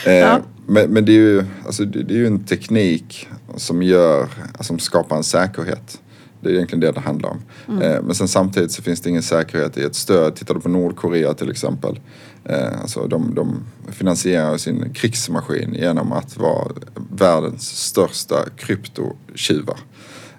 Eh, 0.06 0.12
Ja. 0.12 0.40
men, 0.66 0.90
men 0.90 1.04
det 1.04 1.12
är 1.12 1.14
ju, 1.16 1.44
alltså, 1.66 1.84
det, 1.84 2.02
det 2.02 2.14
är 2.14 2.18
ju 2.18 2.26
en 2.26 2.44
teknik 2.44 3.28
som 3.56 3.82
gör, 3.82 4.28
som 4.60 4.78
skapar 4.78 5.16
en 5.16 5.24
säkerhet. 5.24 6.00
Det 6.40 6.48
är 6.48 6.52
egentligen 6.52 6.80
det 6.80 6.92
det 6.92 7.00
handlar 7.00 7.30
om. 7.30 7.38
Mm. 7.68 7.82
Eh, 7.82 8.02
men 8.02 8.14
sen 8.14 8.28
samtidigt 8.28 8.72
så 8.72 8.82
finns 8.82 9.00
det 9.00 9.10
ingen 9.10 9.22
säkerhet 9.22 9.78
i 9.78 9.82
ett 9.82 9.94
stöd. 9.94 10.34
Tittar 10.34 10.54
du 10.54 10.60
på 10.60 10.68
Nordkorea 10.68 11.34
till 11.34 11.50
exempel. 11.50 12.00
Eh, 12.44 12.80
alltså 12.80 13.06
de, 13.06 13.34
de 13.34 13.64
finansierar 13.92 14.56
sin 14.56 14.94
krigsmaskin 14.94 15.74
genom 15.74 16.12
att 16.12 16.36
vara 16.36 16.68
världens 17.10 17.66
största 17.68 18.36
kryptotjuvar. 18.56 19.78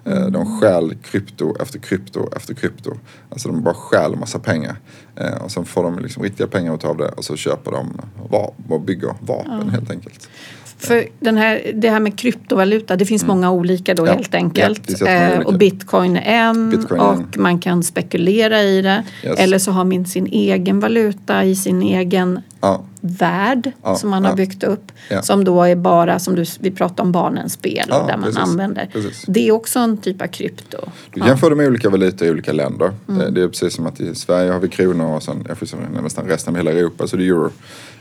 Eh, 0.04 0.16
Mm. 0.16 0.32
De 0.32 0.60
stjäl 0.60 0.94
krypto 0.94 1.56
efter 1.60 1.78
krypto 1.78 2.28
efter 2.36 2.54
krypto. 2.54 2.96
Alltså 3.30 3.48
de 3.48 3.62
bara 3.62 3.74
stjäl 3.74 4.16
massa 4.16 4.38
pengar. 4.38 4.76
Eh, 5.16 5.42
och 5.42 5.50
sen 5.50 5.64
får 5.64 5.82
de 5.82 5.98
liksom 5.98 6.22
riktiga 6.22 6.46
pengar 6.46 6.74
utav 6.74 6.96
det 6.96 7.08
och 7.08 7.24
så 7.24 7.36
köper 7.36 7.70
de 7.70 8.00
och 8.68 8.80
bygger 8.80 9.14
vapen 9.20 9.70
helt 9.70 9.90
enkelt. 9.90 10.28
För 10.80 11.04
den 11.20 11.36
här, 11.36 11.62
det 11.74 11.90
här 11.90 12.00
med 12.00 12.18
kryptovaluta, 12.18 12.96
det 12.96 13.06
finns 13.06 13.24
många 13.24 13.50
olika 13.50 13.94
då 13.94 14.02
Mm. 14.02 14.12
Ja. 14.12 14.16
helt 14.16 14.34
enkelt. 14.34 15.00
Ja, 15.00 15.06
eh, 15.06 15.38
och 15.38 15.54
bitcoin 15.58 16.16
är 16.16 16.22
en 16.22 16.70
Bitcoin 16.70 17.00
är 17.00 17.12
en. 17.12 17.18
och 17.18 17.38
man 17.38 17.58
kan 17.58 17.82
spekulera 17.82 18.62
i 18.62 18.82
det. 18.82 19.02
Yes. 19.24 19.38
Eller 19.38 19.58
så 19.58 19.70
har 19.72 19.84
man 19.84 20.06
sin 20.06 20.26
egen 20.26 20.80
valuta 20.80 21.44
i 21.44 21.56
sin 21.56 21.82
egen 21.82 22.40
Ja, 22.60 22.82
värld 23.00 23.72
Ja, 23.82 23.94
som 23.96 24.10
man 24.10 24.24
har 24.24 24.36
byggt 24.36 24.62
upp. 24.64 24.92
Som 25.22 25.44
då 25.44 25.62
är 25.62 25.76
bara, 25.76 26.18
som 26.18 26.34
du, 26.34 26.44
vi 26.60 26.70
pratade 26.70 27.02
om 27.02 27.12
barnens 27.12 27.52
spel, 27.52 27.86
där 27.88 28.16
man 28.16 28.22
precis. 28.22 28.38
använder. 28.38 28.88
Precis. 28.92 29.24
Det 29.26 29.48
är 29.48 29.52
också 29.52 29.78
en 29.78 29.96
typ 29.96 30.22
av 30.22 30.26
krypto. 30.26 30.78
Du 31.14 31.20
jämför 31.26 31.50
det 31.50 31.56
med 31.56 31.66
olika 31.66 31.90
valutor 31.90 32.28
i 32.28 32.30
olika 32.30 32.52
länder. 32.52 32.90
Mm. 33.08 33.20
Eh, 33.20 33.26
Det 33.28 33.42
är 33.42 33.48
precis 33.48 33.74
som 33.74 33.86
att 33.86 34.00
i 34.00 34.14
Sverige 34.14 34.50
har 34.52 34.60
vi 34.60 34.68
kronor 34.68 35.16
och 35.16 35.22
sen 35.22 35.44
jag 35.48 35.58
får 35.58 35.68
nästan 36.02 36.26
resten 36.26 36.54
av 36.54 36.56
hela 36.56 36.70
Europa 36.70 37.06
så 37.06 37.16
det 37.16 37.22
är 37.22 37.26
euro. 37.26 37.50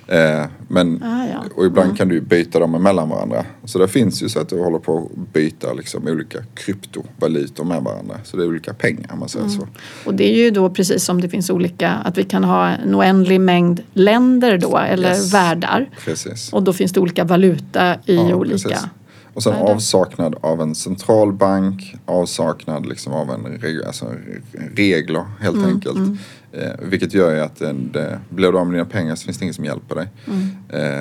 Eh, 0.07 0.45
men, 0.67 1.03
Ah, 1.03 1.25
ja. 1.33 1.43
Och 1.55 1.65
ibland 1.65 1.97
kan 1.97 2.07
du 2.07 2.21
byta 2.21 2.59
dem 2.59 2.71
mellan 2.83 3.09
varandra. 3.09 3.45
Så 3.65 3.79
det 3.79 3.87
finns 3.87 4.23
ju 4.23 4.29
så 4.29 4.39
att 4.39 4.49
du 4.49 4.63
håller 4.63 4.79
på 4.79 4.97
att 4.97 5.33
byta 5.33 5.73
liksom 5.73 6.07
olika 6.07 6.39
kryptovalutor 6.53 7.63
med 7.63 7.83
varandra. 7.83 8.15
Så 8.23 8.37
det 8.37 8.43
är 8.43 8.47
olika 8.47 8.73
pengar 8.73 9.09
om 9.13 9.19
man 9.19 9.29
säger 9.29 9.45
Mm. 9.45 9.59
så. 9.59 9.67
Och 10.05 10.13
det 10.13 10.23
är 10.31 10.43
ju 10.43 10.51
då 10.51 10.69
precis 10.69 11.03
som 11.03 11.21
det 11.21 11.29
finns 11.29 11.49
olika, 11.49 11.89
att 11.91 12.17
vi 12.17 12.23
kan 12.23 12.43
ha 12.43 12.67
en 12.69 12.95
oändlig 12.95 13.41
mängd 13.41 13.81
länder 13.93 14.48
då, 14.57 14.77
eller 14.77 15.09
Yes. 15.09 15.33
världar. 15.33 15.89
Precis. 16.05 16.53
Och 16.53 16.63
då 16.63 16.73
finns 16.73 16.91
det 16.91 16.99
olika 16.99 17.23
valuta 17.23 17.95
i 18.05 18.15
Ja, 18.15 18.35
olika. 18.35 18.69
precis. 18.69 18.85
Och 19.33 19.43
sen 19.43 19.53
världar. 19.53 19.73
avsaknad 19.73 20.35
av 20.41 20.61
en 20.61 20.75
centralbank, 20.75 21.95
avsaknad 22.05 22.85
liksom 22.85 23.13
av 23.13 23.29
en 23.31 23.45
reg- 23.45 23.85
alltså 23.87 24.05
re- 24.05 24.75
regler 24.75 25.23
helt 25.41 25.55
Mm, 25.57 25.69
enkelt. 25.69 26.19
Eh, 26.51 26.71
vilket 26.81 27.13
gör 27.13 27.33
ju 27.35 27.39
att 27.39 27.55
det, 27.91 28.19
blir 28.29 28.51
du 28.51 28.57
av 28.57 28.67
med 28.67 28.73
dina 28.75 28.85
pengar 28.85 29.15
så 29.15 29.25
finns 29.25 29.37
det 29.37 29.43
ingen 29.43 29.53
som 29.53 29.65
hjälper 29.65 29.95
dig. 29.95 30.07
Mm. 30.27 30.49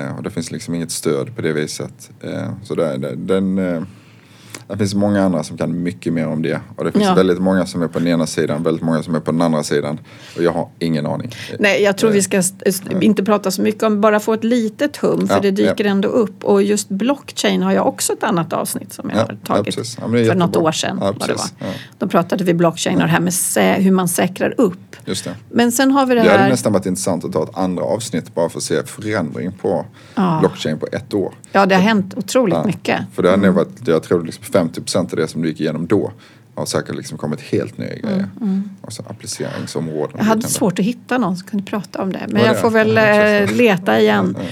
Eh, 0.07 0.17
och 0.17 0.23
det 0.23 0.29
finns 0.29 0.51
liksom 0.51 0.75
inget 0.75 0.91
stöd 0.91 1.35
på 1.35 1.41
det 1.41 1.53
viset. 1.53 2.11
Eh, 2.21 2.51
så 2.63 2.75
det, 2.75 2.97
det, 2.97 3.15
den, 3.15 3.57
eh, 3.57 3.81
det 4.69 4.77
finns 4.77 4.95
många 4.95 5.23
andra 5.25 5.43
som 5.43 5.57
kan 5.57 5.83
mycket 5.83 6.13
mer 6.13 6.27
om 6.27 6.41
det. 6.41 6.59
Och 6.75 6.83
det 6.85 6.91
finns 6.91 7.03
Ja. 7.05 7.13
väldigt 7.13 7.39
många 7.41 7.65
som 7.65 7.81
är 7.81 7.87
på 7.87 7.99
den 7.99 8.07
ena 8.07 8.27
sidan, 8.27 8.63
väldigt 8.63 8.83
många 8.83 9.03
som 9.03 9.15
är 9.15 9.19
på 9.19 9.31
den 9.31 9.41
andra 9.41 9.63
sidan. 9.63 9.99
Och 10.37 10.43
jag 10.43 10.51
har 10.51 10.67
ingen 10.79 11.05
aning. 11.05 11.31
Nej, 11.59 11.81
jag 11.83 11.97
tror 11.97 12.09
vi 12.11 12.21
ska 12.21 12.37
st- 12.37 12.91
inte 13.01 13.23
prata 13.23 13.51
så 13.51 13.61
mycket 13.61 13.83
om, 13.83 14.01
bara 14.01 14.19
få 14.19 14.33
ett 14.33 14.43
litet 14.43 14.97
hum, 14.97 15.27
för 15.27 15.35
Ja, 15.35 15.41
det 15.41 15.51
dyker 15.51 15.85
ja. 15.85 15.91
ändå 15.91 16.07
upp. 16.09 16.43
Och 16.43 16.63
just 16.63 16.89
blockchain 16.89 17.61
har 17.61 17.71
jag 17.71 17.87
också 17.87 18.13
ett 18.13 18.23
annat 18.23 18.53
avsnitt 18.53 18.93
som 18.93 19.09
jag 19.09 19.19
Ja, 19.19 19.21
har 19.21 19.55
tagit 19.57 19.75
för 19.75 20.01
något 20.09 20.19
jättebra. 20.21 20.61
år 20.61 20.71
sedan. 20.71 20.97
Ja, 21.01 21.13
det 21.27 21.33
var. 21.33 21.45
Då 21.97 22.07
pratade 22.07 22.43
vi 22.43 22.53
blockchain 22.53 22.95
och 22.95 23.01
det 23.03 23.07
här 23.07 23.19
med 23.19 23.33
hur 23.83 23.91
man 23.91 24.07
säkrar 24.07 24.53
upp. 24.57 24.95
Just 25.05 25.23
det. 25.25 25.35
Men 25.51 25.71
sen 25.71 25.91
har 25.91 26.05
vi 26.05 26.15
det 26.15 26.21
Det 26.21 26.29
hade 26.29 26.43
här, 26.43 26.49
nästan 26.49 26.73
varit 26.73 26.85
intressant 26.85 27.25
att 27.25 27.33
ta 27.33 27.43
ett 27.43 27.57
andra 27.57 27.83
avsnitt 27.83 28.35
bara 28.35 28.49
för 28.49 28.57
att 28.57 28.63
se 28.63 28.83
förändring 28.85 29.51
på 29.51 29.85
blockchain 30.39 30.79
på 30.79 30.87
ett 30.91 31.13
år. 31.13 31.33
ja 31.51 31.65
det 31.65 31.75
har 31.75 31.81
hänt 31.81 32.13
otroligt 32.17 32.65
mycket. 32.65 32.99
För 33.13 33.23
det 33.23 33.29
hade 33.29 33.41
nog 33.45 33.55
varit, 33.55 33.87
jag 33.87 34.03
tror 34.03 34.23
liksom 34.23 34.43
50% 34.63 34.97
av 34.97 35.07
det 35.17 35.27
som 35.27 35.41
du 35.41 35.47
gick 35.49 35.61
igenom 35.61 35.87
då 35.87 36.11
har 36.55 36.65
säkert 36.65 36.95
liksom 36.95 37.17
kommit 37.17 37.41
helt 37.41 37.77
nya 37.77 37.95
grejer. 37.95 38.27
Och 38.81 38.93
så 38.93 39.03
appliceringsområden. 39.07 40.09
Mm, 40.13 40.17
Jag 40.17 40.23
hade 40.25 40.47
svårt 40.47 40.79
att 40.79 40.85
hitta 40.85 41.17
någon 41.17 41.37
som 41.37 41.47
kunde 41.47 41.65
prata 41.65 42.01
om 42.01 42.13
det. 42.13 42.25
Men 42.29 42.41
jag 42.45 42.55
det? 42.55 42.59
får 42.59 42.69
väl 42.69 42.95
Ja, 42.95 43.01
eh, 43.01 43.41
precis. 43.41 43.57
leta 43.57 43.99
igen. 43.99 44.35
Ja, 44.37 44.43
ja. 44.43 44.51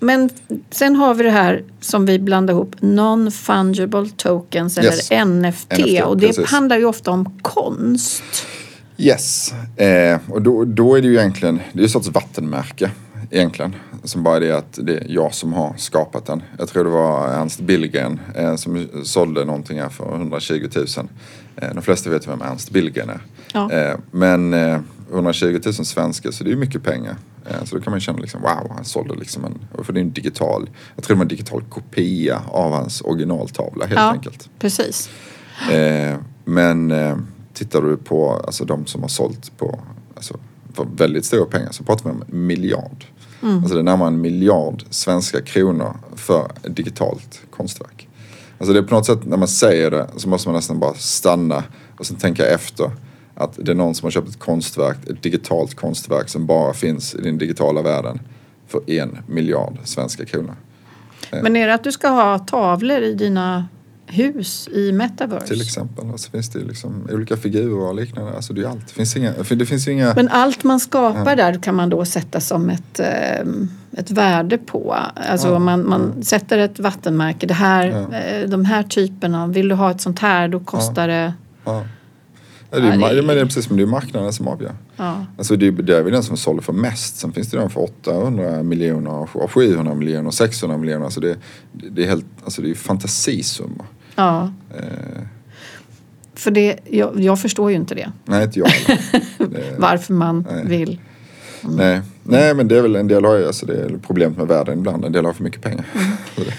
Men 0.00 0.30
sen 0.70 0.96
har 0.96 1.14
vi 1.14 1.22
det 1.24 1.30
här 1.30 1.64
som 1.80 2.06
vi 2.06 2.18
blandar 2.18 2.54
ihop, 2.54 2.74
non-fungible 2.80 4.10
tokens 4.16 4.78
Yes. 4.78 5.10
eller 5.10 5.24
NFT. 5.24 5.72
NFT, 5.78 6.02
och 6.04 6.16
det 6.18 6.26
precis. 6.26 6.46
handlar 6.50 6.78
ju 6.78 6.84
ofta 6.84 7.10
om 7.10 7.38
konst. 7.42 8.22
Yes, 8.98 9.54
eh, 9.76 10.18
och 10.28 10.42
då, 10.42 10.64
då 10.64 10.94
är 10.98 11.02
det 11.02 11.08
ju 11.08 11.14
egentligen, 11.18 11.56
det 11.72 11.78
är 11.78 11.80
ju 11.80 11.84
ett 11.84 11.90
sorts 11.90 12.08
vattenmärke 12.08 12.90
egentligen. 13.30 13.74
Som 14.06 14.22
bara 14.22 14.36
är 14.36 14.40
det 14.40 14.56
att 14.56 14.78
det 14.82 14.96
är 14.96 15.06
jag 15.08 15.34
som 15.34 15.52
har 15.52 15.74
skapat 15.76 16.26
den. 16.26 16.42
Jag 16.58 16.68
tror 16.68 16.84
det 16.84 16.90
var 16.90 17.28
Ernst 17.28 17.60
Billgren 17.60 18.20
eh, 18.34 18.56
som 18.56 18.88
sålde 19.04 19.44
någonting 19.44 19.80
här 19.80 19.88
för 19.88 20.14
120 20.14 20.68
000. 20.74 20.86
Eh, 21.56 21.74
de 21.74 21.82
flesta 21.82 22.10
vet 22.10 22.28
vem 22.28 22.42
Ernst 22.42 22.70
Billgren 22.70 23.08
är. 23.08 23.20
Ja. 23.52 23.72
Eh, 23.72 23.98
men 24.10 24.54
eh, 24.54 24.80
120 25.12 25.60
000 25.64 25.74
svenskar 25.74 26.30
så 26.30 26.44
det 26.44 26.52
är 26.52 26.56
mycket 26.56 26.82
pengar. 26.82 27.16
Eh, 27.46 27.64
så 27.64 27.76
då 27.76 27.82
kan 27.82 27.90
man 27.90 28.00
känna 28.00 28.18
liksom 28.18 28.40
wow, 28.40 28.72
han 28.74 28.84
sålde 28.84 29.14
liksom 29.14 29.44
en, 29.44 29.84
för 29.84 29.92
det 29.92 30.00
är 30.00 30.02
en 30.02 30.12
digital, 30.12 30.70
jag 30.94 31.04
tror 31.04 31.14
det 31.14 31.18
var 31.18 31.24
en 31.24 31.28
digital 31.28 31.62
kopia 31.68 32.42
av 32.48 32.72
hans 32.72 33.00
originaltavla 33.00 33.86
helt 33.86 34.00
ja, 34.00 34.12
enkelt. 34.12 34.50
precis. 34.58 35.10
Eh, 35.72 36.16
men 36.44 36.90
eh, 36.90 37.16
tittar 37.54 37.82
du 37.82 37.96
på 37.96 38.32
alltså, 38.32 38.64
de 38.64 38.86
som 38.86 39.02
har 39.02 39.08
sålt 39.08 39.58
på 39.58 39.80
alltså, 40.14 40.38
för 40.74 40.86
väldigt 40.96 41.24
stora 41.24 41.46
pengar 41.46 41.72
så 41.72 41.84
pratar 41.84 42.04
vi 42.04 42.10
om 42.10 42.24
en 42.32 42.46
miljard. 42.46 43.04
Alltså 43.42 43.74
det 43.74 43.80
är 43.80 43.84
närmare 43.84 44.08
en 44.08 44.20
miljard 44.20 44.84
svenska 44.90 45.40
kronor 45.40 45.96
för 46.16 46.50
ett 46.62 46.76
digitalt 46.76 47.40
konstverk. 47.50 48.08
Alltså 48.58 48.72
det 48.72 48.78
är 48.78 48.82
på 48.82 48.94
något 48.94 49.06
sätt 49.06 49.24
när 49.24 49.36
man 49.36 49.48
säger 49.48 49.90
det 49.90 50.08
så 50.16 50.28
måste 50.28 50.48
man 50.48 50.56
nästan 50.56 50.78
bara 50.78 50.94
stanna 50.94 51.64
och 51.98 52.06
sen 52.06 52.16
tänka 52.16 52.46
efter 52.46 52.90
att 53.34 53.56
det 53.56 53.70
är 53.70 53.74
någon 53.74 53.94
som 53.94 54.06
har 54.06 54.10
köpt 54.10 54.28
ett 54.28 54.38
konstverk, 54.38 54.96
ett 55.10 55.22
digitalt 55.22 55.74
konstverk 55.74 56.28
som 56.28 56.46
bara 56.46 56.72
finns 56.72 57.14
i 57.14 57.20
den 57.20 57.38
digitala 57.38 57.82
världen 57.82 58.20
för 58.66 58.90
en 58.90 59.18
miljard 59.26 59.78
svenska 59.84 60.24
kronor. 60.24 60.54
Men 61.42 61.56
är 61.56 61.66
det 61.66 61.74
att 61.74 61.84
du 61.84 61.92
ska 61.92 62.08
ha 62.08 62.38
tavlor 62.38 62.98
i 63.02 63.14
dina 63.14 63.68
hus 64.06 64.68
i 64.72 64.92
metaverse? 64.92 65.46
Till 65.46 65.60
exempel. 65.62 66.10
Alltså 66.10 66.30
finns 66.30 66.48
det 66.48 66.58
liksom 66.58 67.08
olika 67.12 67.36
figurer 67.36 67.78
och 67.88 67.94
liknande. 67.94 68.32
Alltså 68.36 68.52
det 68.52 68.62
är 68.62 68.66
allt. 68.68 68.86
Det 68.88 68.92
finns 68.94 69.16
inga, 69.16 69.32
det 69.50 69.66
finns 69.66 69.88
inga... 69.88 70.12
Men 70.14 70.28
allt 70.28 70.64
man 70.64 70.80
skapar 70.80 71.36
där 71.36 71.62
kan 71.62 71.74
man 71.74 71.88
då 71.90 72.04
sätta 72.04 72.40
som 72.40 72.70
ett, 72.70 73.00
eh, 73.00 73.40
ett 73.96 74.10
värde 74.10 74.58
på. 74.58 74.96
Alltså 75.30 75.48
Ja. 75.48 75.58
man, 75.58 75.88
man 75.88 76.22
sätter 76.22 76.58
ett 76.58 76.78
vattenmärke. 76.78 77.46
Det 77.46 77.54
här, 77.54 78.06
eh, 78.12 78.48
de 78.48 78.64
här 78.64 78.82
typerna, 78.82 79.46
vill 79.46 79.68
du 79.68 79.74
ha 79.74 79.90
ett 79.90 80.00
sånt 80.00 80.18
här 80.18 80.48
då 80.48 80.60
kostar 80.60 81.08
det... 81.08 81.32
Ja. 81.64 81.84
Ja, 82.70 82.78
det 82.80 82.88
är, 82.88 82.96
Ja, 83.00 83.12
det 83.14 83.22
men 83.22 83.36
det 83.36 83.40
är 83.40 83.44
precis 83.44 83.64
som 83.64 83.76
det 83.76 83.82
är 83.82 83.86
marknaden 83.86 84.32
som 84.32 84.48
avgör. 84.48 84.72
Ja. 84.96 85.24
Alltså 85.38 85.56
det, 85.56 85.66
är- 85.66 85.72
det 85.72 85.96
är 85.96 86.02
väl 86.02 86.12
den 86.12 86.22
som 86.22 86.36
sålde 86.36 86.62
för 86.62 86.72
mest. 86.72 87.16
Sen 87.16 87.32
finns 87.32 87.50
det 87.50 87.58
den 87.58 87.70
för 87.70 87.80
800 87.82 88.62
miljoner, 88.62 89.28
och 89.36 89.50
700 89.52 89.94
miljoner, 89.94 90.26
och 90.26 90.34
600 90.34 90.76
miljoner. 90.78 91.04
Alltså 91.04 91.20
det, 91.20 91.36
det 91.72 92.04
är 92.04 92.08
helt, 92.08 92.24
alltså 92.44 92.62
det 92.62 92.70
är 92.70 92.74
fantasisummor. 92.74 93.86
Ja. 94.16 94.52
Eh, 94.78 95.22
För 96.34 96.50
det, 96.50 96.78
jag, 96.90 97.20
jag 97.20 97.40
förstår 97.40 97.70
ju 97.70 97.76
inte 97.76 97.94
det. 97.94 98.12
nej, 98.24 98.44
inte 98.44 98.58
jag 98.58 98.68
det, 99.38 99.74
Varför 99.78 100.12
man 100.14 100.46
Nej. 100.52 100.64
vill. 100.66 101.00
nej. 101.62 102.00
nej, 102.22 102.54
men 102.54 102.68
det 102.68 102.78
är 102.78 102.82
väl 102.82 102.96
en 102.96 103.08
del 103.08 103.24
har 103.24 103.36
ju, 103.36 103.46
alltså 103.46 103.66
det 103.66 103.74
är 103.74 103.98
problemet 104.06 104.38
med 104.38 104.46
världen 104.48 104.78
ibland. 104.78 105.04
En 105.04 105.12
del 105.12 105.24
har 105.24 105.32
för 105.32 105.42
mycket 105.42 105.62
pengar. 105.62 105.84
Mm. 105.94 106.08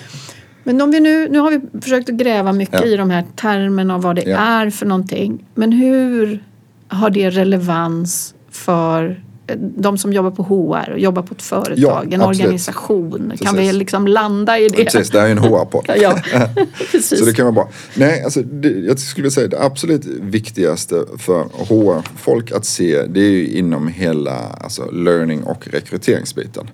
Men 0.63 0.81
om 0.81 0.91
vi 0.91 0.99
nu, 0.99 1.29
nu 1.29 1.39
har 1.39 1.51
vi 1.51 1.81
försökt 1.81 2.09
att 2.09 2.15
gräva 2.15 2.53
mycket 2.53 2.79
Ja. 2.79 2.85
i 2.85 2.95
de 2.97 3.09
här 3.09 3.25
termerna 3.35 3.95
och 3.95 4.01
vad 4.01 4.15
det 4.15 4.21
Ja. 4.25 4.37
är 4.37 4.69
för 4.69 4.85
någonting. 4.85 5.45
Men 5.55 5.71
hur 5.71 6.43
har 6.87 7.09
det 7.09 7.29
relevans 7.29 8.35
för 8.51 9.23
de 9.55 9.97
som 9.97 10.13
jobbar 10.13 10.31
på 10.31 10.43
HR 10.43 10.91
och 10.91 10.99
jobbar 10.99 11.21
på 11.21 11.33
ett 11.33 11.41
företag, 11.41 11.77
Ja, 11.77 12.03
en 12.03 12.21
absolut. 12.21 12.41
organisation? 12.45 13.33
Kan 13.41 13.55
vi 13.55 13.61
Precis. 13.61 13.73
liksom 13.79 14.07
landa 14.07 14.59
i 14.59 14.67
det? 14.69 14.83
Precis, 14.83 15.09
det 15.09 15.19
här 15.19 15.25
är 15.25 15.29
ju 15.29 15.37
en 15.37 15.43
HR-podd. 15.43 15.85
Ja, 16.01 16.19
precis. 16.91 17.19
Så 17.19 17.25
det 17.25 17.33
kan 17.33 17.45
vara 17.45 17.53
bra. 17.53 17.69
Nej, 17.95 18.23
alltså 18.23 18.41
det, 18.41 18.69
jag 18.69 18.99
skulle 18.99 19.31
säga 19.31 19.47
det 19.47 19.63
absolut 19.63 20.05
viktigaste 20.05 21.03
för 21.17 21.43
HR-folk 21.43 22.51
att 22.51 22.65
se 22.65 23.03
det 23.03 23.19
är 23.19 23.31
ju 23.31 23.47
inom 23.47 23.87
hela 23.87 24.35
alltså, 24.37 24.91
learning 24.91 25.43
och 25.43 25.67
rekryteringsbiten. 25.67 26.69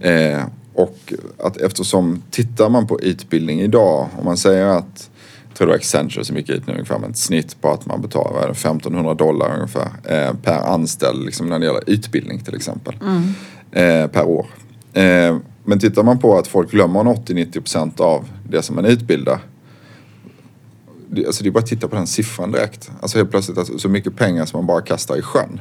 Eh, 0.00 0.40
och 0.74 1.12
att 1.38 1.56
eftersom 1.56 2.22
tittar 2.30 2.68
man 2.68 2.86
på 2.86 3.00
utbildning 3.00 3.60
idag, 3.60 4.08
om 4.18 4.24
man 4.24 4.36
säger 4.36 4.66
att 4.66 5.10
tror 5.54 5.66
det 5.66 5.70
var 5.70 5.78
Accenture 5.78 6.24
som 6.24 6.36
gick 6.36 6.48
ut 6.48 6.66
nu 6.66 6.72
ungefär 6.72 6.98
med 6.98 7.10
ett 7.10 7.16
snitt 7.16 7.60
på 7.60 7.70
att 7.70 7.86
man 7.86 8.02
betalar 8.02 8.32
vad 8.32 8.42
är 8.42 8.46
det, 8.46 8.52
1500 8.52 9.14
dollar 9.14 9.54
ungefär 9.54 9.90
eh, 10.04 10.34
per 10.42 10.58
anställd 10.58 11.24
liksom 11.24 11.46
när 11.46 11.58
det 11.58 11.66
gäller 11.66 11.82
utbildning 11.86 12.40
till 12.40 12.54
exempel. 12.54 12.94
Eh, 13.72 14.06
per 14.06 14.24
år. 14.24 14.46
Eh, 14.92 15.36
men 15.64 15.78
tittar 15.78 16.02
man 16.02 16.18
på 16.18 16.38
att 16.38 16.46
folk 16.46 16.70
glömmer 16.70 17.00
80-90% 17.00 18.00
av 18.00 18.24
det 18.48 18.62
som 18.62 18.76
man 18.76 18.84
utbildar 18.84 19.40
alltså 21.26 21.42
det 21.42 21.48
är 21.48 21.50
bara 21.50 21.58
att 21.58 21.66
titta 21.66 21.88
på 21.88 21.96
den 21.96 22.06
siffran 22.06 22.52
direkt. 22.52 22.90
Alltså 23.00 23.18
helt 23.18 23.30
plötsligt 23.30 23.58
alltså, 23.58 23.78
så 23.78 23.88
mycket 23.88 24.16
pengar 24.16 24.46
som 24.46 24.58
man 24.58 24.66
bara 24.66 24.80
kastar 24.80 25.16
i 25.16 25.22
sjön. 25.22 25.60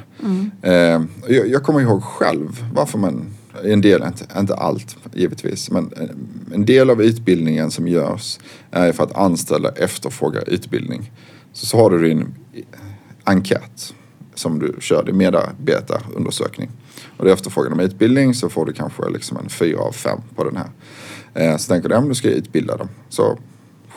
Jag, 1.28 1.48
jag 1.48 1.64
kommer 1.64 1.82
ihåg 1.82 2.04
själv 2.04 2.66
varför 2.74 2.98
man, 2.98 3.26
en 3.64 3.82
del, 3.82 4.04
inte, 4.04 4.26
inte 4.39 4.56
allt 4.56 4.97
givetvis, 5.14 5.72
men 5.72 5.93
eh, 5.93 6.10
en, 6.54 6.66
del 6.66 6.89
av 6.89 7.02
utbildningen 7.02 7.72
som 7.72 7.88
görs 7.88 8.39
är 8.72 8.91
för 8.91 9.04
att 9.04 9.16
anställda 9.16 9.70
efterfrågar 9.70 10.49
utbildning. 10.49 11.12
Så, 11.54 11.66
så 11.66 11.78
har 11.78 11.89
du 11.89 12.08
din 12.10 12.36
enkät 13.24 13.93
som 14.36 14.60
du 14.60 14.76
kör, 14.80 15.04
din 15.04 15.18
medarbetarundersökning. 15.18 16.70
Och 17.18 17.26
du 17.26 17.32
efterfrågar 17.32 17.70
de 17.70 17.80
utbildning 17.80 18.34
så 18.34 18.49
får 18.49 18.66
du 18.66 18.74
kanske 18.74 19.10
liksom 19.10 19.38
en 19.38 19.49
fyra 19.49 19.80
av 19.80 19.91
fem 19.91 20.20
på 20.36 20.43
den 20.43 20.58
här. 20.58 20.70
Eh, 21.34 21.58
så 21.58 21.68
tänker 21.68 21.89
du, 21.89 21.95
ja 21.95 21.99
men 21.99 22.10
du 22.10 22.16
ska 22.16 22.30
utbilda 22.30 22.78
dem. 22.78 22.88
Så 23.10 23.39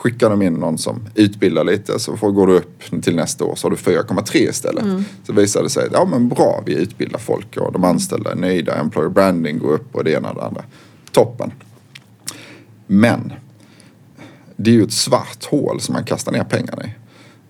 skickar 0.04 0.30
de 0.30 0.42
in 0.42 0.54
någon 0.54 0.78
som 0.78 1.08
utbildar 1.14 1.64
lite 1.64 1.98
så 1.98 2.16
får, 2.16 2.32
går 2.32 2.46
du 2.46 2.52
upp 2.56 3.02
till 3.02 3.16
nästa 3.16 3.44
år 3.44 3.54
så 3.54 3.66
har 3.66 3.70
du 3.70 3.76
4,3 3.76 4.36
istället. 4.36 4.84
Så 5.26 5.32
visar 5.32 5.62
det 5.62 5.70
sig, 5.70 5.88
ja 5.92 6.04
men 6.04 6.28
bra 6.28 6.62
vi 6.66 6.74
utbildar 6.74 7.18
folk 7.18 7.56
och 7.56 7.72
de 7.72 7.84
anställda 7.84 8.32
är 8.32 8.36
nöjda, 8.36 8.74
employer 8.74 9.08
branding 9.08 9.58
går 9.58 9.72
upp 9.72 9.94
och 9.94 10.04
det 10.04 10.12
ena 10.12 10.30
och 10.30 10.34
det 10.34 10.44
andra. 10.44 10.64
Toppen. 11.12 11.52
Men 12.86 13.32
det 14.56 14.70
är 14.70 14.74
ju 14.74 14.82
ett 14.82 14.92
svart 14.92 15.44
hål 15.44 15.80
som 15.80 15.92
man 15.92 16.04
kastar 16.04 16.32
ner 16.32 16.44
pengarna 16.44 16.84
i. 16.84 16.94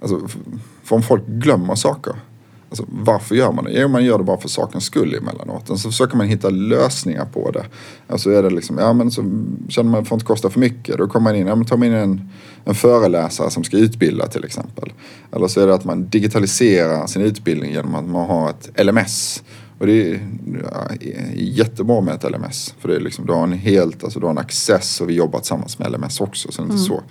Alltså, 0.00 0.28
för 0.82 0.96
om 0.96 1.02
folk 1.02 1.26
glömmer 1.26 1.74
saker. 1.74 2.14
Alltså, 2.75 2.87
varför 2.89 3.35
gör 3.35 3.53
man 3.53 3.64
det? 3.64 3.70
Jo, 3.72 3.89
man 3.89 4.05
gör 4.05 4.18
det 4.18 4.25
bara 4.25 4.41
för 4.41 4.49
sakens 4.49 4.85
skull 4.85 5.14
emellanåt. 5.14 5.70
Och 5.70 5.81
så 5.81 5.91
försöker 5.91 6.16
man 6.16 6.27
hitta 6.27 6.51
lösningar 6.51 7.25
på 7.25 7.51
det. 7.51 7.64
Alltså 8.09 8.31
är 8.31 8.43
det 8.43 8.51
liksom, 8.51 8.79
ja 8.79 8.93
men 8.93 9.11
så 9.11 9.22
känner 9.68 9.91
man 9.91 9.99
att 9.99 10.05
det 10.05 10.09
får 10.09 10.16
inte 10.16 10.27
kosta 10.27 10.51
för 10.51 10.61
mycket. 10.61 10.99
Då 10.99 11.09
kommer 11.09 11.25
man 11.25 11.37
in, 11.37 11.47
ja 11.47 11.55
men 11.55 11.64
tar 11.64 11.77
man 11.77 11.89
in 11.89 11.95
en, 11.95 12.31
en 12.64 12.75
föreläsare 12.75 13.51
som 13.51 13.64
ska 13.64 13.77
utbilda 13.77 14.27
till 14.27 14.45
exempel. 14.45 14.93
Eller 15.33 15.49
så 15.49 15.61
är 15.61 15.66
det 15.66 15.75
att 15.75 15.85
man 15.85 16.09
digitaliserar 16.09 17.07
sin 17.07 17.22
utbildning 17.22 17.72
genom 17.72 17.95
att 17.95 18.05
man 18.05 18.27
har 18.27 18.51
ett 18.51 18.85
LMS. 18.87 19.43
Och 19.79 19.87
det 19.87 20.11
är 20.11 20.20
ja, 20.72 20.95
jättebra 21.35 22.01
med 22.01 22.14
ett 22.14 22.31
LMS. 22.31 22.75
För 22.79 22.89
det 22.89 22.97
är 22.97 23.01
liksom, 23.01 23.27
du 23.27 23.33
har 23.33 23.43
en 23.43 23.53
helt, 23.53 24.05
alltså 24.05 24.20
du 24.20 24.27
har 24.27 24.31
en 24.31 24.39
access 24.39 25.01
och 25.01 25.09
vi 25.09 25.14
jobbar 25.14 25.39
tillsammans 25.39 25.79
med 25.79 25.93
LMS 25.93 26.20
också. 26.20 26.53
Så 26.53 26.62
det 26.62 26.68
är 26.68 26.72
inte 26.72 26.85
så. 26.85 27.03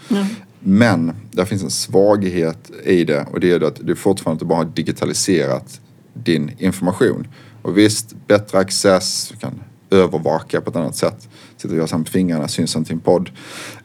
Men 0.63 1.11
där 1.31 1.45
finns 1.45 1.63
en 1.63 1.69
svaghet 1.69 2.71
i 2.83 3.03
det 3.03 3.25
och 3.31 3.39
det 3.39 3.51
är 3.51 3.63
att 3.63 3.79
du 3.81 3.95
fortfarande 3.95 4.35
inte 4.35 4.45
bara 4.45 4.57
har 4.57 4.65
digitaliserat 4.65 5.81
din 6.13 6.51
information. 6.57 7.27
Och 7.61 7.77
visst, 7.77 8.15
bättre 8.27 8.59
access, 8.59 9.29
du 9.31 9.37
kan 9.37 9.63
övervaka 9.89 10.61
på 10.61 10.69
ett 10.69 10.75
annat 10.75 10.95
sätt. 10.95 11.29
Sitter 11.57 11.81
och 11.81 11.89
gör 11.89 12.03
fingrarna, 12.03 12.47
syns 12.47 12.75
inte 12.75 12.91
i 12.91 12.93
en 12.93 12.99
podd. 12.99 13.29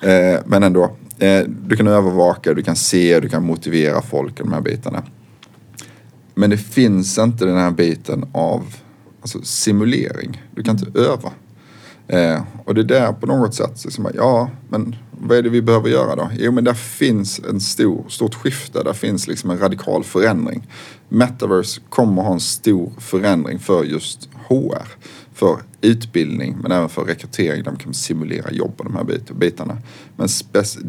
Eh, 0.00 0.40
men 0.46 0.62
ändå, 0.62 0.96
eh, 1.18 1.42
du 1.66 1.76
kan 1.76 1.86
övervaka, 1.86 2.54
du 2.54 2.62
kan 2.62 2.76
se, 2.76 3.20
du 3.20 3.28
kan 3.28 3.46
motivera 3.46 4.02
folk 4.02 4.40
i 4.40 4.42
de 4.42 4.52
här 4.52 4.60
bitarna. 4.60 5.02
Men 6.34 6.50
det 6.50 6.56
finns 6.56 7.18
inte 7.18 7.44
den 7.44 7.56
här 7.56 7.70
biten 7.70 8.24
av 8.32 8.74
alltså, 9.20 9.42
simulering. 9.42 10.42
Du 10.54 10.62
kan 10.62 10.78
inte 10.78 11.00
öva. 11.00 11.32
Eh, 12.08 12.42
och 12.64 12.74
det 12.74 12.80
är 12.80 12.84
där 12.84 13.12
på 13.12 13.26
något 13.26 13.54
sätt, 13.54 13.78
så 13.78 13.90
som, 13.90 14.10
ja 14.14 14.50
men 14.68 14.96
vad 15.20 15.38
är 15.38 15.42
det 15.42 15.48
vi 15.48 15.62
behöver 15.62 15.88
göra 15.88 16.16
då? 16.16 16.30
Jo 16.38 16.52
men 16.52 16.64
där 16.64 16.74
finns 16.74 17.40
en 17.48 17.60
stor, 17.60 18.04
stort 18.08 18.34
skifte, 18.34 18.82
där 18.82 18.92
finns 18.92 19.28
liksom 19.28 19.50
en 19.50 19.58
radikal 19.58 20.04
förändring. 20.04 20.66
Metaverse 21.08 21.80
kommer 21.88 22.22
ha 22.22 22.32
en 22.32 22.40
stor 22.40 22.92
förändring 22.98 23.58
för 23.58 23.84
just 23.84 24.28
HR. 24.48 24.88
För 25.34 25.58
utbildning 25.80 26.56
men 26.62 26.72
även 26.72 26.88
för 26.88 27.04
rekrytering, 27.04 27.62
de 27.62 27.76
kan 27.76 27.94
simulera 27.94 28.52
jobb 28.52 28.74
och 28.76 28.84
de 28.84 28.96
här 28.96 29.04
bit- 29.04 29.30
bitarna. 29.30 29.78
Men 30.16 30.28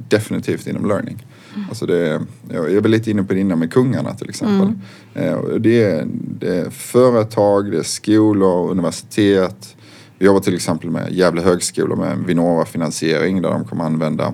definitivt 0.10 0.68
inom 0.68 0.88
learning. 0.88 1.26
Alltså 1.70 1.86
det 1.86 2.22
jag 2.50 2.82
väl 2.82 2.92
lite 2.92 3.12
inne 3.12 3.24
på 3.24 3.34
det 3.34 3.40
innan 3.40 3.60
med 3.60 3.74
kungarna 3.74 4.14
till 4.14 4.30
exempel. 4.30 4.74
Eh, 5.14 5.34
och 5.34 5.62
det, 5.62 5.84
är, 5.84 6.08
det 6.40 6.58
är 6.58 6.70
företag, 6.70 7.72
det 7.72 7.78
är 7.78 7.84
skolor, 7.84 8.72
universitet. 8.72 9.76
Vi 10.20 10.26
jobbar 10.26 10.40
till 10.40 10.56
exempel 10.56 10.90
med 10.90 11.12
Gävle 11.12 11.42
högskola 11.42 11.96
med 11.96 12.12
en 12.12 12.26
Vinnova-finansiering 12.26 13.42
där 13.42 13.50
de 13.50 13.66
kommer 13.66 13.84
använda 13.84 14.34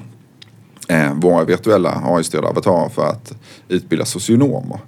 eh, 0.88 1.13
våra 1.13 1.43
virtuella 1.43 2.01
AI-styrda 2.05 2.47
avatarer 2.47 2.89
för 2.89 3.05
att 3.05 3.33
utbilda 3.67 4.05
socionomer. 4.05 4.79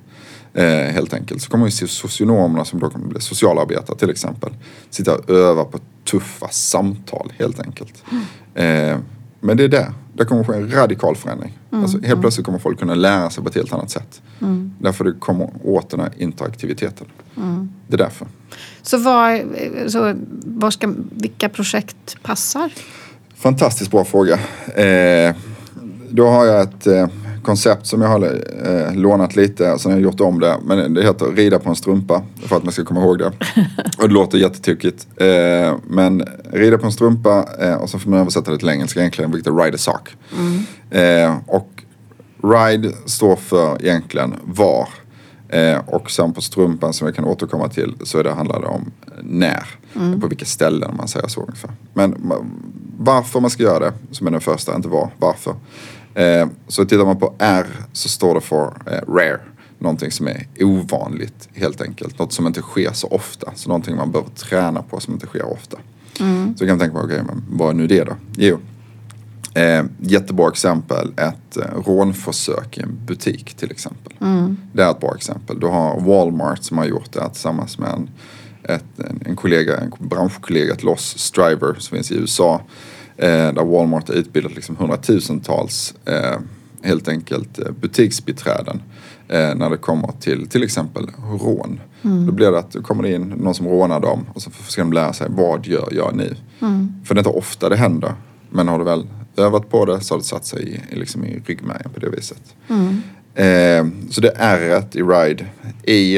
Eh, 0.54 0.66
helt 0.66 1.14
enkelt. 1.14 1.42
Så 1.42 1.50
kommer 1.50 1.66
vi 1.66 1.72
se 1.72 1.88
socionomerna 1.88 2.66
som 2.66 2.80
då 2.80 2.90
kommer 2.90 3.08
bli 3.08 3.22
socialarbetare 3.22 3.98
till 3.98 4.10
exempel. 4.10 4.54
Sitta 4.90 5.16
och 5.16 5.30
öva 5.30 5.64
på 5.66 5.80
tuffa 6.04 6.48
samtal 6.48 7.34
helt 7.38 7.60
enkelt. 7.60 8.04
Eh, 8.56 8.98
men 9.40 9.58
det 9.58 9.64
är 9.64 9.68
det. 9.68 9.94
Det 10.14 10.26
kommer 10.26 10.44
ske 10.44 10.54
en 10.54 10.72
radikal 10.72 11.16
förändring. 11.16 11.58
Alltså, 11.72 12.00
helt 12.02 12.22
plötsligt 12.22 12.46
kommer 12.46 12.60
folk 12.60 12.80
kunna 12.80 12.96
lära 12.96 13.30
sig 13.30 13.44
på 13.44 13.50
ett 13.50 13.56
helt 13.56 13.74
annat 13.74 13.90
sätt. 13.90 14.22
Därför 14.80 15.04
det 15.04 15.14
kommer 15.20 15.50
åt 15.64 15.90
den 15.90 16.00
här 16.00 16.12
interaktiviteten. 16.18 17.08
Det 17.88 17.96
är 17.96 17.98
därför. 17.98 18.28
Så, 18.82 18.98
vad, 18.98 19.42
så 19.88 20.14
vad 20.46 20.74
ska, 20.74 20.94
vilka 21.12 21.50
projekt 21.50 22.18
passar? 22.24 22.72
Fantastiskt 23.36 23.92
bra 23.92 24.06
fråga. 24.06 24.40
Eh, 24.76 25.36
då 26.10 26.28
har 26.28 26.46
jag 26.46 26.62
ett 26.62 26.88
eh, 26.88 27.08
koncept 27.44 27.88
som 27.88 28.02
jag 28.02 28.10
har 28.10 28.24
eh, 28.66 28.96
lånat 28.96 29.36
lite, 29.36 29.80
sen 29.80 29.92
har 29.92 30.00
jag 30.00 30.04
gjort 30.04 30.22
om 30.22 30.40
det. 30.40 30.58
Men 30.64 30.94
det 30.94 31.04
heter 31.04 31.26
rida 31.26 31.60
på 31.60 31.70
en 31.70 31.76
strumpa, 31.76 32.24
för 32.46 32.58
att 32.58 32.64
man 32.64 32.74
ska 32.74 32.86
komma 32.86 33.02
ihåg 33.02 33.20
det. 33.20 33.26
Och 33.98 34.08
det 34.08 34.14
låter 34.14 34.38
jättetokigt. 34.38 35.08
Eh, 35.16 35.76
men 35.88 36.24
rida 36.52 36.78
på 36.78 36.86
en 36.86 36.92
strumpa 36.92 37.46
eh, 37.60 37.74
och 37.74 37.90
så 37.90 38.00
får 38.00 38.10
man 38.10 38.20
översätta 38.20 38.52
det 38.52 38.58
till 38.58 38.70
engelska 38.70 39.00
egentligen, 39.00 39.32
vilket 39.32 39.54
är 39.54 39.58
ride 39.58 39.76
a 39.76 39.78
sock. 39.78 40.16
Eh, 40.90 41.38
och 41.46 41.84
ride 42.44 42.92
står 43.06 43.36
för 43.36 43.86
egentligen 43.86 44.36
var. 44.44 44.90
Eh, 45.50 45.80
och 45.88 46.12
sen 46.12 46.34
på 46.34 46.42
strumpan 46.42 46.94
som 46.94 47.08
vi 47.08 47.14
kan 47.14 47.26
återkomma 47.26 47.70
till 47.70 47.96
så 48.04 48.24
det, 48.24 48.32
handlar 48.32 48.62
det 48.62 48.68
om 48.68 48.92
när. 49.22 49.66
På 50.22 50.28
vilka 50.28 50.46
ställen 50.46 50.96
man 50.98 51.08
säger 51.08 51.28
så 51.28 51.42
ungefär. 51.42 51.72
Men 51.94 52.34
varför 52.98 53.40
man 53.40 53.50
ska 53.50 53.64
göra 53.64 53.80
det, 53.80 53.94
som 54.12 54.28
är 54.28 54.32
den 54.32 54.42
första, 54.42 54.76
inte 54.76 54.88
var, 54.88 55.10
varför. 55.18 55.56
Eh, 56.14 56.48
så 56.68 56.86
tittar 56.86 57.06
man 57.06 57.20
på 57.20 57.34
R 57.40 57.66
så 57.94 58.10
står 58.10 58.36
det 58.36 58.42
för 58.42 58.74
eh, 58.86 59.14
rare. 59.14 59.40
Någonting 59.80 60.12
som 60.12 60.28
är 60.28 60.48
ovanligt 60.60 61.50
helt 61.54 61.82
enkelt. 61.82 62.20
Något 62.20 62.34
som 62.34 62.48
inte 62.48 62.62
sker 62.62 62.94
så 62.94 63.08
ofta. 63.08 63.52
Så 63.56 63.70
någonting 63.70 63.96
man 63.96 64.12
behöver 64.12 64.32
träna 64.32 64.82
på 64.82 65.00
som 65.00 65.14
inte 65.14 65.26
sker 65.26 65.52
ofta. 65.52 65.78
Så 66.58 66.66
kan 66.66 66.68
man 66.68 66.80
tänka 66.80 66.98
på, 66.98 67.06
okej 67.06 67.22
men 67.28 67.44
vad 67.50 67.70
är 67.70 67.74
nu 67.74 67.88
det 67.88 68.04
då? 68.04 68.16
Jo, 68.38 68.60
Eh, 69.58 69.86
jättebra 70.00 70.50
exempel, 70.50 71.14
ett 71.18 71.58
eh, 71.58 71.82
rånförsök 71.86 72.78
i 72.78 72.82
en 72.82 73.00
butik 73.06 73.54
till 73.54 73.72
exempel. 73.72 74.14
Det 74.74 74.84
är 74.84 74.92
ett 74.92 75.00
bra 75.00 75.16
exempel. 75.16 75.60
Du 75.60 75.68
har 75.68 76.00
Walmart 76.00 76.64
som 76.64 76.78
har 76.78 76.86
gjort 76.86 77.14
det 77.14 77.30
tillsammans 77.30 77.80
med 77.80 77.90
en, 77.90 78.10
ett, 78.64 79.00
en, 79.00 79.22
en 79.26 79.36
kollega, 79.36 79.78
en 79.78 79.94
branschkollega 80.00 80.76
till 80.76 80.88
oss, 80.88 81.18
Striver, 81.18 81.74
som 81.80 81.96
finns 81.96 82.12
i 82.12 82.16
USA. 82.16 82.62
Eh, 83.18 83.54
där 83.54 83.66
Walmart 83.66 84.08
har 84.08 84.16
utbildat 84.16 84.56
liksom 84.56 84.76
hundratusentals 84.76 85.94
eh, 86.06 86.40
helt 86.82 87.08
enkelt 87.08 87.60
eh, 87.60 87.72
butiksbiträden 87.72 88.82
eh, 89.28 89.56
när 89.56 89.70
det 89.70 89.78
kommer 89.78 90.12
till 90.20 90.50
till 90.50 90.64
exempel 90.64 91.08
rån. 91.40 91.80
Då 92.02 92.32
blir 92.32 92.52
det 92.52 92.60
att 92.60 92.76
kommer 92.84 93.04
det 93.04 93.14
in 93.14 93.22
någon 93.22 93.54
som 93.54 93.68
rånar 93.68 94.00
dem 94.00 94.26
och 94.34 94.42
så 94.42 94.52
ska 94.68 94.82
de 94.82 94.94
lära 94.94 95.14
sig 95.14 95.28
vad 95.30 95.66
gör 95.66 95.90
jag 95.92 96.16
nu? 96.16 96.36
För 97.06 97.16
det 97.16 97.18
är 97.18 97.22
inte 97.22 97.40
ofta 97.40 97.70
det 97.70 97.76
händer. 97.76 98.14
Men 98.58 98.68
har 98.68 98.80
du 98.80 98.86
väl 98.86 99.08
övat 99.36 99.70
på 99.70 99.86
det 99.86 100.02
så 100.02 100.14
har 100.14 100.20
det 100.20 100.26
satt 100.26 100.46
sig 100.46 100.64
i, 100.64 100.94
i, 100.94 100.96
liksom 100.96 101.26
i 101.26 101.42
ryggmärgen 101.46 101.90
på 101.94 102.00
det 102.00 102.10
viset. 102.10 102.42
Eh, 103.36 103.88
så 104.10 104.22
det 104.22 104.32
är 104.36 104.60
R 104.60 104.84
i 104.92 105.02
RIDE. 105.02 105.46
I 105.84 106.18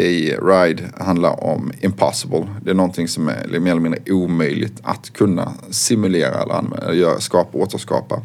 i 0.00 0.36
RIDE 0.42 0.82
handlar 0.96 1.44
om 1.44 1.72
impossible. 1.80 2.46
Det 2.62 2.70
är 2.70 2.74
någonting 2.74 3.08
som 3.08 3.28
är 3.28 3.58
mer 3.60 3.70
eller 3.70 3.80
mindre 3.80 4.12
omöjligt 4.12 4.80
att 4.82 5.12
kunna 5.12 5.52
simulera 5.70 6.42
eller 6.42 6.54
använda, 6.54 6.94
göra, 6.94 7.20
skapa, 7.20 7.58
återskapa. 7.58 8.22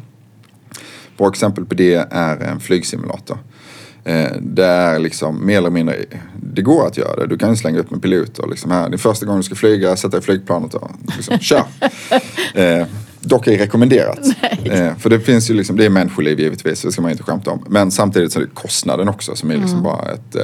Bra 1.18 1.28
exempel 1.28 1.64
på 1.64 1.74
det 1.74 2.06
är 2.10 2.36
en 2.36 2.60
flygsimulator. 2.60 3.38
Eh, 4.04 4.32
det 4.40 4.66
är 4.66 4.98
liksom 4.98 5.46
mer 5.46 5.58
eller 5.58 5.70
mindre, 5.70 5.96
det 6.42 6.62
går 6.62 6.86
att 6.86 6.96
göra 6.96 7.16
det. 7.16 7.26
Du 7.26 7.38
kan 7.38 7.56
slänga 7.56 7.78
upp 7.78 7.92
en 7.92 8.00
pilot 8.00 8.38
och 8.38 8.50
liksom 8.50 8.70
här, 8.70 8.88
din 8.88 8.98
första 8.98 9.26
gång 9.26 9.36
du 9.36 9.42
ska 9.42 9.54
flyga, 9.54 9.96
sätta 9.96 10.18
i 10.18 10.20
flygplanet 10.20 10.74
och 10.74 10.90
liksom, 11.16 11.38
kör. 11.38 11.64
Eh, 12.54 12.86
dock 13.24 13.46
ej 13.46 13.56
rekommenderat. 13.56 14.20
Eh, 14.64 14.96
för 14.96 15.10
det 15.10 15.20
finns 15.20 15.50
ju 15.50 15.54
liksom, 15.54 15.76
det 15.76 15.84
är 15.84 15.90
människoliv 15.90 16.40
givetvis, 16.40 16.82
det 16.82 16.92
ska 16.92 17.02
man 17.02 17.10
ju 17.10 17.12
inte 17.12 17.22
skämta 17.22 17.50
om. 17.50 17.64
Men 17.68 17.90
samtidigt 17.90 18.32
så 18.32 18.40
är 18.40 18.44
det 18.44 18.50
kostnaden 18.54 19.08
också 19.08 19.36
som 19.36 19.50
är 19.50 19.56
liksom 19.56 19.82
bara 19.82 20.12
ett 20.12 20.36
eh, 20.36 20.42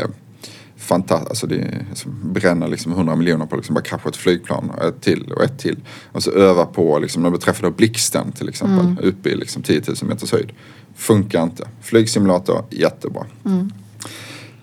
fantastiskt, 0.76 1.30
alltså 1.30 1.46
det 1.46 1.56
är, 1.56 1.84
som 1.94 2.32
bränner 2.32 2.68
liksom 2.68 2.92
100 2.92 3.16
miljoner 3.16 3.46
på 3.46 3.56
liksom 3.56 3.74
bara 3.74 3.84
krascha 3.84 4.08
ett 4.08 4.16
flygplan 4.16 4.70
och 4.70 4.84
ett 4.84 5.00
till 5.00 5.32
och 5.32 5.44
ett 5.44 5.58
till. 5.58 5.76
Och 6.12 6.22
så 6.22 6.30
öva 6.30 6.66
på 6.66 6.98
liksom 6.98 7.22
när 7.22 7.30
du 7.30 7.38
träffar 7.38 7.70
blixten 7.70 8.32
till 8.32 8.48
exempel 8.48 9.08
uppe 9.08 9.28
i 9.28 9.36
liksom 9.36 9.62
10 9.62 9.82
000 9.86 9.96
meters 10.02 10.32
höjd. 10.32 10.52
Funkar 10.96 11.42
inte. 11.42 11.68
Flygsimulator, 11.82 12.64
jättebra. 12.70 13.26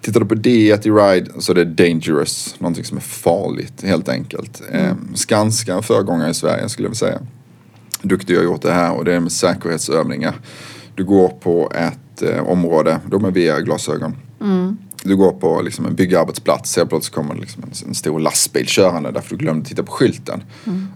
Tittar 0.01 0.19
du 0.19 0.25
på 0.25 0.35
D 0.35 0.49
i 0.49 0.89
Ride 0.89 1.31
så 1.39 1.51
är 1.51 1.55
det 1.55 1.65
dangerous, 1.65 2.55
någonting 2.59 2.83
som 2.83 2.97
är 2.97 3.01
farligt 3.01 3.83
helt 3.83 4.09
enkelt. 4.09 4.61
Eh, 4.71 4.93
Skanska 5.15 5.81
föregångare 5.81 6.29
i 6.29 6.33
Sverige 6.33 6.69
skulle 6.69 6.85
jag 6.85 6.89
vilja 6.89 6.99
säga. 6.99 7.19
Duktiga 8.01 8.37
har 8.37 8.43
gjort 8.43 8.61
det 8.61 8.71
här 8.71 8.93
och 8.93 9.05
det 9.05 9.13
är 9.13 9.19
med 9.19 9.31
säkerhetsövningar. 9.31 10.35
Du 10.95 11.03
går 11.03 11.29
på 11.29 11.71
ett 11.75 12.21
eh, 12.21 12.47
område, 12.47 12.99
då 13.09 13.19
med 13.19 13.33
VR-glasögon. 13.33 14.15
Du 15.03 15.15
går 15.15 15.31
på 15.31 15.61
liksom 15.61 15.85
en 15.85 15.95
byggarbetsplats, 15.95 16.77
helt 16.77 16.89
plötsligt 16.89 17.15
kommer 17.15 17.35
liksom 17.35 17.63
en, 17.63 17.87
en 17.87 17.95
stor 17.95 18.19
lastbil 18.19 18.65
körande 18.67 19.11
därför 19.11 19.29
du 19.29 19.37
glömde 19.37 19.69
titta 19.69 19.83
på 19.83 19.91
skylten. 19.91 20.43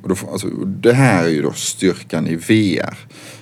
Och 0.03 0.09
då 0.09 0.15
alltså, 0.31 0.47
det 0.65 0.93
här 0.93 1.23
är 1.23 1.29
ju 1.29 1.41
då 1.41 1.51
styrkan 1.51 2.27
i 2.27 2.35
VR. 2.35 2.97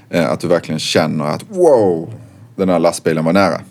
Eh, 0.09 0.31
att 0.31 0.39
du 0.39 0.47
verkligen 0.47 0.79
känner 0.79 1.25
att 1.25 1.43
wow, 1.49 2.13
den 2.55 2.69
här 2.69 2.79
lastbilen 2.79 3.25
var 3.25 3.33
nära. 3.33 3.61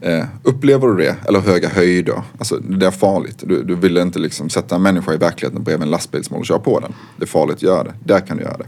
Eh, 0.00 0.24
upplever 0.42 0.88
du 0.88 0.96
det? 0.96 1.16
Eller 1.28 1.40
höga 1.40 1.68
höjder? 1.68 2.22
Alltså 2.38 2.56
det 2.56 2.86
är 2.86 2.90
farligt. 2.90 3.44
Du, 3.46 3.62
du 3.62 3.74
vill 3.74 3.96
inte 3.96 4.18
liksom 4.18 4.50
sätta 4.50 4.74
en 4.74 4.82
människa 4.82 5.14
i 5.14 5.16
verkligheten 5.16 5.62
bredvid 5.62 5.84
en 5.84 5.90
lastbil 5.90 6.24
som 6.24 6.36
håller 6.36 6.54
och 6.54 6.64
på 6.64 6.80
den. 6.80 6.92
Det 7.16 7.22
är 7.22 7.26
farligt 7.26 7.56
att 7.56 7.62
göra 7.62 7.84
det. 7.84 7.94
Där 8.04 8.20
kan 8.20 8.36
du 8.36 8.42
göra 8.42 8.56
det. 8.56 8.66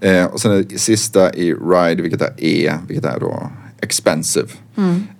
Eh, 0.00 0.24
och 0.24 0.40
sen 0.40 0.66
det 0.68 0.78
sista 0.78 1.34
i 1.34 1.54
ride, 1.54 2.02
vilket 2.02 2.22
är 2.22 2.32
E, 2.36 2.72
vilket 2.88 3.04
är 3.04 3.20
då 3.20 3.50
expensive. 3.80 4.48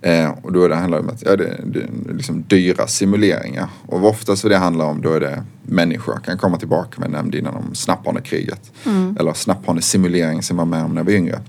Eh, 0.01 0.29
och 0.41 0.53
då 0.53 0.63
är 0.63 0.69
det 0.69 0.75
handlar 0.75 0.99
om 0.99 1.09
att, 1.09 1.23
ja, 1.25 1.35
det, 1.35 1.61
det 1.65 1.79
är 1.79 2.13
liksom 2.13 2.43
dyra 2.47 2.87
simuleringar. 2.87 3.69
Och 3.87 4.05
oftast 4.05 4.43
vad 4.43 4.51
det 4.51 4.57
handlar 4.57 4.85
om 4.85 5.01
då 5.01 5.13
är 5.13 5.19
det 5.19 5.43
människor. 5.63 6.13
Jag 6.13 6.23
kan 6.23 6.37
komma 6.37 6.57
tillbaka 6.57 7.01
med 7.01 7.11
nämnde 7.11 7.37
innan 7.37 7.55
om 7.55 7.75
snapphanekriget. 7.75 8.71
Eller 9.19 9.33
snapphanesimulering 9.33 10.43
som 10.43 10.57
var 10.57 10.65
med 10.65 10.83
om 10.83 10.95
när 10.95 11.03
vi 11.03 11.11
var 11.13 11.17
yngre. 11.17 11.39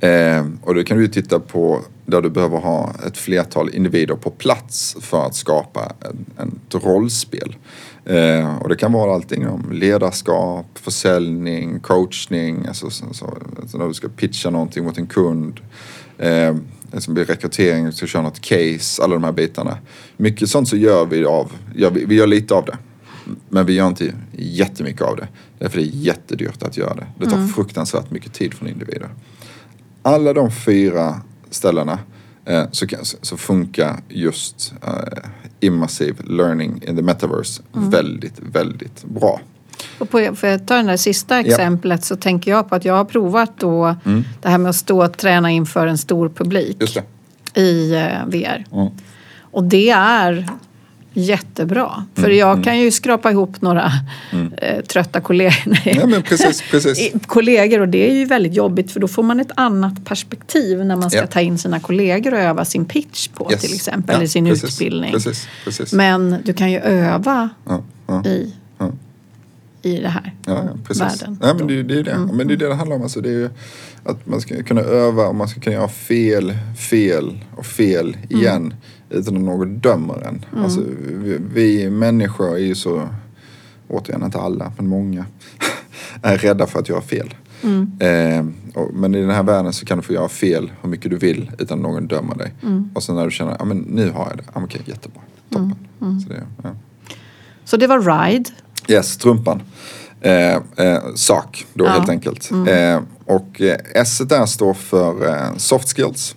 Eh, 0.00 0.46
och 0.62 0.74
då 0.74 0.84
kan 0.84 0.98
du 0.98 1.08
titta 1.08 1.40
på 1.40 1.80
där 2.06 2.22
du 2.22 2.30
behöver 2.30 2.58
ha 2.58 2.94
ett 3.06 3.18
flertal 3.18 3.70
individer 3.74 4.14
på 4.14 4.30
plats 4.30 4.96
för 5.00 5.26
att 5.26 5.34
skapa 5.34 5.92
en, 6.38 6.60
ett 6.68 6.84
rollspel. 6.84 7.56
Eh, 8.06 8.56
och 8.56 8.68
det 8.68 8.76
kan 8.76 8.92
vara 8.92 9.14
allting 9.14 9.48
om 9.48 9.72
ledarskap, 9.72 10.66
försäljning, 10.74 11.80
coachning, 11.80 12.66
alltså, 12.66 12.90
så, 12.90 13.04
så, 13.12 13.38
alltså 13.60 13.78
när 13.78 13.86
du 13.86 13.94
ska 13.94 14.08
pitcha 14.08 14.50
någonting 14.50 14.84
mot 14.84 14.98
en 14.98 15.06
kund. 15.06 15.60
Eh, 16.18 16.56
det 16.90 17.00
som 17.00 17.14
blir 17.14 17.24
rekrytering, 17.24 17.92
ska 17.92 18.06
köra 18.06 18.22
något 18.22 18.40
case, 18.40 19.02
alla 19.02 19.14
de 19.14 19.24
här 19.24 19.32
bitarna. 19.32 19.78
Mycket 20.16 20.48
sånt 20.48 20.68
så 20.68 20.76
gör 20.76 21.06
vi 21.06 21.24
av, 21.24 21.52
gör 21.74 21.90
vi, 21.90 22.04
vi 22.04 22.14
gör 22.14 22.26
lite 22.26 22.54
av 22.54 22.64
det. 22.64 22.78
Men 23.48 23.66
vi 23.66 23.72
gör 23.72 23.86
inte 23.86 24.12
jättemycket 24.32 25.02
av 25.02 25.16
det. 25.16 25.28
Därför 25.58 25.78
det 25.78 25.84
är 25.84 25.90
jättedyrt 25.92 26.62
att 26.62 26.76
göra 26.76 26.94
det. 26.94 27.06
Det 27.18 27.30
tar 27.30 27.46
fruktansvärt 27.46 28.10
mycket 28.10 28.32
tid 28.32 28.54
från 28.54 28.68
individer 28.68 29.10
alla 30.06 30.32
de 30.32 30.50
fyra 30.50 31.20
ställena 31.50 31.98
så, 32.70 32.86
kan, 32.86 33.04
så 33.22 33.36
funkar 33.36 34.00
just 34.08 34.74
eh, 34.86 35.18
immersive 35.60 36.16
learning 36.24 36.82
in 36.88 36.96
the 36.96 37.02
metaverse 37.02 37.62
väldigt, 37.72 38.38
väldigt 38.38 39.04
bra. 39.04 39.40
Och 39.98 40.10
på, 40.10 40.34
för 40.34 40.54
att 40.54 40.66
ta 40.66 40.76
det 40.76 40.82
där 40.82 40.96
sista 40.96 41.40
exemplet 41.40 42.04
så 42.04 42.16
tänker 42.16 42.50
jag 42.50 42.68
på 42.68 42.74
att 42.74 42.84
jag 42.84 42.94
har 42.94 43.04
provat 43.04 43.52
då 43.58 43.96
det 44.42 44.48
här 44.48 44.58
med 44.58 44.70
att 44.70 44.76
stå 44.76 45.04
och 45.04 45.18
träna 45.18 45.50
inför 45.50 45.86
en 45.86 45.98
stor 45.98 46.28
publik 46.28 46.82
i 47.54 47.94
eh, 47.94 48.26
VR. 48.26 48.64
Mm. 48.72 48.88
Och 49.40 49.64
det 49.64 49.90
är 49.90 50.48
jättebra. 51.16 52.04
För 52.14 52.30
jag 52.30 52.64
kan 52.64 52.78
ju 52.78 52.90
skrapa 52.90 53.30
ihop 53.30 53.60
några 53.60 53.92
eh, 54.58 54.84
trötta 54.84 55.20
kollegor. 55.20 56.06
Men 56.06 56.22
precis, 56.22 56.62
precis. 56.70 57.12
Kollegor 57.26 57.80
och 57.80 57.88
det 57.88 58.10
är 58.10 58.14
ju 58.14 58.24
väldigt 58.24 58.54
jobbigt 58.54 58.90
för 58.92 59.00
då 59.00 59.08
får 59.08 59.22
man 59.22 59.40
ett 59.40 59.50
annat 59.56 60.04
perspektiv 60.04 60.84
när 60.84 60.96
man 60.96 61.10
ska 61.10 61.20
Ja. 61.20 61.26
ta 61.26 61.40
in 61.40 61.58
sina 61.58 61.80
kollegor 61.80 62.32
och 62.34 62.40
öva 62.40 62.64
sin 62.64 62.84
pitch 62.84 63.28
på 63.28 63.48
Yes. 63.52 63.60
till 63.60 63.74
exempel, 63.74 64.12
Ja, 64.14 64.16
eller 64.16 64.26
sin 64.26 64.44
precis, 64.46 64.64
utbildning. 64.74 65.14
Men 65.92 66.36
du 66.44 66.52
kan 66.52 66.72
ju 66.72 66.78
öva 66.78 67.48
ja, 67.66 67.82
i, 68.26 68.52
i 69.82 70.00
det 70.00 70.08
här. 70.08 70.34
Ja, 70.46 70.52
ja 70.52 70.70
precis. 70.86 71.02
världen 71.02 71.38
Ja, 71.42 71.46
men. 71.54 71.56
Mm. 71.62 71.66
det, 71.66 71.74
är- 71.80 71.82
det 71.82 71.98
är 72.00 72.02
det. 72.04 72.32
Men 72.32 72.48
det 72.48 72.54
är 72.54 72.56
det 72.56 72.68
det 72.68 72.74
handlar 72.74 72.96
om. 72.96 73.02
Alltså, 73.02 73.20
det 73.20 73.30
är 73.30 73.50
att 74.04 74.26
man 74.26 74.40
ska 74.40 74.62
kunna 74.62 74.80
öva 74.80 75.26
och 75.26 75.34
man 75.34 75.48
ska 75.48 75.60
kunna 75.60 75.76
göra 75.76 75.88
fel, 75.88 76.56
fel 76.90 77.38
och 77.56 77.66
fel 77.66 78.16
Mm. 78.30 78.72
Utan 79.10 79.36
att 79.36 79.42
någon 79.42 79.78
dömer 79.78 80.26
en. 80.28 80.44
Alltså, 80.62 80.80
vi, 81.08 81.38
vi 81.52 81.90
människor 81.90 82.54
är 82.54 82.58
ju 82.58 82.74
så, 82.74 83.08
återigen 83.88 84.24
inte 84.24 84.38
alla, 84.38 84.72
men 84.76 84.88
många, 84.88 85.26
är 86.22 86.38
rädda 86.38 86.66
för 86.66 86.78
att 86.78 86.88
göra 86.88 87.00
fel. 87.00 87.34
Eh, 88.00 88.46
och, 88.74 88.94
men 88.94 89.14
i 89.14 89.20
den 89.20 89.30
här 89.30 89.42
världen 89.42 89.72
så 89.72 89.86
kan 89.86 89.98
du 89.98 90.02
få 90.04 90.12
göra 90.12 90.28
fel 90.28 90.72
hur 90.82 90.88
mycket 90.88 91.10
du 91.10 91.16
vill 91.16 91.50
utan 91.58 91.78
någon 91.78 92.06
dömer 92.06 92.34
dig. 92.34 92.52
Och 92.94 93.02
sen 93.02 93.14
när 93.16 93.24
du 93.24 93.30
känner, 93.30 93.56
ja 93.58 93.64
men 93.64 93.78
nu 93.78 94.10
har 94.10 94.26
jag 94.28 94.36
det, 94.38 94.44
men 94.54 94.64
okej 94.64 94.82
jättebra, 94.84 95.20
toppen. 95.50 95.74
Så 96.20 96.28
det, 96.28 96.42
ja. 96.62 96.70
Så 97.64 97.76
det 97.76 97.86
var 97.86 98.28
RIDE. 98.28 98.50
Yes, 98.88 99.08
strumpan. 99.12 99.62
Eh, 100.20 100.54
eh, 100.54 100.98
sak 101.14 101.66
då 101.74 101.84
Ja. 101.84 101.90
helt 101.90 102.08
enkelt. 102.08 102.50
Eh, 102.50 103.00
och 103.24 103.60
eh, 103.60 103.76
S 103.94 104.22
där 104.28 104.46
står 104.46 104.74
för 104.74 105.28
eh, 105.28 105.56
soft 105.56 105.96
skills. 105.96 106.36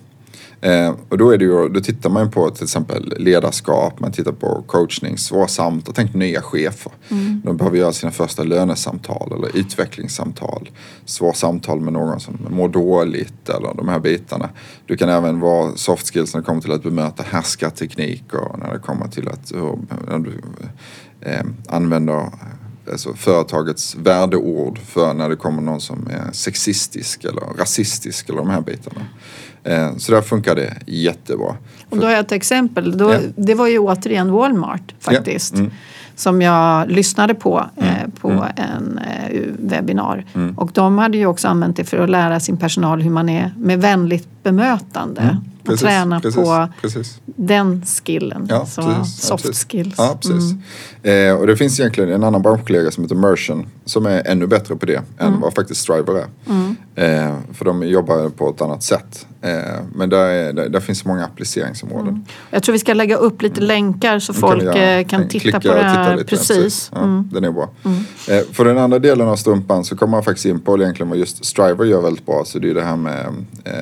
Eh, 0.60 0.94
och 1.08 1.18
då, 1.18 1.30
är 1.30 1.38
det 1.38 1.44
ju, 1.44 1.68
då 1.68 1.80
tittar 1.80 2.10
man 2.10 2.30
på 2.30 2.50
till 2.50 2.64
exempel 2.64 3.14
ledarskap, 3.18 4.00
man 4.00 4.12
tittar 4.12 4.32
på 4.32 4.64
coachning, 4.66 5.18
svåra 5.18 5.48
samtal. 5.48 5.94
Tänk 5.94 6.14
nya 6.14 6.42
chefer. 6.42 6.92
De 7.44 7.56
behöver 7.56 7.78
göra 7.78 7.92
sina 7.92 8.12
första 8.12 8.42
lönesamtal 8.42 9.32
eller 9.32 9.56
utvecklingssamtal. 9.56 10.70
Svåra 11.04 11.32
samtal 11.32 11.80
med 11.80 11.92
någon 11.92 12.20
som 12.20 12.38
mår 12.50 12.68
dåligt 12.68 13.48
eller 13.48 13.74
de 13.74 13.88
här 13.88 13.98
bitarna. 13.98 14.48
Du 14.86 14.96
kan 14.96 15.08
även 15.08 15.40
vara 15.40 15.76
soft 15.76 16.12
skills 16.12 16.34
när 16.34 16.40
det 16.40 16.46
kommer 16.46 16.60
till 16.60 16.72
att 16.72 16.82
bemöta 16.82 17.22
härskarteknik 17.22 18.34
och 18.34 18.58
när 18.58 18.72
det 18.72 18.78
kommer 18.78 19.08
till 19.08 19.28
att 19.28 19.52
hur, 19.54 19.78
när 20.08 20.18
du 20.18 20.40
eh, 21.20 21.44
använder 21.68 22.30
alltså 22.90 23.14
företagets 23.14 23.94
värdeord 23.94 24.78
för 24.78 25.14
när 25.14 25.28
det 25.28 25.36
kommer 25.36 25.62
någon 25.62 25.80
som 25.80 26.06
är 26.10 26.32
sexistisk 26.32 27.24
eller 27.24 27.40
rasistisk 27.58 28.28
eller 28.28 28.38
de 28.38 28.50
här 28.50 28.60
bitarna. 28.60 29.00
Eh, 29.64 29.96
så 29.96 30.12
där 30.12 30.22
funkar 30.22 30.54
det 30.54 30.76
jättebra. 30.86 31.56
Och 31.88 31.96
då 31.98 32.06
har 32.06 32.10
jag 32.10 32.20
ett 32.20 32.32
exempel. 32.32 32.98
Då, 32.98 33.12
Ja. 33.12 33.18
Det 33.36 33.54
var 33.54 33.66
ju 33.66 33.78
återigen 33.78 34.32
Walmart 34.32 34.94
faktiskt. 35.00 35.54
Ja, 35.54 35.60
mm. 35.60 35.72
Som 36.14 36.42
jag 36.42 36.90
lyssnade 36.90 37.34
på 37.34 37.70
eh, 37.76 38.08
på 38.20 38.46
en 38.56 38.98
eh, 38.98 39.40
webbinar. 39.58 40.24
Mm. 40.34 40.58
Och 40.58 40.70
de 40.74 40.98
hade 40.98 41.18
ju 41.18 41.26
också 41.26 41.48
använt 41.48 41.76
det 41.76 41.84
för 41.84 41.98
att 41.98 42.10
lära 42.10 42.40
sin 42.40 42.56
personal 42.56 43.02
hur 43.02 43.10
man 43.10 43.28
är 43.28 43.54
med 43.56 43.80
vänligt 43.80 44.28
bemötande. 44.52 45.20
Och 45.20 45.26
Mm. 45.30 45.44
Precis, 45.64 45.80
träna 45.86 46.20
precis, 46.20 46.36
på 46.36 46.68
precis. 46.82 47.20
den 47.24 47.82
skillen. 48.04 48.46
Ja, 48.48 48.66
så 48.66 49.04
soft 49.04 49.44
ja, 49.44 49.52
skills. 49.52 49.94
Ja, 49.98 50.18
precis. 50.22 50.54
Eh, 51.02 51.32
och 51.34 51.46
det 51.46 51.56
finns 51.56 51.80
egentligen 51.80 52.10
en 52.12 52.24
annan 52.24 52.42
branschkollega 52.42 52.90
som 52.90 53.04
heter 53.04 53.14
Mersion 53.16 53.66
som 53.84 54.06
är 54.06 54.22
ännu 54.26 54.46
bättre 54.46 54.76
på 54.76 54.86
det 54.86 55.02
än 55.18 55.40
vad 55.40 55.54
faktiskt 55.54 55.80
Striver 55.80 56.14
är. 56.18 56.26
Eh, 56.94 57.34
för 57.52 57.64
de 57.64 57.82
jobbar 57.88 58.28
på 58.28 58.50
ett 58.50 58.62
annat 58.62 58.82
sätt. 58.82 59.26
Eh, 59.42 59.50
men 59.94 60.08
där, 60.10 60.26
är, 60.26 60.52
där, 60.52 60.68
där 60.68 60.80
finns 60.80 61.04
många 61.04 61.24
appliceringsområden. 61.24 62.24
Jag 62.50 62.62
tror 62.62 62.72
vi 62.72 62.78
ska 62.78 62.94
lägga 62.94 63.16
upp 63.16 63.42
lite 63.42 63.60
länkar 63.60 64.18
så 64.18 64.32
Mm. 64.32 64.40
Folk 64.40 64.62
göra- 64.62 64.78
eh, 64.98 65.06
kan 65.06 65.28
titta 65.28 65.60
på 65.60 65.68
det 65.68 65.74
titta 65.74 65.82
här. 65.82 66.16
lite, 66.16 66.28
precis. 66.28 66.90
Ja, 66.94 66.98
Mm. 67.02 67.28
Den 67.32 67.44
är 67.44 67.50
bra. 67.52 67.70
Eh, 68.28 68.42
för 68.52 68.64
den 68.64 68.78
andra 68.78 68.98
delen 68.98 69.28
av 69.28 69.36
strumpan 69.36 69.84
så 69.84 69.96
kommer 69.96 70.10
man 70.10 70.22
faktiskt 70.24 70.46
in 70.46 70.60
på 70.60 70.78
egentligen 70.82 71.10
vad 71.10 71.18
just 71.18 71.44
Striver 71.44 71.84
gör 71.84 72.00
väldigt 72.00 72.26
bra. 72.26 72.42
Så 72.46 72.58
det 72.58 72.70
är 72.70 72.74
det 72.74 72.84
här 72.84 72.96
med 72.96 73.26
eh, 73.64 73.72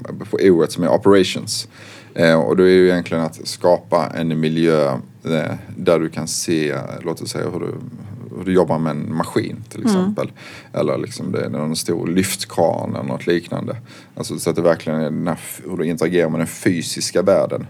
på 0.00 0.38
o 0.42 0.66
som 0.68 0.84
är 0.84 0.88
operations. 0.88 1.68
Eh, 2.14 2.40
och 2.40 2.56
då 2.56 2.62
är 2.62 2.66
det 2.66 2.72
ju 2.72 2.88
egentligen 2.88 3.22
att 3.22 3.48
skapa 3.48 4.12
en 4.14 4.40
miljö 4.40 4.90
eh, 5.24 5.54
där 5.76 5.98
du 5.98 6.08
kan 6.08 6.28
se, 6.28 6.76
låt 7.02 7.22
oss 7.22 7.30
säga 7.30 7.50
hur 7.50 7.60
du, 7.60 7.74
hur 8.38 8.44
du 8.44 8.52
jobbar 8.52 8.78
med 8.78 8.90
en 8.90 9.16
maskin 9.16 9.64
till 9.68 9.84
exempel. 9.84 10.32
Eller 10.72 10.98
liksom 10.98 11.32
det 11.32 11.44
är 11.44 11.48
någon 11.48 11.76
stor 11.76 12.06
lyftkran 12.06 12.96
eller 12.96 13.08
något 13.08 13.26
liknande. 13.26 13.76
Alltså 14.14 14.38
så 14.38 14.50
att 14.50 14.56
det 14.56 14.62
verkligen 14.62 15.00
är 15.00 15.04
den 15.04 15.28
här, 15.28 15.38
hur 15.64 15.76
du 15.76 15.86
interagerar 15.86 16.28
med 16.28 16.40
den 16.40 16.46
fysiska 16.46 17.22
världen. 17.22 17.66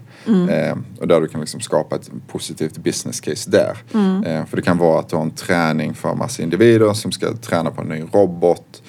Eh, 0.49 0.77
och 0.99 1.07
där 1.07 1.21
du 1.21 1.27
kan 1.27 1.41
liksom 1.41 1.59
skapa 1.59 1.95
ett 1.95 2.11
positivt 2.27 2.77
business 2.77 3.19
case 3.19 3.49
där. 3.49 3.77
Eh, 4.25 4.45
för 4.45 4.55
det 4.55 4.61
kan 4.61 4.77
vara 4.77 4.99
att 4.99 5.09
du 5.09 5.15
har 5.15 5.23
en 5.23 5.31
träning 5.31 5.93
för 5.93 6.15
massa 6.15 6.43
individer 6.43 6.93
som 6.93 7.11
ska 7.11 7.33
träna 7.33 7.71
på 7.71 7.81
en 7.81 7.87
ny 7.87 8.03
robot. 8.13 8.81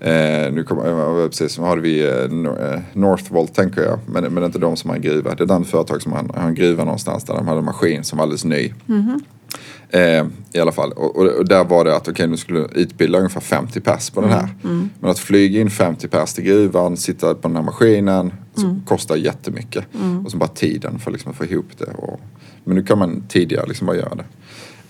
Eh, 0.00 0.52
nu 0.52 0.64
kommer, 0.64 1.28
precis, 1.28 1.58
har 1.58 1.76
vi 1.76 2.00
eh, 2.00 2.74
eh, 2.74 2.80
Northvolt 2.92 3.54
tänker 3.54 3.82
jag, 3.82 3.98
men, 4.06 4.22
men 4.22 4.34
det 4.34 4.40
är 4.40 4.46
inte 4.46 4.58
de 4.58 4.76
som 4.76 4.90
har 4.90 4.96
en 4.96 5.02
gruva. 5.02 5.34
Det 5.34 5.42
är 5.42 5.46
den 5.46 5.64
företag 5.64 6.02
som 6.02 6.12
har 6.12 6.46
en, 6.46 6.54
gruva 6.54 6.84
någonstans 6.84 7.24
där 7.24 7.34
de 7.34 7.48
hade 7.48 7.58
en 7.58 7.64
maskin 7.64 8.04
som 8.04 8.16
var 8.16 8.22
alldeles 8.22 8.44
ny. 8.44 8.72
Eh, 9.90 10.26
I 10.52 10.60
alla 10.60 10.72
fall. 10.72 10.92
Och, 10.92 11.16
och, 11.16 11.26
och 11.26 11.48
där 11.48 11.64
var 11.64 11.84
det 11.84 11.96
att 11.96 12.08
okej, 12.08 12.26
nu 12.26 12.36
skulle 12.36 12.68
utbilda 12.74 13.18
ungefär 13.18 13.40
50 13.40 13.80
pers 13.80 14.10
på 14.10 14.20
den 14.20 14.30
här. 14.30 14.48
Men 15.00 15.10
att 15.10 15.18
flyga 15.18 15.60
in 15.60 15.70
50 15.70 16.08
pers 16.08 16.32
till 16.32 16.44
gruvan, 16.44 16.96
sitta 16.96 17.34
på 17.34 17.48
den 17.48 17.56
här 17.56 17.62
maskinen, 17.62 18.32
så 18.54 18.76
kostar 18.86 19.16
jättemycket. 19.16 19.84
Och 20.24 20.30
så 20.30 20.36
bara 20.36 20.48
tiden 20.48 20.98
för 20.98 21.10
liksom 21.10 21.30
att 21.30 21.36
få 21.36 21.44
ihop 21.44 21.68
det. 21.78 21.90
Och, 21.96 22.20
men 22.64 22.76
nu 22.76 22.82
kan 22.82 22.98
man 22.98 23.22
tidigare 23.28 23.66
liksom 23.66 23.86
bara 23.86 23.96
göra 23.96 24.14
det. 24.14 24.24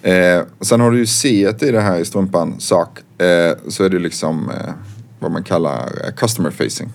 Eh, 0.02 0.42
sen 0.60 0.80
har 0.80 0.90
du 0.90 0.98
ju 0.98 1.06
C 1.06 1.54
i 1.60 1.70
det 1.70 1.80
här 1.80 1.98
i 1.98 2.04
strumpan, 2.04 2.60
sak. 2.60 2.98
Eh, 2.98 3.56
så 3.68 3.84
är 3.84 3.88
det 3.88 3.98
liksom 3.98 4.50
eh, 4.50 4.72
vad 5.20 5.30
man 5.30 5.44
kallar 5.44 6.06
eh, 6.06 6.12
customer 6.12 6.50
facing. 6.50 6.92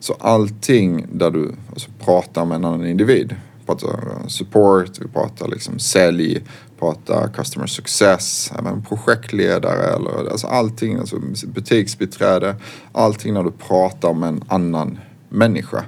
Så 0.00 0.16
allting 0.20 1.06
där 1.12 1.30
du 1.30 1.54
alltså, 1.70 1.90
pratar 1.98 2.44
med 2.44 2.56
en 2.56 2.64
annan 2.64 2.86
individ. 2.86 3.36
Pratar 3.66 4.28
support, 4.28 4.90
vi 5.00 5.08
pratar 5.08 5.48
liksom 5.48 5.78
sälj, 5.78 6.42
pratar 6.78 7.28
customer 7.28 7.66
success, 7.66 8.52
även 8.58 8.82
projektledare 8.82 9.94
eller 9.94 10.30
alltså 10.30 10.46
allting, 10.46 10.96
alltså 10.96 11.16
butiksbiträde. 11.46 12.56
Allting 12.92 13.34
när 13.34 13.42
du 13.42 13.50
pratar 13.50 14.14
med 14.14 14.28
en 14.28 14.44
annan 14.48 14.98
människa 15.28 15.84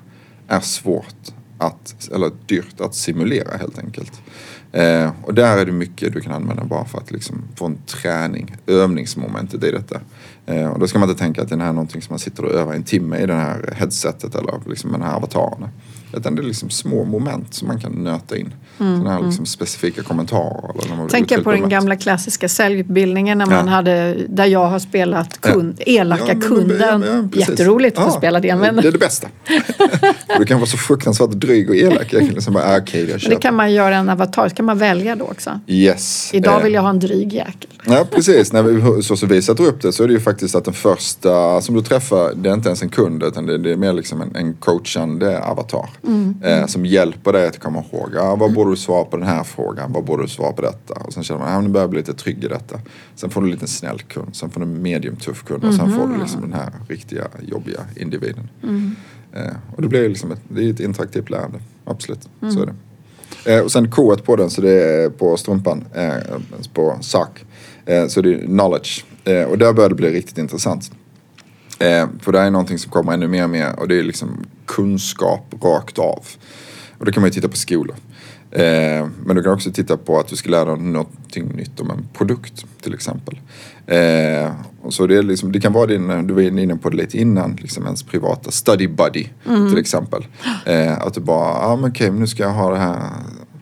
är 0.48 0.60
svårt 0.60 1.32
att, 1.58 2.08
eller 2.14 2.30
dyrt 2.46 2.80
att 2.80 2.94
simulera 2.94 3.56
helt 3.56 3.78
enkelt. 3.78 4.12
Eh, 4.72 5.10
och 5.22 5.34
där 5.34 5.58
är 5.58 5.66
det 5.66 5.72
mycket 5.72 6.12
du 6.12 6.20
kan 6.20 6.32
använda 6.32 6.64
bara 6.64 6.84
för 6.84 6.98
att 6.98 7.10
liksom 7.10 7.42
få 7.56 7.66
en 7.66 7.78
träning, 7.86 8.56
övningsmomentet 8.66 9.64
i 9.64 9.70
detta. 9.70 10.00
Eh, 10.46 10.68
och 10.68 10.78
då 10.78 10.86
ska 10.86 10.98
man 10.98 11.08
inte 11.08 11.22
tänka 11.22 11.42
att 11.42 11.48
det 11.48 11.56
här 11.56 11.68
är 11.68 11.72
någonting 11.72 12.02
som 12.02 12.12
man 12.12 12.18
sitter 12.18 12.44
och 12.44 12.52
övar 12.52 12.74
en 12.74 12.82
timme 12.82 13.18
i 13.18 13.26
det 13.26 13.34
här 13.34 13.74
headsetet 13.76 14.34
eller 14.34 14.60
liksom 14.66 14.92
den 14.92 15.02
här 15.02 15.16
avataren. 15.16 15.68
Utan 16.12 16.34
det 16.34 16.42
är 16.42 16.44
liksom 16.44 16.70
små 16.70 17.04
moment 17.04 17.54
som 17.54 17.68
man 17.68 17.80
kan 17.80 17.92
nöta 17.92 18.36
in. 18.36 18.54
Sådana 18.78 19.10
här 19.12 19.22
liksom 19.22 19.46
specifika 19.46 20.02
kommentarer. 20.02 20.70
Eller 20.84 20.96
när 20.96 21.08
Tänker 21.08 21.42
på 21.42 21.50
den 21.50 21.60
möte. 21.60 21.70
gamla 21.70 21.96
klassiska 21.96 22.48
säljutbildningen 22.48 23.38
när 23.38 23.46
man 23.46 23.66
Ja. 23.66 23.72
hade, 23.72 24.14
där 24.28 24.46
jag 24.46 24.66
har 24.66 24.78
spelat 24.78 25.40
kund, 25.40 25.80
elaka 25.86 26.22
Ja, 26.28 26.34
men- 26.34 26.40
kunden. 26.42 27.02
ja, 27.06 27.28
ja. 27.32 27.40
Jätteroligt 27.40 27.98
att 27.98 28.04
få 28.04 28.10
spela 28.10 28.40
det. 28.40 28.56
Men, 28.56 28.76
Det 28.76 28.88
är 28.88 28.92
det 28.92 28.98
bästa. 28.98 29.28
Och 30.28 30.38
du 30.38 30.44
kan 30.44 30.58
vara 30.58 30.66
så 30.66 30.76
fruktansvärt 30.76 31.30
dryg 31.30 31.70
och 31.70 31.76
elak. 31.76 32.12
Jag 32.12 32.20
kan 32.20 32.34
liksom 32.34 32.54
bara, 32.54 32.64
ah, 32.64 32.78
okej, 32.78 33.00
jag 33.10 33.20
men 33.22 33.30
det 33.30 33.36
kan 33.42 33.54
man 33.54 33.72
göra 33.72 33.96
en 33.96 34.08
avatar, 34.08 34.44
det 34.48 34.54
kan 34.54 34.64
man 34.64 34.78
välja 34.78 35.16
då 35.16 35.24
också. 35.24 35.60
Yes. 35.66 36.30
Idag 36.34 36.58
Eh, 36.58 36.64
vill 36.64 36.74
jag 36.74 36.82
ha 36.82 36.90
en 36.90 36.98
dryg 37.00 37.32
jäkel. 37.32 37.70
Ja 37.86 38.06
precis, 38.10 38.52
När 38.52 38.62
vi, 38.62 39.02
så 39.02 39.16
som 39.16 39.28
vi 39.28 39.42
sätter 39.42 39.64
upp 39.64 39.82
det 39.82 39.92
så 39.92 40.02
är 40.04 40.06
det 40.08 40.12
ju 40.14 40.20
faktiskt 40.20 40.54
att 40.54 40.64
den 40.64 40.74
första 40.74 41.60
som 41.60 41.74
du 41.74 41.82
träffar 41.82 42.32
det 42.34 42.48
är 42.48 42.54
inte 42.54 42.68
ens 42.68 42.82
en 42.82 42.88
kund 42.88 43.22
utan 43.22 43.46
det, 43.46 43.58
det 43.58 43.72
är 43.72 43.76
mer 43.76 43.92
liksom 43.92 44.20
en, 44.22 44.36
en 44.36 44.54
coachande 44.54 45.42
avatar. 45.42 45.88
Eh, 46.42 46.66
som 46.66 46.86
hjälper 46.86 47.32
dig 47.32 47.46
att 47.46 47.58
komma 47.60 47.84
ihåg, 47.92 48.10
ja, 48.14 48.36
vad 48.36 48.52
borde 48.54 48.65
du 48.70 48.76
svara 48.76 49.04
på 49.04 49.16
den 49.16 49.26
här 49.26 49.44
frågan, 49.44 49.92
vad 49.92 50.04
borde 50.04 50.22
du 50.22 50.28
svara 50.28 50.52
på 50.52 50.62
detta? 50.62 50.94
Och 50.94 51.12
sen 51.12 51.22
känner 51.24 51.40
man, 51.40 51.52
ja 51.52 51.60
nu 51.60 51.68
börjar 51.68 51.82
jag 51.82 51.90
bli 51.90 52.00
lite 52.00 52.14
trygg 52.14 52.44
i 52.44 52.48
detta. 52.48 52.80
Sen 53.14 53.30
får 53.30 53.40
du 53.40 53.46
en 53.46 53.50
liten 53.50 53.68
snäll 53.68 53.98
kund, 53.98 54.36
sen 54.36 54.50
får 54.50 54.60
du 54.60 54.66
en 54.66 54.82
medium 54.82 55.16
tuff 55.16 55.44
kund 55.44 55.64
och 55.64 55.74
sen 55.74 55.92
får 55.92 56.06
du 56.08 56.18
liksom 56.18 56.40
den 56.40 56.52
här 56.52 56.72
riktiga 56.88 57.28
jobbiga 57.42 57.80
individen. 57.96 58.48
Eh, 59.32 59.52
och 59.76 59.82
det 59.82 59.88
blir 59.88 60.08
liksom 60.08 60.32
ett, 60.32 60.40
det 60.48 60.64
är 60.64 60.70
ett 60.70 60.80
interaktivt 60.80 61.30
lärande, 61.30 61.58
absolut. 61.84 62.28
Så 62.40 62.62
är 62.62 62.66
det. 62.66 62.74
Eh, 63.54 63.64
och 63.64 63.72
sen 63.72 63.90
K 63.90 64.16
på 64.16 64.36
den, 64.36 64.50
så 64.50 64.60
det 64.60 64.70
är 64.70 65.10
på 65.10 65.36
strumpan, 65.36 65.84
eh, 65.94 66.16
på 66.72 66.98
sak. 67.00 67.44
Eh, 67.86 68.06
så 68.06 68.22
det 68.22 68.34
är 68.34 68.46
knowledge. 68.46 69.04
Eh, 69.24 69.42
och 69.42 69.58
där 69.58 69.72
börjar 69.72 69.88
det 69.88 69.94
bli 69.94 70.10
riktigt 70.10 70.38
intressant. 70.38 70.90
Eh, 71.78 72.08
för 72.20 72.32
det 72.32 72.38
här 72.38 72.46
är 72.46 72.50
någonting 72.50 72.78
som 72.78 72.92
kommer 72.92 73.12
ännu 73.12 73.28
mer 73.28 73.44
och 73.44 73.50
mer 73.50 73.78
och 73.78 73.88
det 73.88 73.98
är 73.98 74.02
liksom 74.02 74.44
kunskap 74.66 75.54
rakt 75.62 75.98
av. 75.98 76.26
Och 76.98 77.04
då 77.04 77.12
kan 77.12 77.20
man 77.20 77.28
ju 77.28 77.34
titta 77.34 77.48
på 77.48 77.56
skolor. 77.56 77.96
Eh, 78.50 79.08
men 79.24 79.36
du 79.36 79.42
kan 79.42 79.52
också 79.52 79.72
titta 79.72 79.96
på 79.96 80.18
att 80.18 80.28
du 80.28 80.36
ska 80.36 80.50
lära 80.50 80.76
dig 80.76 80.84
någonting 80.84 81.48
nytt 81.48 81.80
om 81.80 81.90
en 81.90 82.08
produkt 82.12 82.66
till 82.80 82.94
exempel. 82.94 83.40
Eh, 83.86 84.52
och 84.82 84.94
så 84.94 85.06
det, 85.06 85.16
är 85.16 85.22
liksom, 85.22 85.52
det 85.52 85.60
kan 85.60 85.72
vara 85.72 85.86
din, 85.86 86.26
du 86.26 86.34
var 86.34 86.42
inne 86.42 86.76
på 86.76 86.90
det 86.90 86.96
lite 86.96 87.18
innan, 87.18 87.56
liksom 87.56 87.84
ens 87.84 88.02
privata 88.02 88.50
study 88.50 88.88
buddy 88.88 89.26
till 89.44 89.78
exempel. 89.78 90.26
Eh, 90.66 90.98
att 90.98 91.14
du 91.14 91.20
bara, 91.20 91.48
ja 91.48 91.66
ah, 91.66 91.76
men 91.76 91.90
okej, 91.90 92.10
men 92.10 92.20
nu 92.20 92.26
ska 92.26 92.42
jag 92.42 92.50
ha 92.50 92.70
det 92.70 92.78
här, 92.78 93.12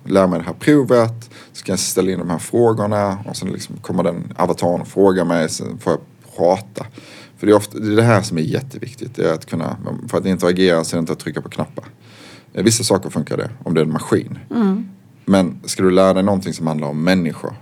lära 0.05 0.27
mig 0.27 0.39
det 0.39 0.45
här 0.45 0.53
provet, 0.53 1.31
ska 1.53 1.73
jag 1.73 1.79
ställa 1.79 2.11
in 2.11 2.19
de 2.19 2.31
här 2.31 2.39
frågorna 2.39 3.19
och 3.27 3.37
sen 3.37 3.49
liksom 3.49 3.77
kommer 3.77 4.03
den 4.03 4.33
avataren 4.37 4.81
och 4.81 4.89
frågar 4.89 5.25
mig, 5.25 5.49
sen 5.49 5.79
får 5.79 5.93
jag 5.93 6.01
prata. 6.37 6.87
För 7.37 7.47
det 7.47 7.53
är 7.53 7.57
ofta 7.57 7.79
det, 7.79 7.93
är 7.93 7.97
det 7.97 8.03
här 8.03 8.23
som 8.23 8.39
är 8.39 8.43
jätteviktigt, 8.43 9.15
det 9.17 9.29
är 9.29 9.33
att 9.33 9.47
kunna, 9.47 9.77
för 10.09 10.19
att 10.19 10.27
interagera 10.27 10.85
så 10.85 10.97
är 10.97 10.99
det 10.99 11.01
inte 11.01 11.13
att 11.13 11.19
trycka 11.19 11.41
på 11.41 11.49
knappar. 11.49 11.85
Eh, 12.55 12.63
Vissa 12.65 12.85
saker 12.85 13.11
funkar 13.11 13.37
det, 13.37 13.51
om 13.65 13.75
det 13.75 13.81
är 13.81 13.85
en 13.85 13.93
maskin. 13.93 14.39
Men 15.25 15.61
ska 15.65 15.83
du 15.83 15.91
lära 15.91 16.15
dig 16.15 16.23
någonting 16.23 16.53
som 16.53 16.67
handlar 16.67 16.89
om 16.89 17.05
människor 17.05 17.55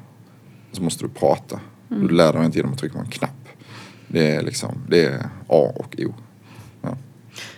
så 0.73 0.83
måste 0.83 1.05
du 1.05 1.09
prata. 1.09 1.61
Du 1.89 2.09
lär 2.09 2.33
dig 2.33 2.45
inte 2.45 2.59
genom 2.59 2.73
att 2.73 2.79
trycka 2.79 2.95
på 2.95 3.01
en 3.05 3.11
knapp. 3.11 3.49
Det 4.09 4.35
är 4.37 4.43
liksom, 4.43 4.75
det 4.89 5.05
är 5.05 5.19
A 5.49 5.73
och 5.77 5.95
O. 5.99 6.15
Ja. 6.83 6.89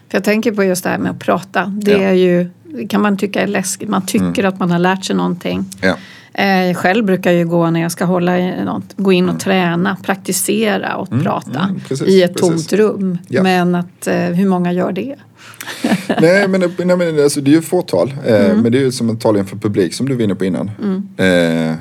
För 0.09 0.17
jag 0.19 0.25
tänker 0.25 0.53
på 0.53 0.65
just 0.65 0.85
det 0.85 0.91
här 0.91 0.99
med 0.99 1.11
att 1.11 1.19
prata. 1.19 1.65
Det 1.67 1.91
Ja. 1.91 1.97
Mm. 1.99 2.09
är 2.09 2.13
ju, 2.13 2.51
kan 2.89 3.03
man 3.03 3.17
tycka 3.17 3.43
är 3.43 3.47
läskigt. 3.47 3.89
Man 3.89 4.07
tycker 4.07 4.45
att 4.45 4.59
man 4.59 4.71
har 4.71 4.79
lärt 4.79 5.05
sig 5.05 5.17
någonting. 5.17 5.65
Ja. 5.81 5.97
Eh, 6.35 6.75
själv 6.75 7.05
brukar 7.05 7.31
jag 7.31 7.39
ju 7.39 7.47
gå 7.47 7.71
när 7.71 7.81
jag 7.81 7.93
ska 7.93 8.05
hålla 8.05 8.39
i 8.39 8.65
något, 8.65 8.85
gå 8.97 9.13
in 9.13 9.29
och 9.29 9.41
träna, 9.41 9.97
praktisera 10.03 10.97
och 10.97 11.11
prata 11.11 11.61
mm, 11.61 11.81
precis, 11.89 12.09
i 12.09 12.23
ett 12.23 12.35
precis. 12.35 12.67
tomt 12.69 12.73
rum. 12.73 13.19
Ja. 13.29 13.43
Men 13.43 13.75
att, 13.75 14.07
eh, 14.07 14.15
hur 14.15 14.49
många 14.49 14.73
gör 14.73 14.93
det? 14.93 15.15
nej 16.21 16.49
men, 16.49 16.61
nej, 16.79 16.97
men 16.97 17.23
alltså, 17.23 17.41
det 17.41 17.51
är 17.51 17.55
ju 17.55 17.63
fåtal. 17.63 18.15
Eh, 18.27 18.45
Mm. 18.45 18.61
Men 18.61 18.73
det 18.73 18.79
är 18.79 18.83
ju 18.83 18.93
som 18.93 19.11
att 19.11 19.21
tala 19.21 19.39
inför 19.39 19.57
publik 19.57 19.95
som 19.95 20.09
du 20.09 20.15
var 20.15 20.23
inne 20.23 20.35
på 20.35 20.45
innan. 20.45 20.71
Eh, 21.17 21.71
eh, 21.71 21.77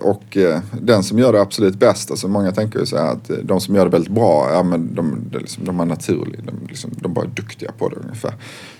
och 0.00 0.38
den 0.80 1.02
som 1.02 1.18
gör 1.18 1.32
det 1.32 1.40
absolut 1.40 1.74
bäst, 1.74 2.10
alltså 2.10 2.28
många 2.28 2.52
tänker 2.52 2.78
ju 2.78 2.86
så 2.86 2.96
här 2.96 3.12
att 3.12 3.30
de 3.42 3.60
som 3.60 3.74
gör 3.74 3.84
det 3.84 3.90
väldigt 3.90 4.12
bra, 4.12 4.50
ja 4.52 4.62
men 4.62 4.94
de, 4.94 5.30
är 5.34 5.38
liksom, 5.38 5.64
de 5.64 5.80
är 5.80 5.84
naturliga, 5.84 6.40
de, 6.46 6.66
liksom, 6.68 6.90
de 6.96 7.14
bara 7.14 7.24
är 7.24 7.30
duktiga 7.30 7.72
på 7.78 7.88
det 7.88 7.96
ungefär. 7.96 8.32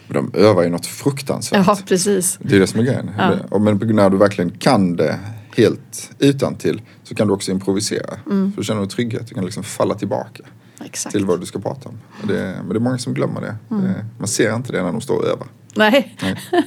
Men 0.08 0.30
de 0.32 0.38
övar 0.38 0.62
ju 0.62 0.68
något 0.68 0.86
fruktansvärt. 0.86 1.66
Ja, 1.66 1.78
precis. 1.86 2.38
Det 2.42 2.56
är 2.56 2.60
det 2.60 2.66
som 2.66 2.80
är 2.80 2.84
grejen. 2.84 3.10
Ja. 3.18 3.58
Men 3.58 3.78
när 3.78 4.10
du 4.10 4.16
verkligen 4.16 4.50
kan 4.50 4.96
det 4.96 5.18
helt 5.56 6.10
utan 6.18 6.54
till 6.54 6.82
så 7.02 7.14
kan 7.14 7.26
du 7.26 7.32
också 7.32 7.50
improvisera. 7.50 8.18
Mm. 8.26 8.52
För 8.52 8.56
då 8.56 8.62
känner 8.62 8.80
du 8.80 8.86
trygghet, 8.86 9.26
du 9.28 9.34
kan 9.34 9.44
liksom 9.44 9.62
falla 9.62 9.94
tillbaka 9.94 10.42
Exakt. 10.84 11.12
till 11.12 11.24
vad 11.24 11.40
du 11.40 11.46
ska 11.46 11.58
prata 11.58 11.88
om. 11.88 12.00
Det, 12.28 12.54
men 12.58 12.68
det 12.68 12.74
är 12.74 12.80
många 12.80 12.98
som 12.98 13.14
glömmer 13.14 13.40
det. 13.40 13.56
Mm. 13.70 13.84
det. 13.84 14.06
Man 14.18 14.28
ser 14.28 14.54
inte 14.54 14.72
det 14.72 14.82
när 14.82 14.92
de 14.92 15.00
står 15.00 15.16
och 15.16 15.26
övar. 15.26 15.46
Nej. 15.74 16.16
Nej. 16.22 16.36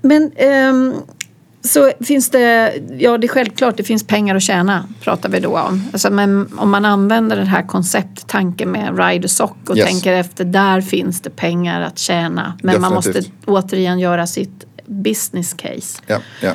Men 0.00 0.32
ehm, 0.36 0.94
så 1.66 1.92
finns 2.00 2.30
det, 2.30 2.74
ja 2.98 3.18
det 3.18 3.26
är 3.26 3.28
självklart 3.28 3.76
det 3.76 3.82
finns 3.82 4.06
pengar 4.06 4.34
att 4.34 4.42
tjäna 4.42 4.84
pratar 5.00 5.28
vi 5.28 5.40
då 5.40 5.58
om. 5.58 5.82
Alltså, 5.92 6.10
men 6.10 6.48
om 6.58 6.70
man 6.70 6.84
använder 6.84 7.36
den 7.36 7.46
här 7.46 7.62
koncepttanken 7.62 8.70
med 8.70 8.98
Rider 8.98 9.28
Sock 9.28 9.70
och 9.70 9.76
Yes. 9.76 9.86
tänker 9.86 10.12
efter, 10.12 10.44
där 10.44 10.80
finns 10.80 11.20
det 11.20 11.30
pengar 11.30 11.80
att 11.80 11.98
tjäna. 11.98 12.58
Men 12.62 12.80
man 12.80 12.94
måste 12.94 13.12
Definitivt. 13.12 13.34
återigen 13.46 13.98
göra 13.98 14.26
sitt 14.26 14.64
business 14.86 15.52
case. 15.54 16.02
Ja, 16.06 16.20
ja. 16.42 16.52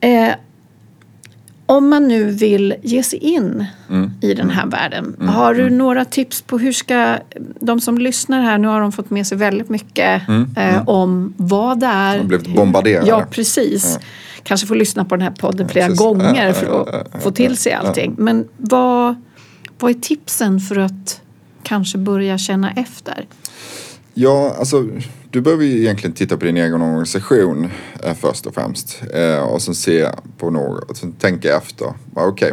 Eh, 0.00 0.34
om 1.66 1.88
man 1.88 2.08
nu 2.08 2.24
vill 2.30 2.74
ge 2.82 3.02
sig 3.02 3.18
in 3.18 3.64
Mm. 3.90 4.10
i 4.20 4.34
den 4.34 4.50
här 4.50 4.66
världen. 4.66 5.16
Har 5.28 5.54
du 5.54 5.70
några 5.70 6.04
tips 6.04 6.42
på 6.42 6.58
hur 6.58 6.72
ska 6.72 7.18
de 7.60 7.80
som 7.80 7.98
lyssnar 7.98 8.42
här, 8.42 8.58
nu 8.58 8.68
har 8.68 8.80
de 8.80 8.92
fått 8.92 9.10
med 9.10 9.26
sig 9.26 9.38
väldigt 9.38 9.68
mycket 9.68 10.22
eh, 10.56 10.88
om 10.88 11.34
vad 11.36 11.80
det 11.80 11.86
är. 11.86 12.14
Mm, 12.14 12.28
De 12.28 12.28
blivit 12.28 12.56
bombarderade. 12.56 13.06
Ja, 13.08 13.24
precis. 13.30 13.98
Kanske 14.42 14.66
får 14.66 14.74
lyssna 14.74 15.04
på 15.04 15.16
den 15.16 15.22
här 15.22 15.30
podden 15.30 15.68
flera 15.68 15.86
precis. 15.86 15.98
gånger 16.00 16.46
Ja, 16.46 16.52
för 16.54 16.66
ja, 16.66 16.80
att 16.82 16.88
ja, 16.92 17.04
ja, 17.12 17.18
få 17.20 17.30
till 17.30 17.56
sig 17.56 17.72
allting. 17.72 18.14
Men 18.18 18.48
vad, 18.56 19.14
vad 19.78 19.90
är 19.90 19.94
tipsen 19.94 20.60
för 20.60 20.78
att 20.78 21.20
kanske 21.62 21.98
börja 21.98 22.38
känna 22.38 22.70
efter? 22.72 23.26
Ja, 24.14 24.54
alltså 24.58 24.84
du 25.36 25.42
behöver 25.42 25.64
ju 25.64 25.80
egentligen 25.80 26.14
titta 26.14 26.36
på 26.36 26.44
din 26.44 26.56
egen 26.56 26.82
organisation 26.82 27.70
eh, 28.02 28.14
först 28.14 28.46
och 28.46 28.54
främst. 28.54 29.02
Eh, 29.14 29.38
och 29.38 29.62
sen 29.62 29.74
se 29.74 30.08
på 30.38 30.50
något, 30.50 30.90
och 30.90 30.96
sen 30.96 31.12
tänka 31.12 31.56
efter. 31.56 31.86
Okej, 32.14 32.52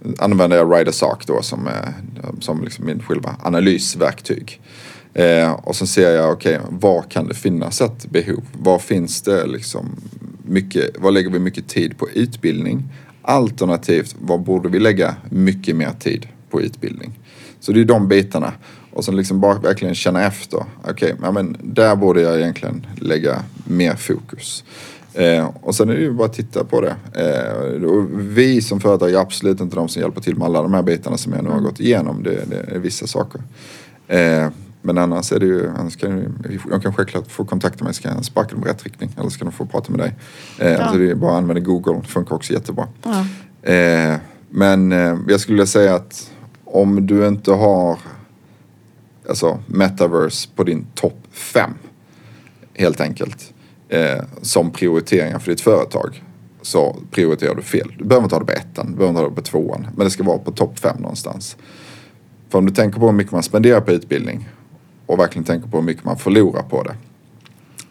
Okej, 0.00 0.14
använder 0.18 0.56
jag 0.56 0.78
Rider 0.78 0.92
Sark 0.92 1.26
då 1.26 1.42
som, 1.42 1.66
eh, 1.66 1.72
som 2.40 2.64
liksom 2.64 2.86
min 2.86 3.02
själva 3.02 3.36
analysverktyg. 3.42 4.60
Eh, 5.14 5.52
och 5.52 5.76
sen 5.76 5.86
ser 5.86 6.10
jag, 6.10 6.32
okej, 6.32 6.60
var 6.68 7.02
kan 7.02 7.28
det 7.28 7.34
finnas 7.34 7.80
ett 7.80 8.06
behov? 8.10 8.44
Var 8.52 8.78
finns 8.78 9.22
det 9.22 9.46
liksom 9.46 9.96
mycket, 10.44 10.98
var 10.98 11.10
lägger 11.10 11.30
vi 11.30 11.38
mycket 11.38 11.68
tid 11.68 11.98
på 11.98 12.08
utbildning? 12.10 12.82
Alternativt, 13.22 14.16
var 14.20 14.38
borde 14.38 14.68
vi 14.68 14.78
lägga 14.78 15.16
mycket 15.30 15.76
mer 15.76 15.92
tid 15.98 16.28
på 16.50 16.62
utbildning? 16.62 17.18
Så 17.60 17.72
det 17.72 17.80
är 17.80 17.84
de 17.84 18.08
bitarna. 18.08 18.52
Och 18.94 19.04
sen 19.04 19.16
liksom 19.16 19.40
bara 19.40 19.54
verkligen 19.58 19.94
känna 19.94 20.24
efter. 20.24 20.64
Okej, 20.84 21.14
ja, 21.22 21.32
men 21.32 21.56
där 21.62 21.96
borde 21.96 22.20
jag 22.20 22.40
egentligen 22.40 22.86
lägga 22.96 23.42
mer 23.64 23.94
fokus. 23.94 24.64
Eh, 25.12 25.50
och 25.62 25.74
sen 25.74 25.88
är 25.88 25.94
det 25.94 26.00
ju 26.00 26.12
bara 26.12 26.26
att 26.26 26.32
titta 26.32 26.64
på 26.64 26.80
det. 26.80 26.96
Eh, 27.14 27.88
vi 28.12 28.62
som 28.62 28.80
företag 28.80 29.12
är 29.12 29.18
absolut 29.18 29.60
inte 29.60 29.76
de 29.76 29.88
som 29.88 30.02
hjälper 30.02 30.20
till 30.20 30.36
med 30.36 30.46
alla 30.46 30.62
de 30.62 30.74
här 30.74 30.82
bitarna 30.82 31.16
som 31.16 31.32
jag 31.32 31.44
nu 31.44 31.50
har 31.50 31.60
gått 31.60 31.80
igenom. 31.80 32.22
Det, 32.22 32.44
det 32.50 32.74
är 32.74 32.78
vissa 32.78 33.06
saker. 33.06 33.40
Eh, 34.08 34.48
men 34.82 34.98
annars 34.98 35.32
är 35.32 35.40
det 35.40 35.46
ju, 35.46 35.70
annars 35.78 35.96
kan 35.96 36.34
de 36.70 36.80
kan 36.80 36.94
självklart 36.94 37.30
få 37.30 37.44
kontakta 37.44 37.84
mig 37.84 37.94
så 37.94 38.02
kan 38.02 38.14
jag 38.14 38.24
sparka 38.24 38.54
dem 38.54 38.64
i 38.66 38.68
rätt 38.68 38.82
riktning. 38.84 39.10
Eller 39.18 39.28
så 39.30 39.38
kan 39.38 39.46
de 39.46 39.52
få 39.52 39.66
prata 39.66 39.92
med 39.92 40.00
dig. 40.00 40.14
Eh, 40.58 40.80
Alltså 40.80 40.98
det 40.98 41.10
är 41.10 41.14
bara 41.14 41.30
att 41.32 41.38
använda 41.38 41.60
Google, 41.60 42.00
det 42.02 42.08
funkar 42.08 42.34
också 42.36 42.52
jättebra. 42.52 42.88
Ja. 43.02 43.26
Eh, 43.72 44.16
men 44.50 44.92
eh, 44.92 45.16
jag 45.28 45.40
skulle 45.40 45.54
vilja 45.54 45.66
säga 45.66 45.94
att 45.94 46.30
om 46.64 47.06
du 47.06 47.28
inte 47.28 47.52
har 47.52 47.98
alltså 49.28 49.62
metaverse 49.66 50.48
på 50.54 50.64
din 50.64 50.86
topp 50.94 51.18
fem 51.30 51.74
helt 52.74 53.00
enkelt 53.00 53.52
eh, 53.88 54.22
som 54.42 54.70
prioriteringar 54.70 55.38
för 55.38 55.50
ditt 55.50 55.60
företag 55.60 56.22
så 56.62 56.96
prioriterar 57.10 57.54
du 57.54 57.62
fel. 57.62 57.94
Du 57.98 58.04
behöver 58.04 58.24
inte 58.24 58.34
ha 58.34 58.40
det 58.40 58.46
på 58.46 58.52
ettan, 58.52 58.86
du 58.86 58.96
behöver 58.96 59.08
inte 59.08 59.20
ha 59.20 59.28
det 59.28 59.34
på 59.34 59.42
tvåan 59.42 59.86
men 59.96 60.04
det 60.04 60.10
ska 60.10 60.22
vara 60.22 60.38
på 60.38 60.52
topp 60.52 60.78
fem 60.78 60.96
någonstans. 60.96 61.56
För 62.48 62.58
om 62.58 62.66
du 62.66 62.72
tänker 62.72 63.00
på 63.00 63.06
hur 63.06 63.12
mycket 63.12 63.32
man 63.32 63.42
spenderar 63.42 63.80
på 63.80 63.92
utbildning 63.92 64.48
och 65.06 65.18
verkligen 65.18 65.44
tänker 65.44 65.68
på 65.68 65.76
hur 65.76 65.84
mycket 65.84 66.04
man 66.04 66.18
förlorar 66.18 66.62
på 66.62 66.82
det 66.82 66.94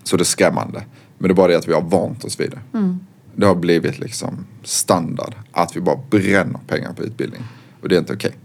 så 0.03 0.17
det 0.17 0.23
är 0.23 0.25
skrämmande. 0.25 0.83
Men 1.17 1.27
det 1.27 1.31
är 1.31 1.35
bara 1.35 1.47
det 1.47 1.57
att 1.57 1.67
vi 1.67 1.73
har 1.73 1.81
vant 1.81 2.23
oss 2.23 2.39
vid 2.39 2.51
det. 2.51 2.59
Det 3.35 3.45
har 3.45 3.55
blivit 3.55 3.99
liksom 3.99 4.45
standard 4.63 5.35
att 5.51 5.75
vi 5.75 5.81
bara 5.81 5.99
bränner 6.09 6.59
pengar 6.67 6.93
på 6.93 7.03
utbildning. 7.03 7.41
Och 7.81 7.89
det 7.89 7.95
är 7.95 7.99
inte 7.99 8.13
okej. 8.13 8.35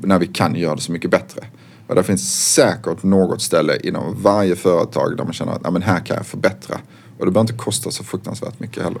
När 0.00 0.18
vi 0.18 0.26
kan 0.26 0.54
göra 0.54 0.74
det 0.74 0.80
så 0.80 0.92
mycket 0.92 1.10
bättre. 1.10 1.46
Och 1.86 1.94
det 1.94 2.02
finns 2.02 2.52
säkert 2.54 3.02
något 3.02 3.42
ställe 3.42 3.76
inom 3.76 4.22
varje 4.22 4.56
företag 4.56 5.16
där 5.16 5.24
man 5.24 5.32
känner 5.32 5.52
att 5.52 5.60
ja, 5.64 5.70
men 5.70 5.82
här 5.82 6.00
kan 6.00 6.16
jag 6.16 6.26
förbättra. 6.26 6.74
Och 7.18 7.26
det 7.26 7.32
behöver 7.32 7.40
inte 7.40 7.64
kosta 7.64 7.90
så 7.90 8.04
fruktansvärt 8.04 8.60
mycket 8.60 8.82
heller. 8.82 9.00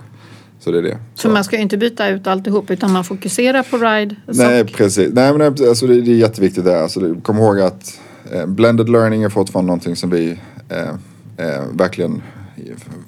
Så 0.60 0.70
det 0.70 0.78
är 0.78 0.82
det. 0.82 0.98
För 1.16 1.30
man 1.30 1.44
ska 1.44 1.56
ju 1.56 1.62
inte 1.62 1.76
byta 1.76 2.08
ut 2.08 2.26
alltihop 2.26 2.70
utan 2.70 2.92
man 2.92 3.04
fokuserar 3.04 3.62
på 3.62 3.76
Ride 3.78 4.16
Nej, 4.26 4.60
Sock. 4.60 4.72
precis. 4.76 5.10
Nej, 5.12 5.32
men 5.38 5.54
det- 5.54 5.68
alltså, 5.68 5.86
det, 5.86 6.00
det 6.00 6.10
är 6.10 6.16
jätteviktigt 6.16 6.64
där. 6.64 6.82
Alltså, 6.82 7.14
kom 7.22 7.38
ihåg 7.38 7.60
att 7.60 8.00
eh, 8.32 8.46
blended 8.46 8.88
learning 8.88 9.22
är 9.22 9.28
fortfarande 9.28 9.66
någonting 9.66 9.96
som 9.96 10.10
vi 10.10 10.38
eh, 10.68 10.88
eh, 11.46 11.62
verkligen 11.72 12.22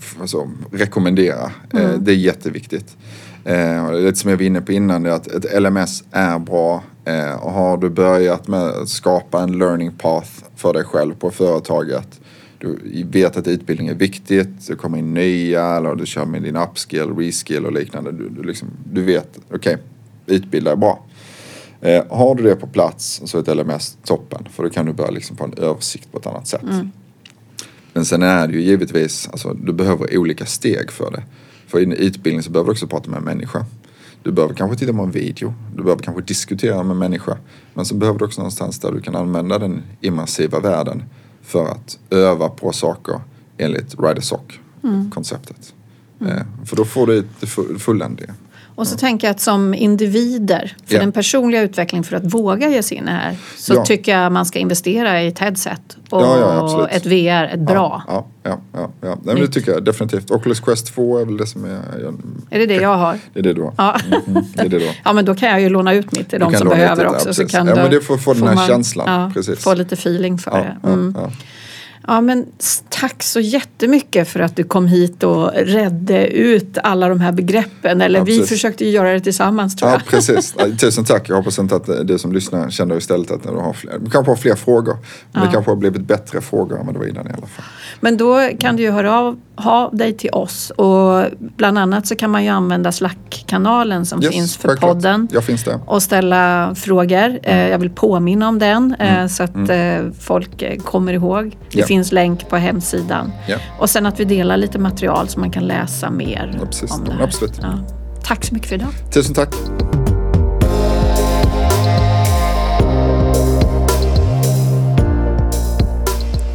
f- 0.00 0.16
alltså, 0.20 0.50
rekommenderar. 0.72 1.52
Eh, 1.74 1.90
det 1.98 2.12
är 2.12 2.16
jätteviktigt. 2.16 2.96
Eh, 3.44 3.86
och 3.86 4.00
lite 4.02 4.18
som 4.18 4.30
jag 4.30 4.36
var 4.36 4.44
inne 4.44 4.60
på 4.60 4.72
innan, 4.72 5.02
det 5.02 5.10
är 5.10 5.14
att 5.14 5.26
ett 5.26 5.62
LMS 5.62 6.04
är 6.10 6.38
bra. 6.38 6.82
Eh, 7.08 7.34
och 7.34 7.52
har 7.52 7.76
du 7.76 7.90
börjat 7.90 8.48
med 8.48 8.60
att 8.60 8.88
skapa 8.88 9.42
en 9.42 9.58
learning 9.58 9.92
path 9.92 10.30
för 10.56 10.72
dig 10.72 10.84
själv 10.84 11.14
på 11.14 11.30
företaget. 11.30 12.20
Du 12.58 13.04
vet 13.10 13.36
att 13.36 13.46
utbildning 13.46 13.88
är 13.88 13.94
viktigt, 13.94 14.66
det 14.66 14.74
kommer 14.74 14.98
in 14.98 15.14
nya 15.14 15.76
eller 15.76 15.94
du 15.94 16.06
kör 16.06 16.24
med 16.24 16.42
din 16.42 16.56
upskill, 16.56 17.14
reskill 17.16 17.66
och 17.66 17.72
liknande. 17.72 18.12
Du, 18.12 18.28
du, 18.28 18.42
liksom, 18.42 18.68
du 18.92 19.02
vet, 19.02 19.38
okej, 19.52 19.76
utbilda 20.26 20.72
är 20.72 20.76
bra. 20.76 21.04
Eh, 21.80 22.04
har 22.10 22.34
du 22.34 22.42
det 22.42 22.56
på 22.56 22.66
plats 22.66 23.22
så 23.24 23.38
är 23.38 23.54
LMS 23.54 23.96
toppen 24.04 24.48
för 24.50 24.62
då 24.62 24.70
kan 24.70 24.86
du 24.86 24.92
börja 24.92 25.10
liksom 25.10 25.36
få 25.36 25.44
en 25.44 25.54
översikt 25.56 26.12
på 26.12 26.18
ett 26.18 26.26
annat 26.26 26.46
sätt. 26.46 26.64
Men 27.92 28.04
sen 28.04 28.22
är 28.22 28.48
det 28.48 28.54
ju 28.54 28.60
givetvis, 28.60 29.28
alltså, 29.32 29.54
du 29.54 29.72
behöver 29.72 30.18
olika 30.18 30.46
steg 30.46 30.90
för 30.90 31.10
det. 31.10 31.22
För 31.66 31.80
i 31.80 31.84
en 31.84 31.92
utbildning 31.92 32.42
så 32.42 32.50
behöver 32.50 32.66
du 32.66 32.72
också 32.72 32.86
prata 32.86 33.10
med 33.10 33.18
en 33.18 33.24
människa. 33.24 33.64
Du 34.22 34.32
behöver 34.32 34.54
kanske 34.54 34.76
titta 34.76 34.92
på 34.92 35.02
en 35.02 35.10
video. 35.10 35.54
Du 35.76 35.82
behöver 35.82 36.02
kanske 36.02 36.22
diskutera 36.22 36.82
med 36.82 36.90
en 36.90 36.98
människa. 36.98 37.38
Men 37.74 37.84
så 37.84 37.94
behöver 37.94 38.18
du 38.18 38.24
också 38.24 38.40
någonstans 38.40 38.78
där 38.80 38.92
du 38.92 39.00
kan 39.00 39.16
använda 39.16 39.58
den 39.58 39.82
immersiva 40.00 40.60
världen 40.60 41.02
för 41.42 41.64
att 41.68 41.98
öva 42.10 42.48
på 42.48 42.72
saker 42.72 43.20
enligt 43.58 43.94
Rider 44.00 44.20
Sock-konceptet. 44.20 45.74
Eh, 46.20 46.42
för 46.64 46.76
då 46.76 46.84
får 46.84 47.06
du 47.06 47.26
det 47.40 47.46
fu- 47.46 47.78
fulländiga. 47.78 48.34
Och 48.78 48.86
så 48.86 48.96
tänker 48.96 49.26
jag 49.26 49.34
att 49.34 49.40
som 49.40 49.74
individer, 49.74 50.76
för 50.86 50.94
Ja. 50.94 51.00
den 51.00 51.12
personliga 51.12 51.62
utvecklingen 51.62 52.04
för 52.04 52.16
att 52.16 52.34
våga 52.34 52.68
ge 52.68 52.82
sig 52.82 52.96
in 52.96 53.08
här, 53.08 53.36
så 53.56 53.74
Ja. 53.74 53.84
tycker 53.84 54.18
jag 54.18 54.32
man 54.32 54.46
ska 54.46 54.58
investera 54.58 55.22
i 55.22 55.26
ett 55.28 55.38
headset 55.38 55.80
och 56.10 56.22
Ja, 56.22 56.88
ett 56.90 57.06
VR, 57.06 57.44
ett 57.54 57.60
bra. 57.60 58.02
Ja, 58.08 58.26
ja, 58.42 58.58
ja. 58.72 58.90
ja. 59.00 59.08
Nej, 59.22 59.34
men 59.34 59.36
det 59.36 59.48
tycker 59.48 59.72
jag 59.72 59.84
definitivt. 59.84 60.30
Oculus 60.30 60.60
Quest 60.60 60.94
2 60.94 61.18
är 61.18 61.24
väl 61.24 61.36
det 61.36 61.46
som 61.46 61.64
är... 61.64 61.80
Jag, 62.02 62.14
Är 62.50 62.58
det 62.58 62.66
det 62.66 62.74
jag 62.74 62.96
har? 62.96 63.18
det 63.32 63.38
är 63.38 63.42
det 63.42 63.52
du 63.52 63.62
har. 63.62 63.72
Ja. 63.78 63.96
Mhm, 64.26 64.44
det 64.54 64.60
är 64.62 64.68
det 64.68 64.86
har. 64.86 64.94
Ja 65.04 65.12
men 65.12 65.24
då 65.24 65.34
kan 65.34 65.48
jag 65.48 65.60
ju 65.60 65.68
låna 65.68 65.92
ut 65.94 66.12
mitt 66.12 66.30
till 66.30 66.40
de 66.40 66.54
som 66.54 66.68
behöver 66.68 67.04
det, 67.04 67.10
också. 67.10 67.28
ja, 67.28 67.32
så 67.32 67.46
kan 67.46 67.66
Ja, 67.66 67.74
men 67.74 67.90
det 67.90 68.00
får 68.00 68.18
få 68.18 68.34
den 68.34 68.58
här 68.58 68.66
känslan, 68.68 69.22
Ja, 69.22 69.30
precis. 69.34 69.58
Få 69.58 69.74
lite 69.74 69.94
feeling 69.94 70.38
för 70.38 70.50
det. 70.50 70.88
Mm. 70.88 71.16
Ja, 72.08 72.12
ja. 72.12 72.18
Ja 72.18 72.20
men 72.20 72.46
tack 72.88 73.22
så 73.22 73.40
jättemycket 73.40 74.28
för 74.28 74.40
att 74.40 74.56
du 74.56 74.64
kom 74.64 74.86
hit 74.86 75.22
och 75.22 75.50
redde 75.54 76.26
ut 76.26 76.78
alla 76.82 77.08
de 77.08 77.20
här 77.20 77.32
begreppen. 77.32 78.00
Eller 78.00 78.18
Ja, 78.18 78.24
vi 78.24 78.32
precis. 78.38 78.48
försökte 78.48 78.84
ju 78.84 78.90
göra 78.90 79.12
det 79.12 79.20
tillsammans 79.20 79.76
tror 79.76 79.90
Ja, 79.90 79.96
jag. 79.96 80.06
precis. 80.06 80.54
Ja, 80.58 80.64
Tusen 80.80 81.04
tack. 81.04 81.28
Jag 81.28 81.36
hoppas 81.36 81.58
inte 81.58 81.76
att 81.76 81.88
du 82.04 82.18
som 82.18 82.32
lyssnar 82.32 82.70
känner 82.70 82.96
istället 82.96 83.30
att 83.30 83.42
du 83.42 83.48
har 83.48 83.72
fler, 83.72 83.98
du 84.00 84.10
kanske 84.10 84.30
har 84.30 84.36
fler 84.36 84.54
frågor. 84.54 84.96
Men 85.32 85.46
det 85.46 85.52
kanske 85.52 85.70
har 85.70 85.76
blivit 85.76 86.02
bättre 86.02 86.40
frågor 86.40 86.80
än 86.80 86.86
vad 86.86 86.94
det 86.94 86.98
var 86.98 87.06
innan 87.06 87.26
i 87.26 87.30
alla 87.30 87.46
fall. 87.46 87.64
Men 88.00 88.16
då 88.16 88.48
kan 88.60 88.76
du 88.76 88.82
ju 88.82 88.90
höra 88.90 89.18
av 89.18 89.38
ha 89.56 89.90
dig 89.92 90.16
till 90.16 90.30
oss 90.30 90.70
och 90.70 91.24
bland 91.56 91.78
annat 91.78 92.06
så 92.06 92.16
kan 92.16 92.30
man 92.30 92.44
ju 92.44 92.50
använda 92.50 92.92
Slack-kanalen 92.92 94.06
som 94.06 94.22
Yes, 94.22 94.32
finns 94.32 94.56
för 94.56 94.68
självklart. 94.68 94.92
podden. 94.92 95.28
Jag 95.32 95.44
finns 95.44 95.64
där. 95.64 95.80
och 95.86 96.02
ställa 96.02 96.74
frågor. 96.74 97.38
Eh, 97.42 97.58
Mm. 97.58 97.70
Jag 97.70 97.78
vill 97.78 97.90
påminna 97.90 98.48
om 98.48 98.58
den 98.58 98.94
eh, 98.94 99.26
så 99.26 99.42
att 99.42 99.56
eh, 99.56 100.10
folk 100.20 100.62
eh, 100.62 100.78
kommer 100.82 101.12
ihåg. 101.12 101.56
Det 101.72 101.78
Ja. 101.78 101.86
finns 101.86 101.97
finns 101.98 102.12
länk 102.12 102.48
på 102.48 102.56
hemsidan. 102.56 103.32
Ja. 103.46 103.56
Och 103.78 103.90
sen 103.90 104.06
att 104.06 104.20
vi 104.20 104.24
delar 104.24 104.56
lite 104.56 104.78
material 104.78 105.28
så 105.28 105.40
man 105.40 105.50
kan 105.50 105.62
läsa 105.64 106.10
mer 106.10 106.56
Ja, 106.60 106.66
precis. 106.66 106.90
om 106.92 107.04
det 107.04 107.12
här. 107.12 107.22
absolut. 107.24 107.58
Ja. 107.62 107.78
Tack 108.24 108.44
så 108.44 108.54
mycket 108.54 108.68
för 108.68 108.74
idag. 108.76 108.88
Tusen 109.12 109.34
tack. 109.34 109.54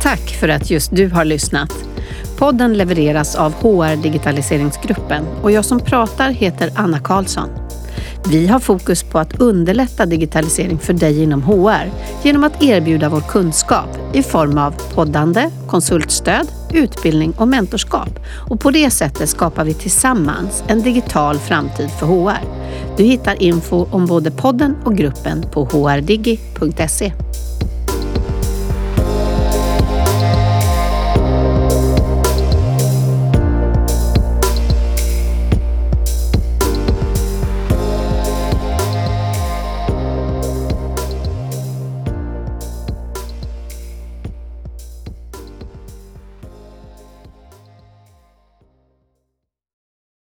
Tack 0.02 0.20
för 0.40 0.50
att 0.50 0.70
just 0.70 0.96
du 0.96 1.10
har 1.10 1.26
lyssnat. 1.26 1.72
Podden 2.38 2.74
levereras 2.78 3.36
av 3.36 3.54
HR 3.54 3.96
Digitaliseringsgruppen 3.96 5.26
och 5.42 5.52
jag 5.52 5.66
som 5.66 5.80
pratar 5.80 6.30
heter 6.30 6.70
Anna 6.76 7.00
Karlsson. 7.00 7.50
Vi 8.30 8.48
har 8.48 8.60
fokus 8.60 9.04
på 9.04 9.20
att 9.20 9.40
underlätta 9.40 10.06
digitalisering 10.06 10.80
för 10.80 10.94
dig 10.94 11.24
inom 11.24 11.44
HR 11.44 11.92
genom 12.24 12.44
att 12.44 12.64
erbjuda 12.64 13.10
vår 13.10 13.22
kunskap 13.22 13.90
i 14.14 14.24
form 14.24 14.58
av 14.58 14.76
poddande, 14.96 15.50
konsultstöd, 15.68 16.48
utbildning 16.74 17.32
och 17.38 17.48
mentorskap. 17.48 18.20
Och 18.50 18.60
på 18.60 18.72
det 18.72 18.92
sättet 18.92 19.30
skapar 19.30 19.66
vi 19.66 19.74
tillsammans 19.74 20.64
en 20.68 20.82
digital 20.82 21.38
framtid 21.38 21.90
för 22.00 22.06
HR. 22.06 22.42
Du 22.98 23.04
hittar 23.04 23.42
info 23.42 23.88
om 23.92 24.06
både 24.06 24.32
podden 24.32 24.76
och 24.86 24.98
gruppen 24.98 25.46
på 25.52 25.66
hrdigi.se. 25.66 27.14